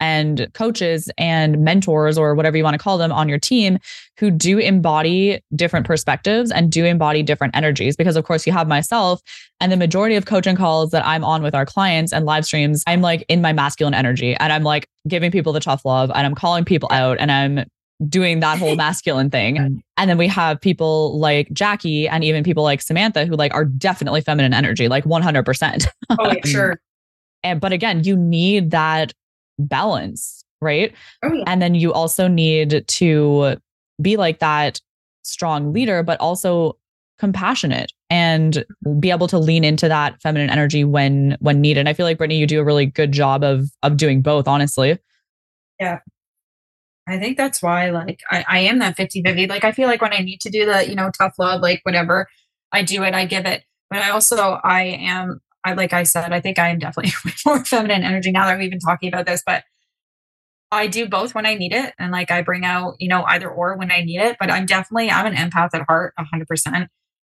and 0.00 0.48
coaches 0.54 1.10
and 1.18 1.58
mentors 1.64 2.18
or 2.18 2.34
whatever 2.34 2.56
you 2.56 2.64
want 2.64 2.74
to 2.74 2.78
call 2.78 2.98
them 2.98 3.12
on 3.12 3.28
your 3.28 3.38
team 3.38 3.78
who 4.18 4.30
do 4.30 4.58
embody 4.58 5.40
different 5.54 5.86
perspectives 5.86 6.50
and 6.50 6.70
do 6.70 6.84
embody 6.84 7.22
different 7.22 7.56
energies 7.56 7.96
because 7.96 8.16
of 8.16 8.24
course 8.24 8.46
you 8.46 8.52
have 8.52 8.68
myself 8.68 9.20
and 9.60 9.72
the 9.72 9.76
majority 9.76 10.16
of 10.16 10.26
coaching 10.26 10.56
calls 10.56 10.90
that 10.90 11.04
I'm 11.06 11.24
on 11.24 11.42
with 11.42 11.54
our 11.54 11.66
clients 11.66 12.12
and 12.12 12.24
live 12.24 12.44
streams 12.44 12.82
I'm 12.86 13.00
like 13.00 13.24
in 13.28 13.40
my 13.40 13.52
masculine 13.52 13.94
energy 13.94 14.34
and 14.34 14.52
I'm 14.52 14.62
like 14.62 14.88
giving 15.08 15.30
people 15.30 15.52
the 15.52 15.60
tough 15.60 15.84
love 15.84 16.10
and 16.14 16.26
I'm 16.26 16.34
calling 16.34 16.64
people 16.64 16.88
out 16.92 17.18
and 17.18 17.32
I'm 17.32 17.64
doing 18.08 18.40
that 18.40 18.58
whole 18.58 18.76
masculine 18.76 19.30
thing. 19.30 19.82
And 19.96 20.10
then 20.10 20.18
we 20.18 20.28
have 20.28 20.60
people 20.60 21.18
like 21.18 21.52
Jackie 21.52 22.08
and 22.08 22.22
even 22.24 22.44
people 22.44 22.62
like 22.62 22.82
Samantha 22.82 23.24
who 23.24 23.34
like 23.34 23.54
are 23.54 23.64
definitely 23.64 24.20
feminine 24.20 24.52
energy, 24.52 24.88
like 24.88 25.04
100%. 25.04 25.86
Oh, 26.10 26.34
sure. 26.44 26.80
and 27.42 27.60
but 27.60 27.72
again, 27.72 28.04
you 28.04 28.16
need 28.16 28.70
that 28.70 29.12
balance, 29.58 30.44
right? 30.60 30.92
Oh, 31.22 31.32
yeah. 31.32 31.44
And 31.46 31.60
then 31.60 31.74
you 31.74 31.92
also 31.92 32.28
need 32.28 32.86
to 32.86 33.56
be 34.00 34.16
like 34.16 34.38
that 34.40 34.80
strong 35.22 35.72
leader, 35.72 36.02
but 36.02 36.20
also 36.20 36.76
compassionate 37.18 37.92
and 38.10 38.64
be 39.00 39.10
able 39.10 39.26
to 39.26 39.38
lean 39.38 39.64
into 39.64 39.88
that 39.88 40.20
feminine 40.20 40.50
energy 40.50 40.84
when 40.84 41.36
when 41.40 41.60
needed. 41.60 41.88
I 41.88 41.94
feel 41.94 42.06
like 42.06 42.18
Brittany, 42.18 42.38
you 42.38 42.46
do 42.46 42.60
a 42.60 42.64
really 42.64 42.86
good 42.86 43.12
job 43.12 43.42
of 43.42 43.70
of 43.82 43.96
doing 43.96 44.22
both, 44.22 44.46
honestly. 44.46 44.98
Yeah. 45.80 46.00
I 47.08 47.18
think 47.18 47.36
that's 47.36 47.62
why 47.62 47.90
like 47.90 48.20
I, 48.30 48.44
I 48.48 48.58
am 48.60 48.80
that 48.80 48.96
50 48.96 49.22
50. 49.22 49.46
Like 49.46 49.64
I 49.64 49.72
feel 49.72 49.88
like 49.88 50.02
when 50.02 50.12
I 50.12 50.18
need 50.18 50.40
to 50.42 50.50
do 50.50 50.66
the, 50.66 50.88
you 50.88 50.94
know, 50.94 51.10
tough 51.16 51.34
love, 51.38 51.60
like 51.60 51.80
whatever, 51.84 52.26
I 52.72 52.82
do 52.82 53.02
it, 53.04 53.14
I 53.14 53.24
give 53.26 53.46
it. 53.46 53.64
But 53.90 54.00
I 54.00 54.10
also 54.10 54.60
I 54.64 54.82
am 54.82 55.40
I 55.66 55.72
like 55.72 55.92
I 55.92 56.04
said, 56.04 56.32
I 56.32 56.40
think 56.40 56.60
I 56.60 56.68
am 56.68 56.78
definitely 56.78 57.12
more 57.46 57.64
feminine 57.64 58.04
energy 58.04 58.30
now 58.30 58.46
that 58.46 58.56
we've 58.58 58.70
been 58.70 58.78
talking 58.78 59.08
about 59.08 59.26
this, 59.26 59.42
but 59.44 59.64
I 60.70 60.86
do 60.86 61.08
both 61.08 61.34
when 61.34 61.44
I 61.44 61.54
need 61.54 61.72
it. 61.72 61.92
And 61.98 62.12
like 62.12 62.30
I 62.30 62.42
bring 62.42 62.64
out, 62.64 62.94
you 63.00 63.08
know, 63.08 63.24
either 63.24 63.50
or 63.50 63.76
when 63.76 63.90
I 63.90 64.02
need 64.02 64.20
it. 64.20 64.36
But 64.38 64.50
I'm 64.50 64.64
definitely, 64.64 65.10
I'm 65.10 65.26
an 65.26 65.34
empath 65.34 65.70
at 65.74 65.84
heart, 65.88 66.14
100%. 66.18 66.86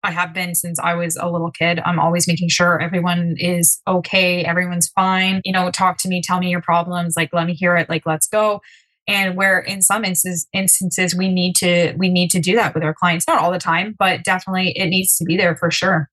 I 0.04 0.12
have 0.12 0.34
been 0.34 0.56
since 0.56 0.78
I 0.80 0.94
was 0.94 1.16
a 1.16 1.30
little 1.30 1.52
kid. 1.52 1.80
I'm 1.86 2.00
always 2.00 2.28
making 2.28 2.50
sure 2.50 2.82
everyone 2.82 3.36
is 3.38 3.82
okay, 3.88 4.44
everyone's 4.44 4.90
fine. 4.90 5.42
You 5.44 5.54
know, 5.54 5.72
talk 5.72 5.98
to 6.00 6.10
me, 6.10 6.22
tell 6.22 6.40
me 6.40 6.50
your 6.50 6.62
problems, 6.62 7.16
like 7.16 7.30
let 7.34 7.48
me 7.48 7.54
hear 7.54 7.76
it, 7.76 7.90
like 7.90 8.06
let's 8.06 8.28
go. 8.28 8.62
And 9.08 9.38
where 9.38 9.60
in 9.60 9.82
some 9.82 10.04
instances, 10.04 10.48
instances 10.54 11.16
we 11.16 11.32
need 11.34 11.56
to 11.58 11.94
we 11.98 12.10
need 12.10 12.30
to 12.32 12.40
do 12.40 12.56
that 12.56 12.74
with 12.74 12.84
our 12.84 12.94
clients, 12.94 13.28
not 13.28 13.40
all 13.40 13.52
the 13.52 13.60
time, 13.60 13.96
but 13.98 14.24
definitely 14.24 14.72
it 14.78 14.88
needs 14.88 15.18
to 15.18 15.26
be 15.26 15.36
there 15.36 15.56
for 15.56 15.72
sure. 15.72 16.10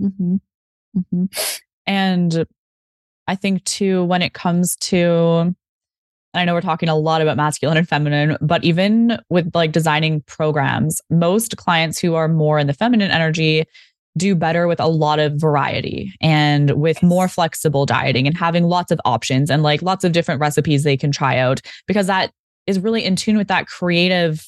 Mm-hmm. 0.00 0.36
Mm-hmm. 0.96 1.24
And 1.86 2.46
I 3.26 3.34
think 3.34 3.64
too, 3.64 4.04
when 4.04 4.22
it 4.22 4.32
comes 4.32 4.76
to, 4.76 5.54
I 6.34 6.44
know 6.44 6.54
we're 6.54 6.60
talking 6.60 6.88
a 6.88 6.96
lot 6.96 7.22
about 7.22 7.36
masculine 7.36 7.76
and 7.76 7.88
feminine, 7.88 8.36
but 8.40 8.62
even 8.64 9.18
with 9.30 9.50
like 9.54 9.72
designing 9.72 10.22
programs, 10.22 11.00
most 11.10 11.56
clients 11.56 11.98
who 11.98 12.14
are 12.14 12.28
more 12.28 12.58
in 12.58 12.66
the 12.66 12.74
feminine 12.74 13.10
energy 13.10 13.64
do 14.16 14.34
better 14.34 14.66
with 14.66 14.80
a 14.80 14.86
lot 14.86 15.18
of 15.18 15.34
variety 15.34 16.14
and 16.20 16.70
with 16.72 17.02
more 17.02 17.28
flexible 17.28 17.84
dieting 17.84 18.26
and 18.26 18.36
having 18.36 18.64
lots 18.64 18.90
of 18.90 19.00
options 19.04 19.50
and 19.50 19.62
like 19.62 19.82
lots 19.82 20.04
of 20.04 20.12
different 20.12 20.40
recipes 20.40 20.84
they 20.84 20.96
can 20.96 21.12
try 21.12 21.36
out 21.36 21.60
because 21.86 22.06
that 22.06 22.32
is 22.66 22.78
really 22.80 23.04
in 23.04 23.14
tune 23.14 23.36
with 23.36 23.48
that 23.48 23.66
creative 23.66 24.46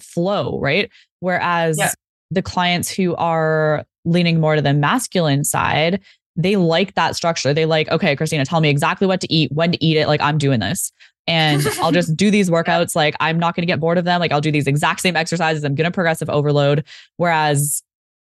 flow, 0.00 0.58
right? 0.60 0.90
Whereas 1.20 1.78
yeah. 1.78 1.92
the 2.30 2.42
clients 2.42 2.90
who 2.90 3.14
are 3.16 3.84
leaning 4.04 4.40
more 4.40 4.56
to 4.56 4.62
the 4.62 4.74
masculine 4.74 5.44
side, 5.44 6.00
they 6.36 6.56
like 6.56 6.94
that 6.94 7.16
structure. 7.16 7.54
They 7.54 7.66
like, 7.66 7.88
okay, 7.90 8.16
Christina, 8.16 8.44
tell 8.44 8.60
me 8.60 8.68
exactly 8.68 9.06
what 9.06 9.20
to 9.20 9.32
eat, 9.32 9.52
when 9.52 9.72
to 9.72 9.84
eat 9.84 9.96
it. 9.96 10.08
Like, 10.08 10.20
I'm 10.20 10.38
doing 10.38 10.60
this. 10.60 10.92
And 11.26 11.66
I'll 11.80 11.92
just 11.92 12.16
do 12.16 12.30
these 12.30 12.50
workouts. 12.50 12.96
Like, 12.96 13.14
I'm 13.20 13.38
not 13.38 13.54
going 13.54 13.62
to 13.62 13.66
get 13.66 13.80
bored 13.80 13.98
of 13.98 14.04
them. 14.04 14.20
Like, 14.20 14.32
I'll 14.32 14.40
do 14.40 14.50
these 14.50 14.66
exact 14.66 15.00
same 15.00 15.16
exercises. 15.16 15.64
I'm 15.64 15.74
going 15.74 15.84
to 15.84 15.94
progressive 15.94 16.28
overload. 16.28 16.84
Whereas, 17.16 17.82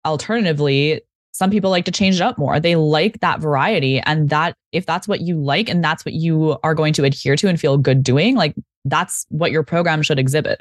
alternatively, 0.04 1.00
some 1.32 1.50
people 1.50 1.70
like 1.70 1.86
to 1.86 1.90
change 1.90 2.16
it 2.16 2.22
up 2.22 2.38
more. 2.38 2.60
They 2.60 2.76
like 2.76 3.20
that 3.20 3.40
variety. 3.40 4.00
And 4.00 4.28
that, 4.28 4.54
if 4.72 4.86
that's 4.86 5.08
what 5.08 5.20
you 5.22 5.40
like 5.40 5.68
and 5.68 5.82
that's 5.82 6.04
what 6.04 6.14
you 6.14 6.58
are 6.62 6.74
going 6.74 6.92
to 6.94 7.04
adhere 7.04 7.36
to 7.36 7.48
and 7.48 7.58
feel 7.58 7.78
good 7.78 8.02
doing, 8.02 8.36
like, 8.36 8.54
that's 8.84 9.26
what 9.30 9.50
your 9.50 9.62
program 9.62 10.02
should 10.02 10.18
exhibit. 10.18 10.60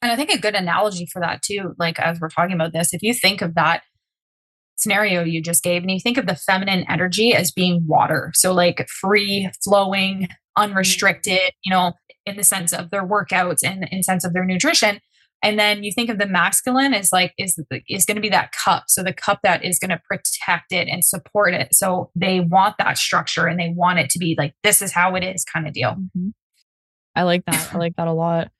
And 0.00 0.12
I 0.12 0.16
think 0.16 0.30
a 0.30 0.38
good 0.38 0.54
analogy 0.54 1.06
for 1.06 1.20
that, 1.20 1.42
too, 1.42 1.74
like 1.78 1.98
as 1.98 2.20
we're 2.20 2.28
talking 2.28 2.54
about 2.54 2.72
this, 2.72 2.94
if 2.94 3.02
you 3.02 3.12
think 3.12 3.42
of 3.42 3.54
that 3.54 3.82
scenario 4.76 5.24
you 5.24 5.42
just 5.42 5.62
gave 5.62 5.82
and 5.82 5.90
you 5.90 6.00
think 6.00 6.18
of 6.18 6.26
the 6.26 6.36
feminine 6.36 6.84
energy 6.88 7.34
as 7.34 7.50
being 7.50 7.84
water. 7.86 8.30
So 8.34 8.52
like 8.52 8.86
free 8.88 9.50
flowing 9.64 10.28
unrestricted 10.56 11.52
you 11.64 11.70
know 11.70 11.92
in 12.24 12.36
the 12.36 12.44
sense 12.44 12.72
of 12.72 12.90
their 12.90 13.06
workouts 13.06 13.62
and 13.62 13.88
in 13.90 14.02
sense 14.02 14.24
of 14.24 14.32
their 14.32 14.44
nutrition. 14.44 15.00
And 15.42 15.58
then 15.58 15.84
you 15.84 15.92
think 15.92 16.10
of 16.10 16.18
the 16.18 16.26
masculine 16.26 16.94
as 16.94 17.12
like 17.12 17.32
is 17.38 17.60
is 17.88 18.04
going 18.04 18.16
to 18.16 18.22
be 18.22 18.30
that 18.30 18.52
cup. 18.52 18.84
So 18.88 19.02
the 19.02 19.12
cup 19.12 19.40
that 19.42 19.64
is 19.64 19.78
going 19.78 19.90
to 19.90 20.00
protect 20.08 20.72
it 20.72 20.88
and 20.88 21.04
support 21.04 21.54
it. 21.54 21.74
So 21.74 22.10
they 22.14 22.40
want 22.40 22.76
that 22.78 22.98
structure 22.98 23.46
and 23.46 23.60
they 23.60 23.72
want 23.74 23.98
it 23.98 24.10
to 24.10 24.18
be 24.18 24.34
like 24.38 24.54
this 24.62 24.82
is 24.82 24.92
how 24.92 25.14
it 25.14 25.22
is 25.22 25.44
kind 25.44 25.66
of 25.66 25.74
deal. 25.74 25.90
Mm-hmm. 25.92 26.28
i 27.14 27.22
like 27.22 27.44
that. 27.46 27.74
I 27.74 27.78
like 27.78 27.96
that 27.96 28.08
a 28.08 28.12
lot. 28.12 28.50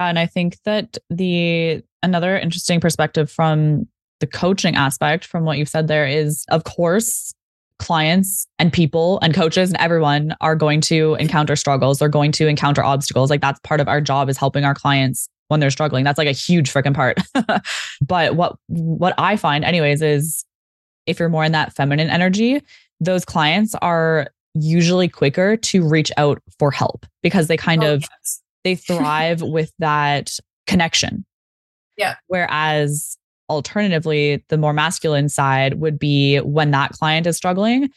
And 0.00 0.18
i 0.18 0.26
think 0.26 0.58
that 0.64 0.96
the 1.10 1.82
another 2.02 2.38
interesting 2.38 2.80
perspective 2.80 3.30
from 3.30 3.88
the 4.20 4.26
coaching 4.26 4.74
aspect 4.74 5.24
from 5.24 5.44
what 5.44 5.58
you've 5.58 5.68
said 5.68 5.88
there 5.88 6.06
is, 6.06 6.44
of 6.50 6.64
course, 6.64 7.32
clients 7.78 8.46
and 8.58 8.72
people 8.72 9.18
and 9.22 9.34
coaches 9.34 9.70
and 9.70 9.80
everyone 9.80 10.34
are 10.40 10.56
going 10.56 10.80
to 10.80 11.14
encounter 11.14 11.56
struggles. 11.56 11.98
They're 11.98 12.08
going 12.08 12.32
to 12.32 12.48
encounter 12.48 12.82
obstacles. 12.82 13.30
Like 13.30 13.40
that's 13.40 13.60
part 13.60 13.80
of 13.80 13.88
our 13.88 14.00
job 14.00 14.28
is 14.28 14.36
helping 14.36 14.64
our 14.64 14.74
clients 14.74 15.28
when 15.48 15.60
they're 15.60 15.70
struggling. 15.70 16.04
That's 16.04 16.18
like 16.18 16.28
a 16.28 16.32
huge 16.32 16.72
freaking 16.72 16.94
part. 16.94 17.18
but 18.06 18.34
what 18.34 18.56
what 18.66 19.14
I 19.18 19.36
find 19.36 19.64
anyways 19.64 20.02
is 20.02 20.44
if 21.06 21.18
you're 21.18 21.28
more 21.28 21.44
in 21.44 21.52
that 21.52 21.74
feminine 21.74 22.10
energy, 22.10 22.60
those 23.00 23.24
clients 23.24 23.74
are 23.76 24.28
usually 24.54 25.08
quicker 25.08 25.56
to 25.56 25.88
reach 25.88 26.10
out 26.16 26.42
for 26.58 26.70
help 26.70 27.06
because 27.22 27.46
they 27.46 27.56
kind 27.56 27.84
oh, 27.84 27.94
of 27.94 28.00
yes. 28.02 28.42
they 28.64 28.74
thrive 28.74 29.40
with 29.42 29.72
that 29.78 30.36
connection. 30.66 31.24
Yeah. 31.96 32.16
Whereas 32.26 33.17
alternatively, 33.48 34.44
the 34.48 34.58
more 34.58 34.72
masculine 34.72 35.28
side 35.28 35.74
would 35.74 35.98
be 35.98 36.38
when 36.38 36.70
that 36.72 36.92
client 36.92 37.26
is 37.26 37.36
struggling, 37.36 37.90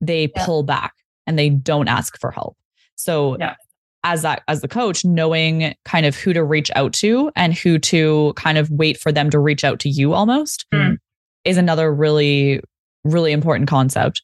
they 0.00 0.30
yeah. 0.34 0.44
pull 0.44 0.62
back 0.62 0.94
and 1.26 1.38
they 1.38 1.48
don't 1.48 1.88
ask 1.88 2.18
for 2.20 2.30
help. 2.30 2.56
So 2.96 3.36
yeah. 3.38 3.54
as 4.04 4.22
that 4.22 4.42
as 4.48 4.60
the 4.60 4.68
coach, 4.68 5.04
knowing 5.04 5.74
kind 5.84 6.06
of 6.06 6.16
who 6.16 6.32
to 6.32 6.42
reach 6.42 6.70
out 6.74 6.92
to 6.94 7.30
and 7.36 7.54
who 7.54 7.78
to 7.80 8.32
kind 8.36 8.58
of 8.58 8.70
wait 8.70 8.98
for 8.98 9.12
them 9.12 9.30
to 9.30 9.38
reach 9.38 9.64
out 9.64 9.80
to 9.80 9.88
you 9.88 10.12
almost 10.12 10.66
mm. 10.72 10.96
is 11.44 11.56
another 11.56 11.92
really, 11.92 12.60
really 13.04 13.32
important 13.32 13.68
concept. 13.68 14.22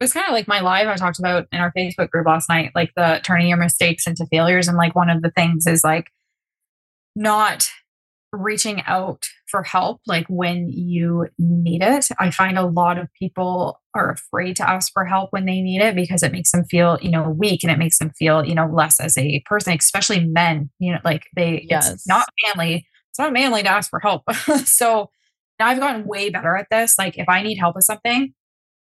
It 0.00 0.04
was 0.04 0.12
kind 0.12 0.26
of 0.26 0.32
like 0.32 0.48
my 0.48 0.60
live 0.60 0.88
I 0.88 0.96
talked 0.96 1.20
about 1.20 1.46
in 1.52 1.60
our 1.60 1.72
Facebook 1.76 2.10
group 2.10 2.26
last 2.26 2.48
night, 2.48 2.72
like 2.74 2.90
the 2.96 3.20
turning 3.22 3.48
your 3.48 3.56
mistakes 3.56 4.06
into 4.06 4.26
failures. 4.26 4.66
And 4.66 4.76
like 4.76 4.96
one 4.96 5.08
of 5.08 5.22
the 5.22 5.30
things 5.30 5.66
is 5.66 5.84
like 5.84 6.06
not 7.14 7.70
reaching 8.32 8.82
out 8.82 9.28
for 9.46 9.62
help 9.62 10.00
like 10.06 10.26
when 10.28 10.70
you 10.70 11.28
need 11.38 11.82
it. 11.82 12.08
I 12.18 12.30
find 12.30 12.58
a 12.58 12.66
lot 12.66 12.98
of 12.98 13.12
people 13.18 13.80
are 13.94 14.10
afraid 14.10 14.56
to 14.56 14.68
ask 14.68 14.92
for 14.92 15.04
help 15.04 15.32
when 15.32 15.44
they 15.44 15.60
need 15.60 15.82
it 15.82 15.94
because 15.94 16.22
it 16.22 16.32
makes 16.32 16.50
them 16.50 16.64
feel, 16.64 16.98
you 17.02 17.10
know, 17.10 17.28
weak 17.28 17.62
and 17.62 17.70
it 17.70 17.78
makes 17.78 17.98
them 17.98 18.10
feel, 18.10 18.44
you 18.44 18.54
know, 18.54 18.66
less 18.66 18.98
as 19.00 19.18
a 19.18 19.42
person, 19.46 19.76
especially 19.78 20.24
men, 20.24 20.70
you 20.78 20.92
know, 20.92 20.98
like 21.04 21.24
they 21.36 21.66
yes. 21.68 21.90
it's 21.90 22.08
not 22.08 22.26
manly. 22.44 22.86
It's 23.10 23.18
not 23.18 23.34
manly 23.34 23.62
to 23.62 23.68
ask 23.68 23.90
for 23.90 24.00
help. 24.00 24.22
so 24.64 25.10
now 25.58 25.66
I've 25.66 25.80
gotten 25.80 26.06
way 26.06 26.30
better 26.30 26.56
at 26.56 26.68
this. 26.70 26.98
Like 26.98 27.18
if 27.18 27.28
I 27.28 27.42
need 27.42 27.58
help 27.58 27.76
with 27.76 27.84
something, 27.84 28.32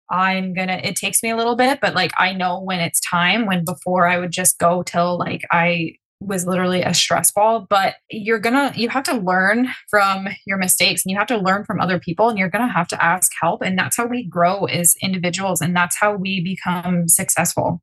I'm 0.10 0.54
gonna 0.54 0.80
it 0.84 0.96
takes 0.96 1.22
me 1.22 1.30
a 1.30 1.38
little 1.38 1.56
bit, 1.56 1.80
but 1.82 1.94
like 1.94 2.12
I 2.18 2.34
know 2.34 2.62
when 2.62 2.80
it's 2.80 3.00
time 3.00 3.46
when 3.46 3.66
before 3.66 4.08
I 4.08 4.18
would 4.18 4.32
just 4.32 4.58
go 4.58 4.82
till 4.82 5.20
like 5.20 5.42
I 5.52 5.94
was 6.20 6.48
literally 6.48 6.82
a 6.82 6.94
stress 6.94 7.32
ball 7.32 7.68
but 7.70 7.96
you're 8.10 8.40
gonna 8.40 8.74
you 8.76 8.90
have 8.90 9.04
to 9.04 9.16
learn 9.16 9.70
from 9.90 10.28
your 10.46 10.58
mistakes 10.58 11.06
and 11.06 11.12
you 11.12 11.18
have 11.18 11.28
to 11.28 11.38
learn 11.38 11.64
from 11.64 11.80
other 11.80 12.00
people 12.00 12.30
and 12.30 12.38
you're 12.38 12.50
gonna 12.50 12.72
have 12.72 12.88
to 12.88 13.04
ask 13.04 13.32
help. 13.40 13.62
And 13.62 13.78
that's 13.78 13.98
how 13.98 14.08
we 14.08 14.24
grow 14.24 14.66
as 14.66 14.96
individuals 15.02 15.62
and 15.62 15.76
that's 15.76 15.98
how 16.00 16.16
we 16.16 16.42
become 16.42 17.08
successful. 17.08 17.82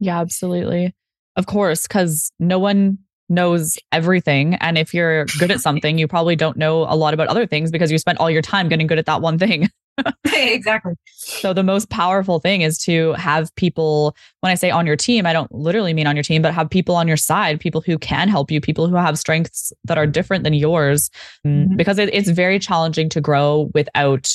Yeah 0.00 0.20
absolutely. 0.20 0.94
Of 1.36 1.46
course 1.46 1.86
because 1.86 2.32
no 2.38 2.58
one 2.58 2.98
knows 3.28 3.76
everything. 3.92 4.54
And 4.56 4.78
if 4.78 4.94
you're 4.94 5.26
good 5.38 5.50
at 5.50 5.60
something 5.68 5.98
you 5.98 6.08
probably 6.08 6.36
don't 6.36 6.56
know 6.56 6.82
a 6.82 6.96
lot 6.96 7.14
about 7.14 7.28
other 7.28 7.46
things 7.46 7.70
because 7.70 7.92
you 7.92 7.98
spent 7.98 8.18
all 8.18 8.30
your 8.30 8.42
time 8.42 8.68
getting 8.68 8.86
good 8.86 8.98
at 8.98 9.06
that 9.06 9.20
one 9.20 9.38
thing 9.38 9.68
exactly. 10.26 10.94
So 11.14 11.52
the 11.52 11.62
most 11.62 11.90
powerful 11.90 12.38
thing 12.38 12.62
is 12.62 12.78
to 12.78 13.12
have 13.14 13.54
people, 13.56 14.14
when 14.40 14.50
I 14.50 14.54
say 14.54 14.70
on 14.70 14.86
your 14.86 14.96
team, 14.96 15.26
I 15.26 15.32
don't 15.32 15.52
literally 15.52 15.94
mean 15.94 16.06
on 16.06 16.16
your 16.16 16.22
team, 16.22 16.42
but 16.42 16.54
have 16.54 16.70
people 16.70 16.94
on 16.94 17.08
your 17.08 17.16
side, 17.16 17.60
people 17.60 17.80
who 17.80 17.98
can 17.98 18.28
help 18.28 18.50
you, 18.50 18.60
people 18.60 18.88
who 18.88 18.96
have 18.96 19.18
strengths 19.18 19.72
that 19.84 19.98
are 19.98 20.06
different 20.06 20.44
than 20.44 20.54
yours, 20.54 21.10
mm, 21.46 21.64
mm-hmm. 21.64 21.76
because 21.76 21.98
it, 21.98 22.12
it's 22.12 22.30
very 22.30 22.58
challenging 22.58 23.08
to 23.10 23.20
grow 23.20 23.70
without 23.74 24.32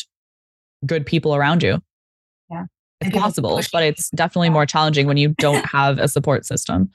good 0.86 1.06
people 1.06 1.36
around 1.36 1.64
you. 1.64 1.80
Yeah. 2.50 2.66
It's 3.02 3.18
possible, 3.18 3.60
but 3.72 3.84
it's 3.84 4.10
definitely 4.12 4.50
more 4.50 4.66
challenging 4.66 5.08
when 5.08 5.18
you 5.18 5.30
don't 5.38 5.66
have 5.72 6.00
a 6.00 6.08
support 6.08 6.46
system. 6.46 6.90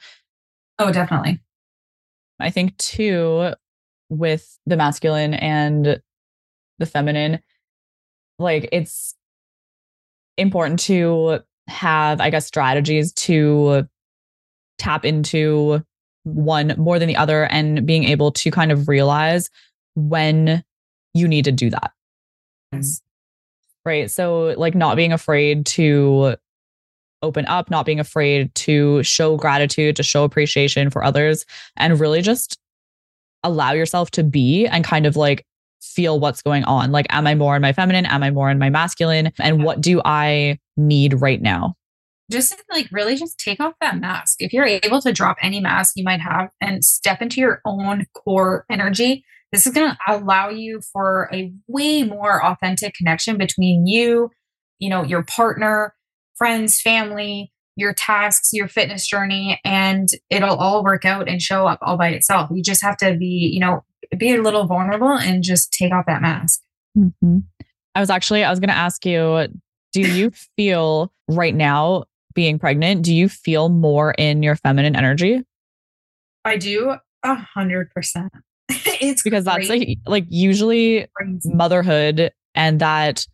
Oh, 0.79 0.93
definitely. 0.93 1.41
I 2.41 2.51
think 2.51 2.77
too, 2.77 3.53
with 4.09 4.59
the 4.65 4.77
masculine 4.77 5.35
and 5.35 6.01
the 6.79 6.87
feminine, 6.87 7.41
like 8.39 8.69
it's 8.73 9.15
important 10.37 10.81
to 10.81 11.41
have, 11.67 12.21
I 12.21 12.31
guess, 12.31 12.47
strategies 12.47 13.13
to 13.15 13.89
tap 14.79 15.05
into 15.05 15.85
one 16.25 16.75
more 16.77 16.99
than 16.99 17.09
the 17.09 17.17
other 17.17 17.45
and 17.45 17.87
being 17.87 18.05
able 18.05 18.33
to 18.33 18.51
kind 18.51 18.71
of 18.71 18.89
realize 18.89 19.51
when 19.95 20.63
you 21.15 21.27
need 21.27 21.45
to 21.45 21.53
do 21.53 21.71
that. 21.71 21.93
Yes. 22.73 23.03
Right. 23.85 24.11
So, 24.11 24.55
like, 24.57 24.75
not 24.75 24.97
being 24.97 25.13
afraid 25.13 25.67
to 25.67 26.37
open 27.23 27.47
up, 27.47 27.71
not 27.71 27.87
being 27.87 27.99
afraid 27.99 28.55
to 28.55 29.03
show 29.03 29.37
gratitude, 29.37 29.97
to 29.97 30.03
show 30.03 30.25
appreciation 30.25 30.91
for 30.91 31.03
others, 31.03 31.45
and 31.77 31.99
really 31.99 32.23
just 32.23 32.59
allow 33.43 33.73
yourself 33.73 34.11
to 34.13 34.23
be 34.23 34.67
and 34.67 34.85
kind 34.85 35.07
of 35.07 35.17
like 35.17 35.45
feel 35.83 36.21
what's 36.21 36.43
going 36.43 36.65
on. 36.65 36.93
Like, 36.93 37.07
am 37.11 37.27
I 37.27 37.35
more 37.35 37.57
in 37.57 37.63
my 37.63 37.73
feminine? 37.73 38.07
Am 38.07 38.23
I 38.23 38.31
more 38.31 38.51
in 38.51 38.59
my 38.59 38.71
masculine? 38.71 39.33
And 39.39 39.65
what 39.65 39.81
do 39.81 40.01
I 40.05 40.59
need 40.77 41.21
right 41.21 41.41
now? 41.41 41.75
Just 42.31 42.55
like 42.71 42.89
really 42.93 43.17
just 43.17 43.39
take 43.39 43.59
off 43.59 43.75
that 43.81 43.99
mask. 43.99 44.37
If 44.41 44.53
you're 44.53 44.67
able 44.67 45.01
to 45.01 45.13
drop 45.13 45.39
any 45.43 45.61
mask 45.61 45.95
you 45.97 46.05
might 46.05 46.21
have 46.21 46.51
and 46.61 46.85
step 46.85 47.23
into 47.23 47.41
your 47.41 47.63
own 47.65 48.07
core 48.15 48.67
energy, 48.71 49.25
this 49.51 49.67
is 49.67 49.73
going 49.73 49.91
to 49.91 49.99
allow 50.07 50.51
you 50.51 50.81
for 50.93 51.31
a 51.33 51.53
way 51.69 52.03
more 52.03 52.45
authentic 52.45 52.95
connection 52.95 53.39
between 53.39 53.87
you, 53.87 54.31
you 54.79 54.91
know, 54.91 55.03
your 55.03 55.23
partner, 55.23 55.95
friends, 56.37 56.81
family, 56.81 57.51
your 57.79 57.95
tasks, 57.95 58.51
your 58.53 58.67
fitness 58.67 59.07
journey, 59.07 59.61
and 59.65 60.09
it'll 60.31 60.57
all 60.57 60.83
work 60.83 61.05
out 61.05 61.29
and 61.29 61.41
show 61.41 61.67
up 61.67 61.79
all 61.81 61.97
by 61.97 62.09
itself. 62.09 62.51
You 62.53 62.61
just 62.63 62.83
have 62.83 62.97
to 62.99 63.17
be, 63.17 63.51
you 63.53 63.61
know, 63.61 63.85
be 64.17 64.35
a 64.35 64.43
little 64.43 64.67
vulnerable 64.67 65.13
and 65.13 65.45
just 65.45 65.73
take 65.73 65.93
off 65.93 66.07
that 66.07 66.21
mask. 66.21 66.61
Mm-hmm. 66.97 67.39
I 67.95 68.01
was 68.01 68.11
actually, 68.11 68.43
I 68.43 68.51
was 68.51 68.59
going 68.59 68.69
to 68.69 68.77
ask 68.77 69.07
you, 69.07 69.47
do 69.93 70.01
you 70.01 70.33
feel 70.57 71.13
right 71.29 71.55
now 71.55 72.05
being 72.35 72.59
pregnant, 72.59 73.03
do 73.03 73.15
you 73.15 73.29
feel 73.29 73.69
more 73.69 74.13
in 74.13 74.43
your 74.43 74.57
feminine 74.57 74.97
energy? 74.97 75.43
I 76.45 76.57
do 76.57 76.95
a 77.23 77.35
hundred 77.35 77.91
percent. 77.91 78.33
It's 79.01 79.23
because 79.23 79.45
that's 79.45 79.69
like, 79.69 79.99
like 80.07 80.25
usually 80.29 81.07
crazy. 81.15 81.55
motherhood 81.55 82.33
and 82.57 82.81
that, 82.81 83.25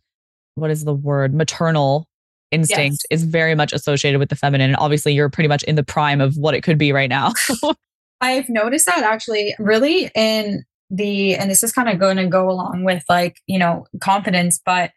what 0.53 0.69
is 0.69 0.83
the 0.83 0.93
word? 0.93 1.33
Maternal 1.33 2.07
instinct 2.51 3.05
yes. 3.09 3.21
is 3.21 3.23
very 3.23 3.55
much 3.55 3.73
associated 3.73 4.19
with 4.19 4.29
the 4.29 4.35
feminine. 4.35 4.69
And 4.69 4.77
obviously 4.77 5.13
you're 5.13 5.29
pretty 5.29 5.47
much 5.47 5.63
in 5.63 5.75
the 5.75 5.83
prime 5.83 6.21
of 6.21 6.35
what 6.37 6.53
it 6.53 6.61
could 6.61 6.77
be 6.77 6.91
right 6.91 7.09
now. 7.09 7.33
I've 8.21 8.49
noticed 8.49 8.85
that 8.85 9.03
actually 9.03 9.55
really 9.59 10.09
in 10.15 10.63
the, 10.89 11.35
and 11.35 11.49
this 11.49 11.63
is 11.63 11.71
kind 11.71 11.89
of 11.89 11.99
going 11.99 12.17
to 12.17 12.27
go 12.27 12.49
along 12.49 12.83
with 12.83 13.03
like, 13.09 13.41
you 13.47 13.59
know, 13.59 13.85
confidence, 13.99 14.61
but 14.65 14.91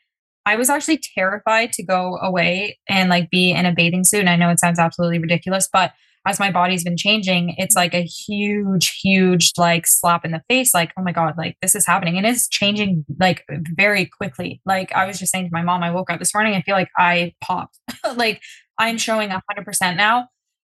I 0.46 0.56
was 0.56 0.70
actually 0.70 0.98
terrified 0.98 1.72
to 1.74 1.82
go 1.82 2.16
away 2.22 2.78
and 2.88 3.10
like 3.10 3.30
be 3.30 3.50
in 3.50 3.66
a 3.66 3.74
bathing 3.74 4.04
suit. 4.04 4.20
And 4.20 4.30
I 4.30 4.36
know 4.36 4.50
it 4.50 4.60
sounds 4.60 4.78
absolutely 4.78 5.18
ridiculous, 5.18 5.68
but 5.70 5.92
as 6.28 6.38
my 6.38 6.50
body's 6.50 6.84
been 6.84 6.98
changing, 6.98 7.54
it's 7.56 7.74
like 7.74 7.94
a 7.94 8.02
huge, 8.02 9.00
huge 9.02 9.52
like 9.56 9.86
slap 9.86 10.26
in 10.26 10.32
the 10.32 10.42
face. 10.46 10.74
Like, 10.74 10.92
oh 10.98 11.02
my 11.02 11.12
God, 11.12 11.38
like 11.38 11.56
this 11.62 11.74
is 11.74 11.86
happening. 11.86 12.18
And 12.18 12.26
it's 12.26 12.46
changing 12.48 13.06
like 13.18 13.44
very 13.48 14.04
quickly. 14.04 14.60
Like 14.66 14.92
I 14.92 15.06
was 15.06 15.18
just 15.18 15.32
saying 15.32 15.46
to 15.46 15.50
my 15.50 15.62
mom, 15.62 15.82
I 15.82 15.90
woke 15.90 16.10
up 16.10 16.18
this 16.18 16.34
morning, 16.34 16.54
I 16.54 16.60
feel 16.60 16.74
like 16.74 16.90
I 16.98 17.32
popped. 17.40 17.78
like 18.16 18.42
I'm 18.78 18.98
showing 18.98 19.30
100% 19.30 19.96
now. 19.96 20.28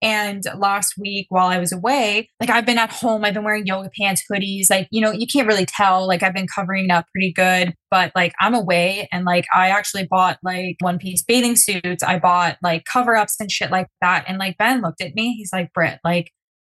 And 0.05 0.45
last 0.59 0.99
week 0.99 1.29
while 1.31 1.47
I 1.47 1.59
was 1.59 1.73
away, 1.73 2.29
like 2.39 2.51
I've 2.51 2.67
been 2.67 2.77
at 2.77 2.93
home, 2.93 3.25
I've 3.25 3.33
been 3.33 3.43
wearing 3.43 3.67
yoga 3.67 3.89
pants, 3.99 4.23
hoodies. 4.31 4.67
Like, 4.69 4.87
you 4.91 5.01
know, 5.01 5.11
you 5.11 5.27
can't 5.27 5.49
really 5.49 5.65
tell. 5.65 6.07
Like 6.07 6.23
I've 6.23 6.35
been 6.35 6.47
covering 6.47 6.91
up 6.91 7.07
pretty 7.11 7.33
good, 7.33 7.75
but 7.91 8.13
like 8.15 8.35
I'm 8.39 8.53
away 8.53 9.09
and 9.11 9.25
like 9.25 9.47
I 9.55 9.71
actually 9.71 10.07
bought 10.07 10.37
like 10.43 10.77
one 10.81 10.99
piece 10.99 11.23
bathing 11.23 11.57
suits. 11.57 12.03
I 12.03 12.19
bought 12.19 12.59
like 12.63 12.85
cover 12.85 13.17
ups 13.17 13.37
and 13.41 13.51
shit 13.51 13.71
like 13.71 13.89
that. 14.03 14.27
And 14.29 14.37
like 14.37 14.59
Ben 14.59 14.83
looked 14.83 15.01
at 15.01 15.15
me, 15.15 15.37
he's 15.37 15.55
like, 15.55 15.73
Britt, 15.73 16.01
like, 16.05 16.31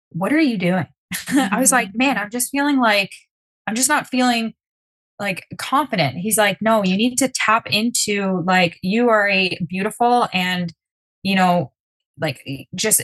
what 0.09 0.33
are 0.33 0.41
you 0.41 0.59
doing? 0.59 0.89
I 1.29 1.61
was 1.61 1.71
like, 1.71 1.91
mm-hmm. 1.91 1.99
man, 1.99 2.19
I'm 2.19 2.31
just 2.31 2.51
feeling 2.51 2.81
like, 2.81 3.13
I'm 3.69 3.77
just 3.77 3.89
not 3.89 4.09
feeling 4.09 4.55
like 5.21 5.45
confident. 5.57 6.17
He's 6.17 6.37
like, 6.37 6.59
no, 6.61 6.83
you 6.83 6.97
need 6.97 7.17
to 7.19 7.29
tap 7.29 7.69
into 7.69 8.43
like, 8.45 8.77
you 8.83 9.09
are 9.09 9.29
a 9.29 9.57
beautiful 9.69 10.27
and, 10.33 10.73
you 11.23 11.37
know, 11.37 11.71
like 12.21 12.45
just 12.75 13.03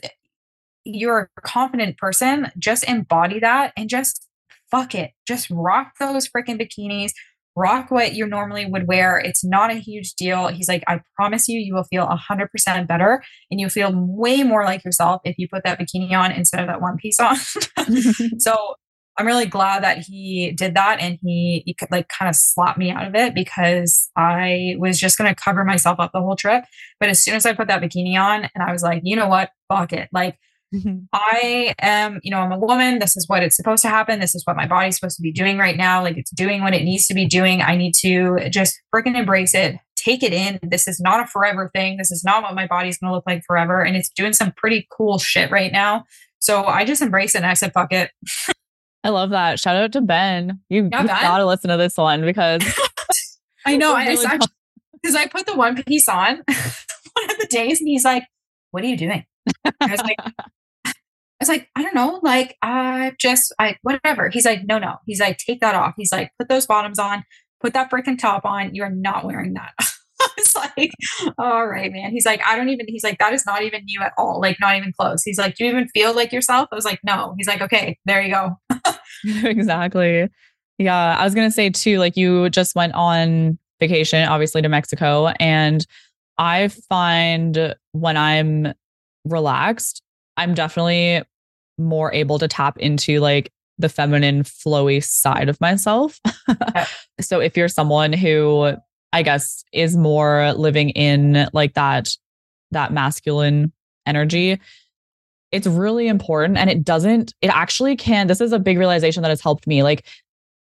you're 0.86 1.30
a 1.36 1.40
confident 1.42 1.96
person 1.98 2.50
just 2.58 2.84
embody 2.84 3.40
that 3.40 3.72
and 3.76 3.88
just 3.88 4.28
fuck 4.70 4.94
it 4.94 5.12
just 5.26 5.48
rock 5.50 5.92
those 5.98 6.28
freaking 6.28 6.60
bikinis 6.60 7.12
rock 7.56 7.90
what 7.90 8.14
you 8.14 8.26
normally 8.26 8.66
would 8.66 8.86
wear 8.86 9.18
it's 9.18 9.44
not 9.44 9.70
a 9.70 9.74
huge 9.74 10.14
deal 10.14 10.48
he's 10.48 10.68
like 10.68 10.84
i 10.88 11.00
promise 11.16 11.48
you 11.48 11.58
you 11.58 11.74
will 11.74 11.84
feel 11.84 12.06
100% 12.06 12.86
better 12.86 13.22
and 13.50 13.60
you 13.60 13.68
feel 13.68 13.92
way 13.94 14.42
more 14.42 14.64
like 14.64 14.84
yourself 14.84 15.20
if 15.24 15.36
you 15.38 15.48
put 15.48 15.64
that 15.64 15.78
bikini 15.78 16.12
on 16.12 16.30
instead 16.32 16.60
of 16.60 16.66
that 16.66 16.80
one 16.80 16.96
piece 16.96 17.18
on 17.18 17.36
so 18.38 18.74
I'm 19.18 19.26
really 19.26 19.46
glad 19.46 19.82
that 19.82 19.98
he 19.98 20.52
did 20.52 20.74
that 20.74 21.00
and 21.00 21.18
he, 21.22 21.62
he 21.64 21.72
could 21.72 21.90
like 21.90 22.08
kind 22.08 22.28
of 22.28 22.36
slap 22.36 22.76
me 22.76 22.90
out 22.90 23.06
of 23.06 23.14
it 23.14 23.34
because 23.34 24.10
I 24.14 24.76
was 24.78 25.00
just 25.00 25.16
going 25.16 25.34
to 25.34 25.42
cover 25.42 25.64
myself 25.64 25.98
up 25.98 26.12
the 26.12 26.20
whole 26.20 26.36
trip. 26.36 26.64
But 27.00 27.08
as 27.08 27.24
soon 27.24 27.34
as 27.34 27.46
I 27.46 27.54
put 27.54 27.68
that 27.68 27.80
bikini 27.80 28.20
on 28.20 28.48
and 28.54 28.62
I 28.62 28.72
was 28.72 28.82
like, 28.82 29.00
you 29.04 29.16
know 29.16 29.28
what? 29.28 29.50
Fuck 29.68 29.94
it. 29.94 30.10
Like, 30.12 30.38
Mm-hmm. 30.74 31.04
I 31.12 31.74
am, 31.80 32.20
you 32.22 32.30
know, 32.30 32.38
I'm 32.38 32.52
a 32.52 32.58
woman. 32.58 32.98
This 32.98 33.16
is 33.16 33.28
what 33.28 33.42
it's 33.42 33.56
supposed 33.56 33.82
to 33.82 33.88
happen. 33.88 34.20
This 34.20 34.34
is 34.34 34.42
what 34.44 34.56
my 34.56 34.66
body's 34.66 34.96
supposed 34.96 35.16
to 35.16 35.22
be 35.22 35.32
doing 35.32 35.58
right 35.58 35.76
now. 35.76 36.02
Like 36.02 36.16
it's 36.16 36.30
doing 36.30 36.62
what 36.62 36.74
it 36.74 36.82
needs 36.82 37.06
to 37.06 37.14
be 37.14 37.26
doing. 37.26 37.62
I 37.62 37.76
need 37.76 37.94
to 38.00 38.48
just 38.50 38.80
freaking 38.94 39.16
embrace 39.16 39.54
it, 39.54 39.76
take 39.96 40.22
it 40.22 40.32
in. 40.32 40.58
This 40.62 40.88
is 40.88 41.00
not 41.00 41.20
a 41.20 41.26
forever 41.26 41.70
thing. 41.74 41.96
This 41.96 42.10
is 42.10 42.24
not 42.24 42.42
what 42.42 42.54
my 42.54 42.66
body's 42.66 42.98
going 42.98 43.10
to 43.10 43.14
look 43.14 43.24
like 43.26 43.42
forever. 43.46 43.82
And 43.82 43.96
it's 43.96 44.10
doing 44.10 44.32
some 44.32 44.52
pretty 44.56 44.86
cool 44.90 45.18
shit 45.18 45.50
right 45.50 45.72
now. 45.72 46.04
So 46.38 46.64
I 46.64 46.84
just 46.84 47.02
embrace 47.02 47.34
it 47.34 47.38
and 47.38 47.46
I 47.46 47.54
said, 47.54 47.72
fuck 47.72 47.92
it. 47.92 48.10
I 49.06 49.10
love 49.10 49.30
that. 49.30 49.60
Shout 49.60 49.76
out 49.76 49.92
to 49.92 50.00
Ben. 50.00 50.60
You, 50.68 50.88
yeah, 50.90 51.02
you 51.02 51.08
gotta 51.08 51.46
listen 51.46 51.70
to 51.70 51.76
this 51.76 51.96
one 51.96 52.22
because 52.22 52.62
I 53.66 53.76
know. 53.76 53.94
I 53.94 54.16
because 55.00 55.14
I 55.16 55.26
put 55.26 55.46
the 55.46 55.54
one 55.54 55.80
piece 55.84 56.08
on 56.08 56.36
one 56.46 57.30
of 57.30 57.38
the 57.38 57.46
days, 57.48 57.80
and 57.80 57.88
he's 57.88 58.04
like, 58.04 58.24
"What 58.70 58.82
are 58.82 58.86
you 58.86 58.96
doing?" 58.96 59.24
I 59.80 59.90
was 59.92 60.00
like, 60.02 60.16
"I 61.40 61.42
was 61.42 61.48
like, 61.48 61.68
I 61.76 61.82
don't 61.82 61.94
know. 61.94 62.20
Like, 62.22 62.56
I 62.62 63.12
just, 63.18 63.54
I 63.58 63.76
whatever." 63.82 64.28
He's 64.30 64.44
like, 64.44 64.64
"No, 64.66 64.78
no." 64.78 64.96
He's 65.06 65.20
like, 65.20 65.38
"Take 65.38 65.60
that 65.60 65.74
off." 65.74 65.94
He's 65.96 66.12
like, 66.12 66.30
"Put 66.38 66.48
those 66.48 66.66
bottoms 66.66 66.98
on. 66.98 67.24
Put 67.60 67.74
that 67.74 67.90
freaking 67.90 68.18
top 68.18 68.44
on. 68.44 68.74
You're 68.74 68.90
not 68.90 69.24
wearing 69.24 69.54
that." 69.54 69.72
I 70.20 70.28
was 70.38 70.54
like, 70.54 70.90
all 71.38 71.66
right, 71.66 71.92
man. 71.92 72.10
He's 72.10 72.24
like, 72.24 72.40
I 72.46 72.56
don't 72.56 72.68
even, 72.70 72.86
he's 72.88 73.04
like, 73.04 73.18
that 73.18 73.32
is 73.32 73.44
not 73.44 73.62
even 73.62 73.82
you 73.86 74.00
at 74.00 74.12
all. 74.16 74.40
Like, 74.40 74.58
not 74.60 74.76
even 74.76 74.92
close. 74.98 75.22
He's 75.22 75.38
like, 75.38 75.56
do 75.56 75.64
you 75.64 75.70
even 75.70 75.88
feel 75.88 76.14
like 76.14 76.32
yourself? 76.32 76.68
I 76.72 76.74
was 76.74 76.84
like, 76.84 77.00
no. 77.04 77.34
He's 77.36 77.46
like, 77.46 77.60
okay, 77.60 77.98
there 78.06 78.22
you 78.22 78.32
go. 78.32 78.58
exactly. 79.44 80.28
Yeah, 80.78 81.16
I 81.18 81.24
was 81.24 81.34
going 81.34 81.48
to 81.48 81.52
say 81.54 81.70
too, 81.70 81.98
like 81.98 82.16
you 82.16 82.50
just 82.50 82.74
went 82.74 82.94
on 82.94 83.58
vacation, 83.80 84.26
obviously 84.28 84.62
to 84.62 84.68
Mexico. 84.68 85.28
And 85.40 85.86
I 86.38 86.68
find 86.68 87.74
when 87.92 88.16
I'm 88.16 88.72
relaxed, 89.24 90.02
I'm 90.36 90.54
definitely 90.54 91.22
more 91.78 92.12
able 92.12 92.38
to 92.38 92.48
tap 92.48 92.78
into 92.78 93.20
like 93.20 93.52
the 93.78 93.88
feminine, 93.88 94.42
flowy 94.42 95.04
side 95.04 95.48
of 95.48 95.60
myself. 95.60 96.20
so 97.20 97.40
if 97.40 97.56
you're 97.56 97.68
someone 97.68 98.12
who 98.12 98.72
I 99.12 99.22
guess 99.22 99.64
is 99.72 99.96
more 99.96 100.52
living 100.54 100.90
in 100.90 101.48
like 101.52 101.74
that, 101.74 102.08
that 102.70 102.92
masculine 102.92 103.72
energy, 104.06 104.60
it's 105.52 105.66
really 105.66 106.08
important. 106.08 106.58
And 106.58 106.70
it 106.70 106.84
doesn't, 106.84 107.34
it 107.40 107.48
actually 107.48 107.96
can, 107.96 108.26
this 108.26 108.40
is 108.40 108.52
a 108.52 108.58
big 108.58 108.78
realization 108.78 109.22
that 109.22 109.28
has 109.28 109.40
helped 109.40 109.66
me. 109.66 109.82
Like 109.82 110.06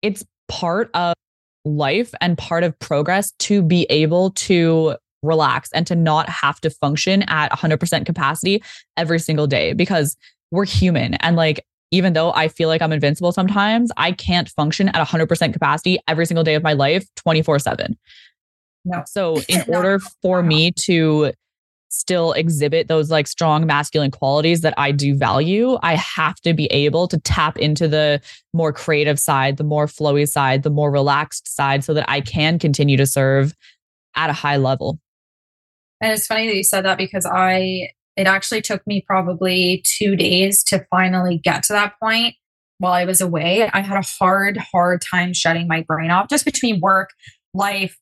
it's 0.03 0.25
part 0.49 0.91
of 0.95 1.15
life 1.65 2.15
and 2.21 2.39
part 2.39 2.65
of 2.65 2.79
progress 2.79 3.33
to 3.33 3.63
be 3.63 3.87
able 3.91 4.31
to 4.31 4.97
relax 5.23 5.71
and 5.73 5.87
to 5.87 5.95
not 5.95 6.29
have 6.29 6.61
to 6.61 6.71
function 6.71 7.23
at 7.25 7.51
100% 7.53 8.07
capacity 8.07 8.63
every 8.97 9.19
single 9.19 9.47
day 9.47 9.73
because 9.73 10.17
we're 10.51 10.65
human 10.65 11.15
and 11.15 11.37
like 11.37 11.65
even 11.93 12.13
though 12.13 12.33
I 12.33 12.49
feel 12.49 12.69
like 12.69 12.83
I'm 12.83 12.93
invincible 12.93 13.33
sometimes, 13.33 13.91
I 13.97 14.13
can't 14.13 14.49
function 14.49 14.89
at 14.91 15.07
100% 15.07 15.53
capacity 15.53 15.99
every 16.07 16.25
single 16.25 16.45
day 16.45 16.55
of 16.55 16.63
my 16.63 16.73
life 16.73 17.05
24/7. 17.17 17.97
No. 18.85 19.03
So 19.07 19.41
in 19.49 19.65
order 19.69 19.99
for 20.23 20.43
me 20.43 20.73
to 20.83 21.33
still 21.93 22.33
exhibit 22.33 22.87
those 22.87 23.11
like 23.11 23.27
strong 23.27 23.67
masculine 23.67 24.13
qualities 24.13 24.61
that 24.61 24.75
I 24.77 24.93
do 24.93 25.17
value, 25.17 25.77
I 25.83 25.97
have 25.97 26.37
to 26.43 26.55
be 26.55 26.67
able 26.67 27.09
to 27.09 27.19
tap 27.19 27.59
into 27.59 27.89
the 27.89 28.21
more 28.55 28.73
creative 28.73 29.19
side, 29.19 29.57
the 29.57 29.65
more 29.65 29.87
flowy 29.87 30.29
side, 30.29 30.63
the 30.63 30.71
more 30.71 30.91
relaxed 30.91 31.53
side 31.53 31.83
so 31.83 31.93
that 31.95 32.09
I 32.09 32.21
can 32.21 32.61
continue 32.61 32.97
to 32.97 33.07
serve 33.07 33.55
at 34.15 34.31
a 34.31 34.35
high 34.35 34.57
level. 34.57 35.01
And 36.01 36.13
it's 36.13 36.27
funny 36.27 36.47
that 36.49 36.57
you 36.57 36.65
said 36.65 36.85
that 36.85 36.99
because 36.99 37.27
I, 37.27 37.91
it 38.17 38.27
actually 38.27 38.63
took 38.63 38.87
me 38.87 39.05
probably 39.07 39.85
two 39.87 40.17
days 40.17 40.63
to 40.65 40.87
finally 40.91 41.39
get 41.39 41.63
to 41.65 41.73
that 41.75 41.95
point 42.03 42.35
while 42.79 42.93
I 42.93 43.05
was 43.05 43.21
away. 43.21 43.69
I 43.73 43.81
had 43.81 43.99
a 43.99 44.07
hard, 44.07 44.57
hard 44.57 45.03
time 45.03 45.35
shutting 45.35 45.69
my 45.69 45.83
brain 45.83 46.11
off 46.11 46.29
just 46.29 46.45
between 46.45 46.81
work, 46.81 47.11
life, 47.53 47.99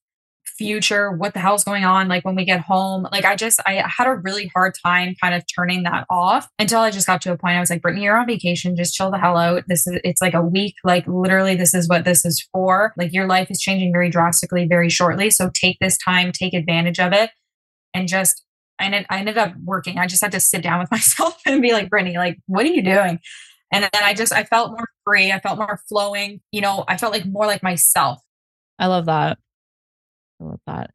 future, 0.59 1.13
what 1.13 1.35
the 1.35 1.41
hell's 1.41 1.63
going 1.63 1.85
on, 1.85 2.09
like 2.09 2.25
when 2.25 2.35
we 2.35 2.45
get 2.45 2.61
home. 2.61 3.07
Like 3.13 3.25
I 3.25 3.37
just, 3.37 3.61
I 3.65 3.85
had 3.87 4.09
a 4.09 4.15
really 4.17 4.51
hard 4.55 4.75
time 4.85 5.15
kind 5.23 5.35
of 5.35 5.45
turning 5.57 5.85
that 5.85 6.05
off 6.11 6.49
until 6.59 6.81
I 6.81 6.91
just 6.91 7.07
got 7.07 7.23
to 7.23 7.33
a 7.33 7.39
point 7.39 7.57
I 7.57 7.61
was 7.61 7.71
like, 7.71 7.81
Brittany, 7.81 8.05
you're 8.05 8.17
on 8.17 8.27
vacation, 8.27 8.77
just 8.77 8.95
chill 8.95 9.11
the 9.11 9.19
hell 9.19 9.37
out. 9.37 9.63
This 9.69 9.87
is, 9.87 10.01
it's 10.05 10.21
like 10.21 10.35
a 10.35 10.43
week, 10.43 10.75
like 10.85 11.07
literally, 11.07 11.55
this 11.55 11.75
is 11.75 11.89
what 11.89 12.05
this 12.05 12.25
is 12.25 12.47
for. 12.53 12.93
Like 12.97 13.13
your 13.13 13.29
life 13.29 13.51
is 13.51 13.61
changing 13.61 13.93
very 13.93 14.11
drastically, 14.11 14.67
very 14.67 14.91
shortly. 14.91 15.31
So 15.31 15.51
take 15.55 15.79
this 15.81 15.97
time, 15.97 16.33
take 16.33 16.55
advantage 16.55 16.99
of 16.99 17.13
it, 17.13 17.31
and 17.99 18.09
just, 18.09 18.45
I 18.79 18.87
ended, 18.87 19.07
I 19.11 19.19
ended 19.19 19.39
up 19.39 19.55
working. 19.65 19.99
I 19.99 20.07
just 20.07 20.23
had 20.23 20.33
to 20.33 20.41
sit 20.41 20.63
down 20.63 20.79
with 20.79 20.91
myself 20.93 21.41
and 21.47 21.61
be 21.61 21.73
like, 21.73 21.91
Brittany, 21.91 22.17
like, 22.17 22.39
what 22.47 22.65
are 22.65 22.71
you 22.71 22.83
doing? 22.83 23.19
And 23.73 23.85
then 23.85 24.03
I 24.03 24.15
just, 24.15 24.33
I 24.33 24.45
felt 24.45 24.71
more 24.71 24.89
free. 25.05 25.31
I 25.31 25.41
felt 25.41 25.59
more 25.59 25.81
flowing. 25.89 26.41
You 26.53 26.63
know, 26.63 26.85
I 26.89 26.97
felt 26.97 27.13
like 27.13 27.27
more 27.27 27.47
like 27.47 27.63
myself. 27.63 28.21
I 28.79 28.87
love 28.87 29.07
that. 29.07 29.39
I 30.41 30.45
love 30.45 30.61
that. 30.67 30.91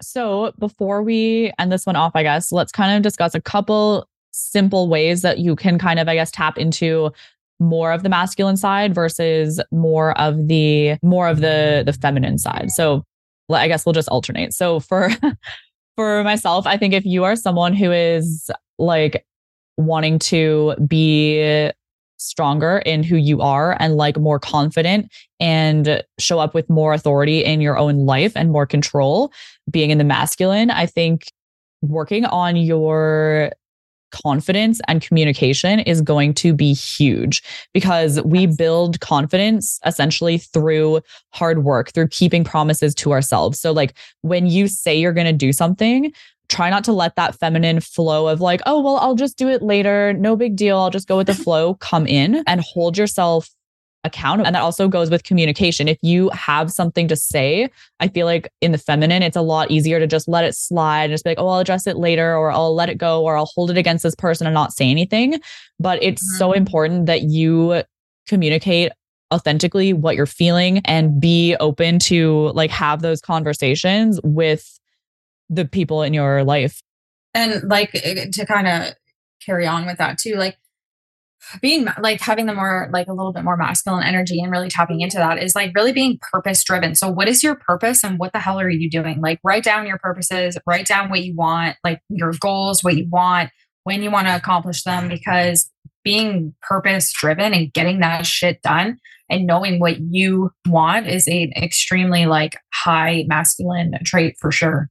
So 0.00 0.52
before 0.58 1.02
we 1.02 1.52
end 1.58 1.72
this 1.72 1.86
one 1.86 1.96
off, 1.96 2.12
I 2.14 2.22
guess, 2.22 2.52
let's 2.52 2.72
kind 2.72 2.96
of 2.96 3.02
discuss 3.02 3.34
a 3.34 3.40
couple 3.40 4.08
simple 4.32 4.88
ways 4.88 5.22
that 5.22 5.38
you 5.38 5.56
can 5.56 5.78
kind 5.78 5.98
of, 5.98 6.08
I 6.08 6.14
guess, 6.14 6.30
tap 6.30 6.58
into 6.58 7.12
more 7.60 7.92
of 7.92 8.02
the 8.02 8.08
masculine 8.08 8.56
side 8.56 8.94
versus 8.94 9.60
more 9.72 10.16
of 10.18 10.46
the 10.46 10.96
more 11.02 11.28
of 11.28 11.40
the 11.40 11.82
the 11.84 11.92
feminine 11.92 12.38
side. 12.38 12.70
So 12.70 13.04
I 13.50 13.66
guess 13.66 13.84
we'll 13.84 13.94
just 13.94 14.08
alternate. 14.08 14.52
So 14.52 14.78
for 14.78 15.10
for 15.98 16.22
myself, 16.22 16.64
I 16.64 16.76
think 16.76 16.94
if 16.94 17.04
you 17.04 17.24
are 17.24 17.34
someone 17.34 17.74
who 17.74 17.90
is 17.90 18.52
like 18.78 19.26
wanting 19.76 20.20
to 20.20 20.76
be 20.86 21.72
stronger 22.18 22.78
in 22.86 23.02
who 23.02 23.16
you 23.16 23.40
are 23.40 23.76
and 23.80 23.96
like 23.96 24.16
more 24.16 24.38
confident 24.38 25.12
and 25.40 26.04
show 26.20 26.38
up 26.38 26.54
with 26.54 26.70
more 26.70 26.92
authority 26.92 27.44
in 27.44 27.60
your 27.60 27.76
own 27.76 28.06
life 28.06 28.30
and 28.36 28.52
more 28.52 28.64
control 28.64 29.32
being 29.68 29.90
in 29.90 29.98
the 29.98 30.04
masculine 30.04 30.68
i 30.68 30.84
think 30.84 31.32
working 31.80 32.24
on 32.24 32.56
your 32.56 33.52
confidence 34.10 34.80
and 34.88 35.02
communication 35.02 35.80
is 35.80 36.00
going 36.00 36.34
to 36.34 36.52
be 36.52 36.72
huge 36.72 37.42
because 37.72 38.20
we 38.22 38.46
build 38.46 39.00
confidence 39.00 39.78
essentially 39.84 40.38
through 40.38 41.00
hard 41.30 41.64
work, 41.64 41.92
through 41.92 42.08
keeping 42.08 42.44
promises 42.44 42.94
to 42.96 43.12
ourselves. 43.12 43.60
So, 43.60 43.72
like 43.72 43.94
when 44.22 44.46
you 44.46 44.68
say 44.68 44.98
you're 44.98 45.12
going 45.12 45.26
to 45.26 45.32
do 45.32 45.52
something, 45.52 46.12
try 46.48 46.70
not 46.70 46.84
to 46.84 46.92
let 46.92 47.16
that 47.16 47.34
feminine 47.34 47.80
flow 47.80 48.28
of 48.28 48.40
like, 48.40 48.60
oh, 48.66 48.80
well, 48.80 48.96
I'll 48.96 49.14
just 49.14 49.36
do 49.36 49.48
it 49.48 49.62
later. 49.62 50.12
No 50.14 50.36
big 50.36 50.56
deal. 50.56 50.78
I'll 50.78 50.90
just 50.90 51.08
go 51.08 51.16
with 51.16 51.26
the 51.26 51.34
flow 51.44 51.74
come 51.74 52.06
in 52.06 52.42
and 52.46 52.60
hold 52.60 52.96
yourself 52.96 53.50
accountable. 54.04 54.46
And 54.46 54.54
that 54.54 54.62
also 54.62 54.88
goes 54.88 55.10
with 55.10 55.24
communication. 55.24 55.88
If 55.88 55.98
you 56.02 56.28
have 56.30 56.70
something 56.70 57.08
to 57.08 57.16
say, 57.16 57.68
I 58.00 58.08
feel 58.08 58.26
like 58.26 58.50
in 58.60 58.72
the 58.72 58.78
feminine, 58.78 59.22
it's 59.22 59.36
a 59.36 59.42
lot 59.42 59.70
easier 59.70 59.98
to 59.98 60.06
just 60.06 60.28
let 60.28 60.44
it 60.44 60.54
slide 60.54 61.04
and 61.04 61.12
just 61.12 61.24
be 61.24 61.30
like, 61.30 61.38
oh, 61.38 61.48
I'll 61.48 61.60
address 61.60 61.86
it 61.86 61.96
later, 61.96 62.36
or 62.36 62.50
I'll 62.50 62.74
let 62.74 62.88
it 62.88 62.98
go, 62.98 63.22
or 63.22 63.36
I'll 63.36 63.50
hold 63.54 63.70
it 63.70 63.78
against 63.78 64.02
this 64.02 64.14
person 64.14 64.46
and 64.46 64.54
not 64.54 64.72
say 64.72 64.90
anything. 64.90 65.40
But 65.80 66.02
it's 66.02 66.22
mm-hmm. 66.22 66.38
so 66.38 66.52
important 66.52 67.06
that 67.06 67.22
you 67.22 67.82
communicate 68.26 68.92
authentically 69.32 69.92
what 69.92 70.16
you're 70.16 70.26
feeling 70.26 70.78
and 70.84 71.20
be 71.20 71.54
open 71.60 71.98
to 71.98 72.50
like 72.54 72.70
have 72.70 73.02
those 73.02 73.20
conversations 73.20 74.20
with 74.22 74.78
the 75.50 75.64
people 75.64 76.02
in 76.02 76.14
your 76.14 76.44
life. 76.44 76.82
And 77.34 77.62
like 77.68 77.90
eh, 77.94 78.26
to 78.32 78.46
kind 78.46 78.66
of 78.66 78.94
carry 79.44 79.66
on 79.66 79.86
with 79.86 79.98
that 79.98 80.18
too, 80.18 80.34
like 80.36 80.56
being 81.62 81.86
like 82.00 82.20
having 82.20 82.46
the 82.46 82.54
more 82.54 82.88
like 82.92 83.08
a 83.08 83.12
little 83.12 83.32
bit 83.32 83.44
more 83.44 83.56
masculine 83.56 84.04
energy 84.04 84.40
and 84.40 84.50
really 84.50 84.68
tapping 84.68 85.00
into 85.00 85.16
that 85.16 85.42
is 85.42 85.54
like 85.54 85.72
really 85.74 85.92
being 85.92 86.18
purpose 86.32 86.62
driven. 86.64 86.94
So 86.94 87.08
what 87.08 87.28
is 87.28 87.42
your 87.42 87.54
purpose 87.54 88.04
and 88.04 88.18
what 88.18 88.32
the 88.32 88.38
hell 88.38 88.60
are 88.60 88.68
you 88.68 88.90
doing? 88.90 89.20
Like 89.20 89.40
write 89.42 89.64
down 89.64 89.86
your 89.86 89.98
purposes, 89.98 90.58
write 90.66 90.86
down 90.86 91.10
what 91.10 91.22
you 91.22 91.34
want, 91.34 91.76
like 91.84 92.00
your 92.08 92.32
goals, 92.40 92.82
what 92.82 92.96
you 92.96 93.06
want, 93.10 93.50
when 93.84 94.02
you 94.02 94.10
want 94.10 94.26
to 94.26 94.36
accomplish 94.36 94.82
them 94.82 95.08
because 95.08 95.70
being 96.04 96.54
purpose 96.62 97.12
driven 97.12 97.54
and 97.54 97.72
getting 97.72 98.00
that 98.00 98.26
shit 98.26 98.60
done 98.62 98.98
and 99.30 99.46
knowing 99.46 99.78
what 99.78 99.98
you 100.00 100.50
want 100.66 101.06
is 101.06 101.28
a 101.28 101.52
extremely 101.56 102.26
like 102.26 102.56
high 102.72 103.24
masculine 103.26 103.92
trait 104.04 104.36
for 104.40 104.50
sure. 104.50 104.88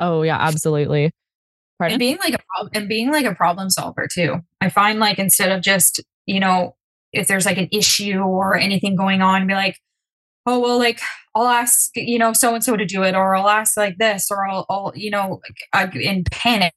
Oh 0.00 0.22
yeah, 0.22 0.38
absolutely. 0.38 1.10
Pardon? 1.78 1.94
And 1.94 1.98
being 1.98 2.18
like 2.18 2.34
a 2.34 2.38
and 2.74 2.88
being 2.88 3.10
like 3.10 3.26
a 3.26 3.34
problem 3.34 3.70
solver 3.70 4.08
too. 4.10 4.40
I 4.60 4.70
find 4.70 4.98
like 4.98 5.18
instead 5.18 5.52
of 5.52 5.62
just 5.62 6.02
you 6.26 6.40
know 6.40 6.74
if 7.12 7.28
there's 7.28 7.46
like 7.46 7.58
an 7.58 7.68
issue 7.70 8.18
or 8.18 8.56
anything 8.56 8.96
going 8.96 9.22
on, 9.22 9.46
be 9.46 9.54
like, 9.54 9.78
oh 10.46 10.58
well, 10.58 10.78
like 10.78 11.00
I'll 11.34 11.48
ask 11.48 11.90
you 11.94 12.18
know 12.18 12.32
so 12.32 12.54
and 12.54 12.64
so 12.64 12.76
to 12.76 12.86
do 12.86 13.02
it, 13.02 13.14
or 13.14 13.36
I'll 13.36 13.48
ask 13.48 13.76
like 13.76 13.98
this, 13.98 14.30
or 14.30 14.48
I'll, 14.48 14.66
I'll 14.70 14.92
you 14.94 15.10
know 15.10 15.40
in 15.94 16.24
panic, 16.30 16.72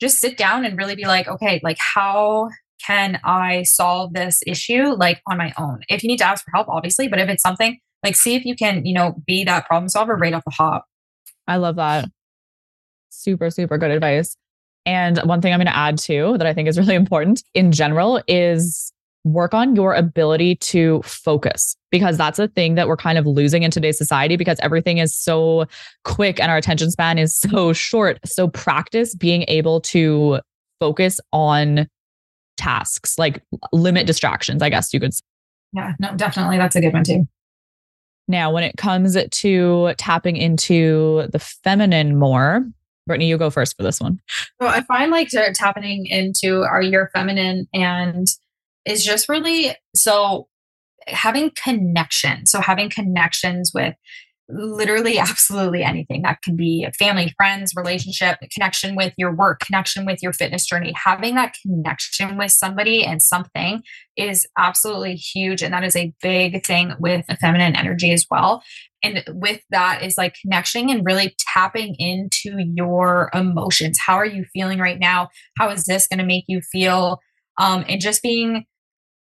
just 0.00 0.18
sit 0.18 0.38
down 0.38 0.64
and 0.64 0.78
really 0.78 0.94
be 0.94 1.04
like, 1.04 1.28
okay, 1.28 1.60
like 1.62 1.78
how 1.78 2.48
can 2.86 3.20
I 3.24 3.64
solve 3.64 4.14
this 4.14 4.40
issue 4.46 4.94
like 4.94 5.20
on 5.26 5.36
my 5.36 5.52
own? 5.58 5.80
If 5.88 6.02
you 6.02 6.08
need 6.08 6.18
to 6.18 6.26
ask 6.26 6.44
for 6.44 6.52
help, 6.54 6.68
obviously, 6.68 7.08
but 7.08 7.18
if 7.18 7.28
it's 7.28 7.42
something 7.42 7.78
like 8.02 8.16
see 8.16 8.36
if 8.36 8.44
you 8.46 8.56
can 8.56 8.86
you 8.86 8.94
know 8.94 9.16
be 9.26 9.44
that 9.44 9.66
problem 9.66 9.88
solver 9.90 10.16
right 10.16 10.32
off 10.32 10.44
the 10.44 10.52
hop. 10.52 10.86
I 11.46 11.56
love 11.56 11.76
that 11.76 12.08
super, 13.18 13.50
super 13.50 13.78
good 13.78 13.90
advice. 13.90 14.36
And 14.86 15.18
one 15.18 15.40
thing 15.40 15.52
I'm 15.52 15.58
going 15.58 15.66
to 15.66 15.76
add 15.76 15.98
too 15.98 16.36
that 16.38 16.46
I 16.46 16.54
think 16.54 16.68
is 16.68 16.78
really 16.78 16.94
important 16.94 17.42
in 17.54 17.72
general 17.72 18.22
is 18.26 18.92
work 19.24 19.52
on 19.52 19.76
your 19.76 19.94
ability 19.94 20.54
to 20.56 21.02
focus 21.02 21.76
because 21.90 22.16
that's 22.16 22.38
a 22.38 22.48
thing 22.48 22.76
that 22.76 22.88
we're 22.88 22.96
kind 22.96 23.18
of 23.18 23.26
losing 23.26 23.62
in 23.62 23.70
today's 23.70 23.98
society 23.98 24.36
because 24.36 24.58
everything 24.62 24.98
is 24.98 25.14
so 25.14 25.66
quick 26.04 26.40
and 26.40 26.50
our 26.50 26.56
attention 26.56 26.90
span 26.90 27.18
is 27.18 27.34
so 27.50 27.72
short. 27.72 28.18
So 28.24 28.48
practice 28.48 29.14
being 29.14 29.44
able 29.48 29.80
to 29.82 30.40
focus 30.80 31.20
on 31.32 31.88
tasks, 32.56 33.18
like 33.18 33.42
limit 33.72 34.06
distractions, 34.06 34.62
I 34.62 34.70
guess 34.70 34.92
you 34.94 35.00
could 35.00 35.14
say. 35.14 35.22
Yeah, 35.72 35.92
no, 35.98 36.14
definitely. 36.16 36.56
That's 36.56 36.76
a 36.76 36.80
good 36.80 36.92
one 36.92 37.04
too. 37.04 37.28
Now, 38.26 38.52
when 38.52 38.62
it 38.62 38.76
comes 38.76 39.16
to 39.16 39.94
tapping 39.96 40.36
into 40.36 41.28
the 41.32 41.38
feminine 41.38 42.18
more, 42.18 42.66
Brittany, 43.08 43.28
you 43.28 43.36
go 43.36 43.50
first 43.50 43.76
for 43.76 43.82
this 43.82 44.00
one. 44.00 44.20
So 44.62 44.68
I 44.68 44.82
find 44.82 45.10
like 45.10 45.30
tapping 45.54 46.06
into 46.06 46.62
our 46.62 46.80
year 46.80 47.10
feminine 47.12 47.66
and 47.74 48.28
is 48.84 49.04
just 49.04 49.28
really 49.28 49.74
so 49.96 50.46
having 51.08 51.50
connection. 51.62 52.46
So 52.46 52.60
having 52.60 52.90
connections 52.90 53.72
with 53.74 53.94
literally 54.48 55.18
absolutely 55.18 55.82
anything 55.82 56.22
that 56.22 56.42
can 56.42 56.56
be 56.56 56.86
family 56.98 57.32
friends 57.36 57.72
relationship 57.76 58.38
connection 58.52 58.96
with 58.96 59.12
your 59.18 59.34
work 59.34 59.60
connection 59.60 60.06
with 60.06 60.22
your 60.22 60.32
fitness 60.32 60.64
journey 60.64 60.92
having 60.92 61.34
that 61.34 61.54
connection 61.62 62.36
with 62.38 62.50
somebody 62.50 63.04
and 63.04 63.22
something 63.22 63.82
is 64.16 64.46
absolutely 64.56 65.14
huge 65.14 65.62
and 65.62 65.74
that 65.74 65.84
is 65.84 65.94
a 65.94 66.12
big 66.22 66.64
thing 66.64 66.94
with 66.98 67.24
a 67.28 67.36
feminine 67.36 67.76
energy 67.76 68.10
as 68.10 68.26
well 68.30 68.62
and 69.02 69.24
with 69.28 69.60
that 69.70 70.02
is 70.02 70.18
like 70.18 70.34
connection 70.40 70.90
and 70.90 71.04
really 71.04 71.36
tapping 71.54 71.94
into 71.98 72.58
your 72.74 73.30
emotions. 73.32 73.98
How 74.04 74.14
are 74.14 74.26
you 74.26 74.44
feeling 74.52 74.78
right 74.78 74.98
now? 74.98 75.28
How 75.56 75.70
is 75.70 75.84
this 75.84 76.06
going 76.06 76.18
to 76.18 76.24
make 76.24 76.44
you 76.48 76.60
feel? 76.60 77.20
Um, 77.58 77.84
and 77.88 78.00
just 78.00 78.22
being 78.22 78.64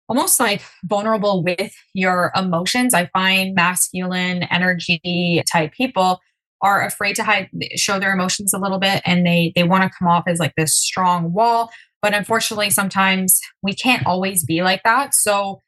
almost 0.09 0.39
like 0.39 0.61
vulnerable 0.83 1.43
with 1.43 1.73
your 1.93 2.31
emotions. 2.35 2.93
I 2.93 3.09
find 3.13 3.55
masculine 3.55 4.43
energy 4.43 5.43
type 5.51 5.71
people 5.73 6.19
are 6.61 6.85
afraid 6.85 7.15
to 7.15 7.23
hide 7.23 7.49
show 7.75 7.99
their 7.99 8.13
emotions 8.13 8.53
a 8.53 8.59
little 8.59 8.79
bit 8.79 9.01
and 9.05 9.25
they 9.25 9.51
they 9.55 9.63
want 9.63 9.83
to 9.83 9.91
come 9.97 10.07
off 10.07 10.23
as 10.27 10.39
like 10.39 10.53
this 10.55 10.75
strong 10.75 11.33
wall. 11.33 11.69
But 12.01 12.13
unfortunately 12.13 12.69
sometimes 12.69 13.39
we 13.61 13.73
can't 13.73 14.05
always 14.05 14.45
be 14.45 14.61
like 14.61 14.81
that. 14.83 15.13
So 15.13 15.61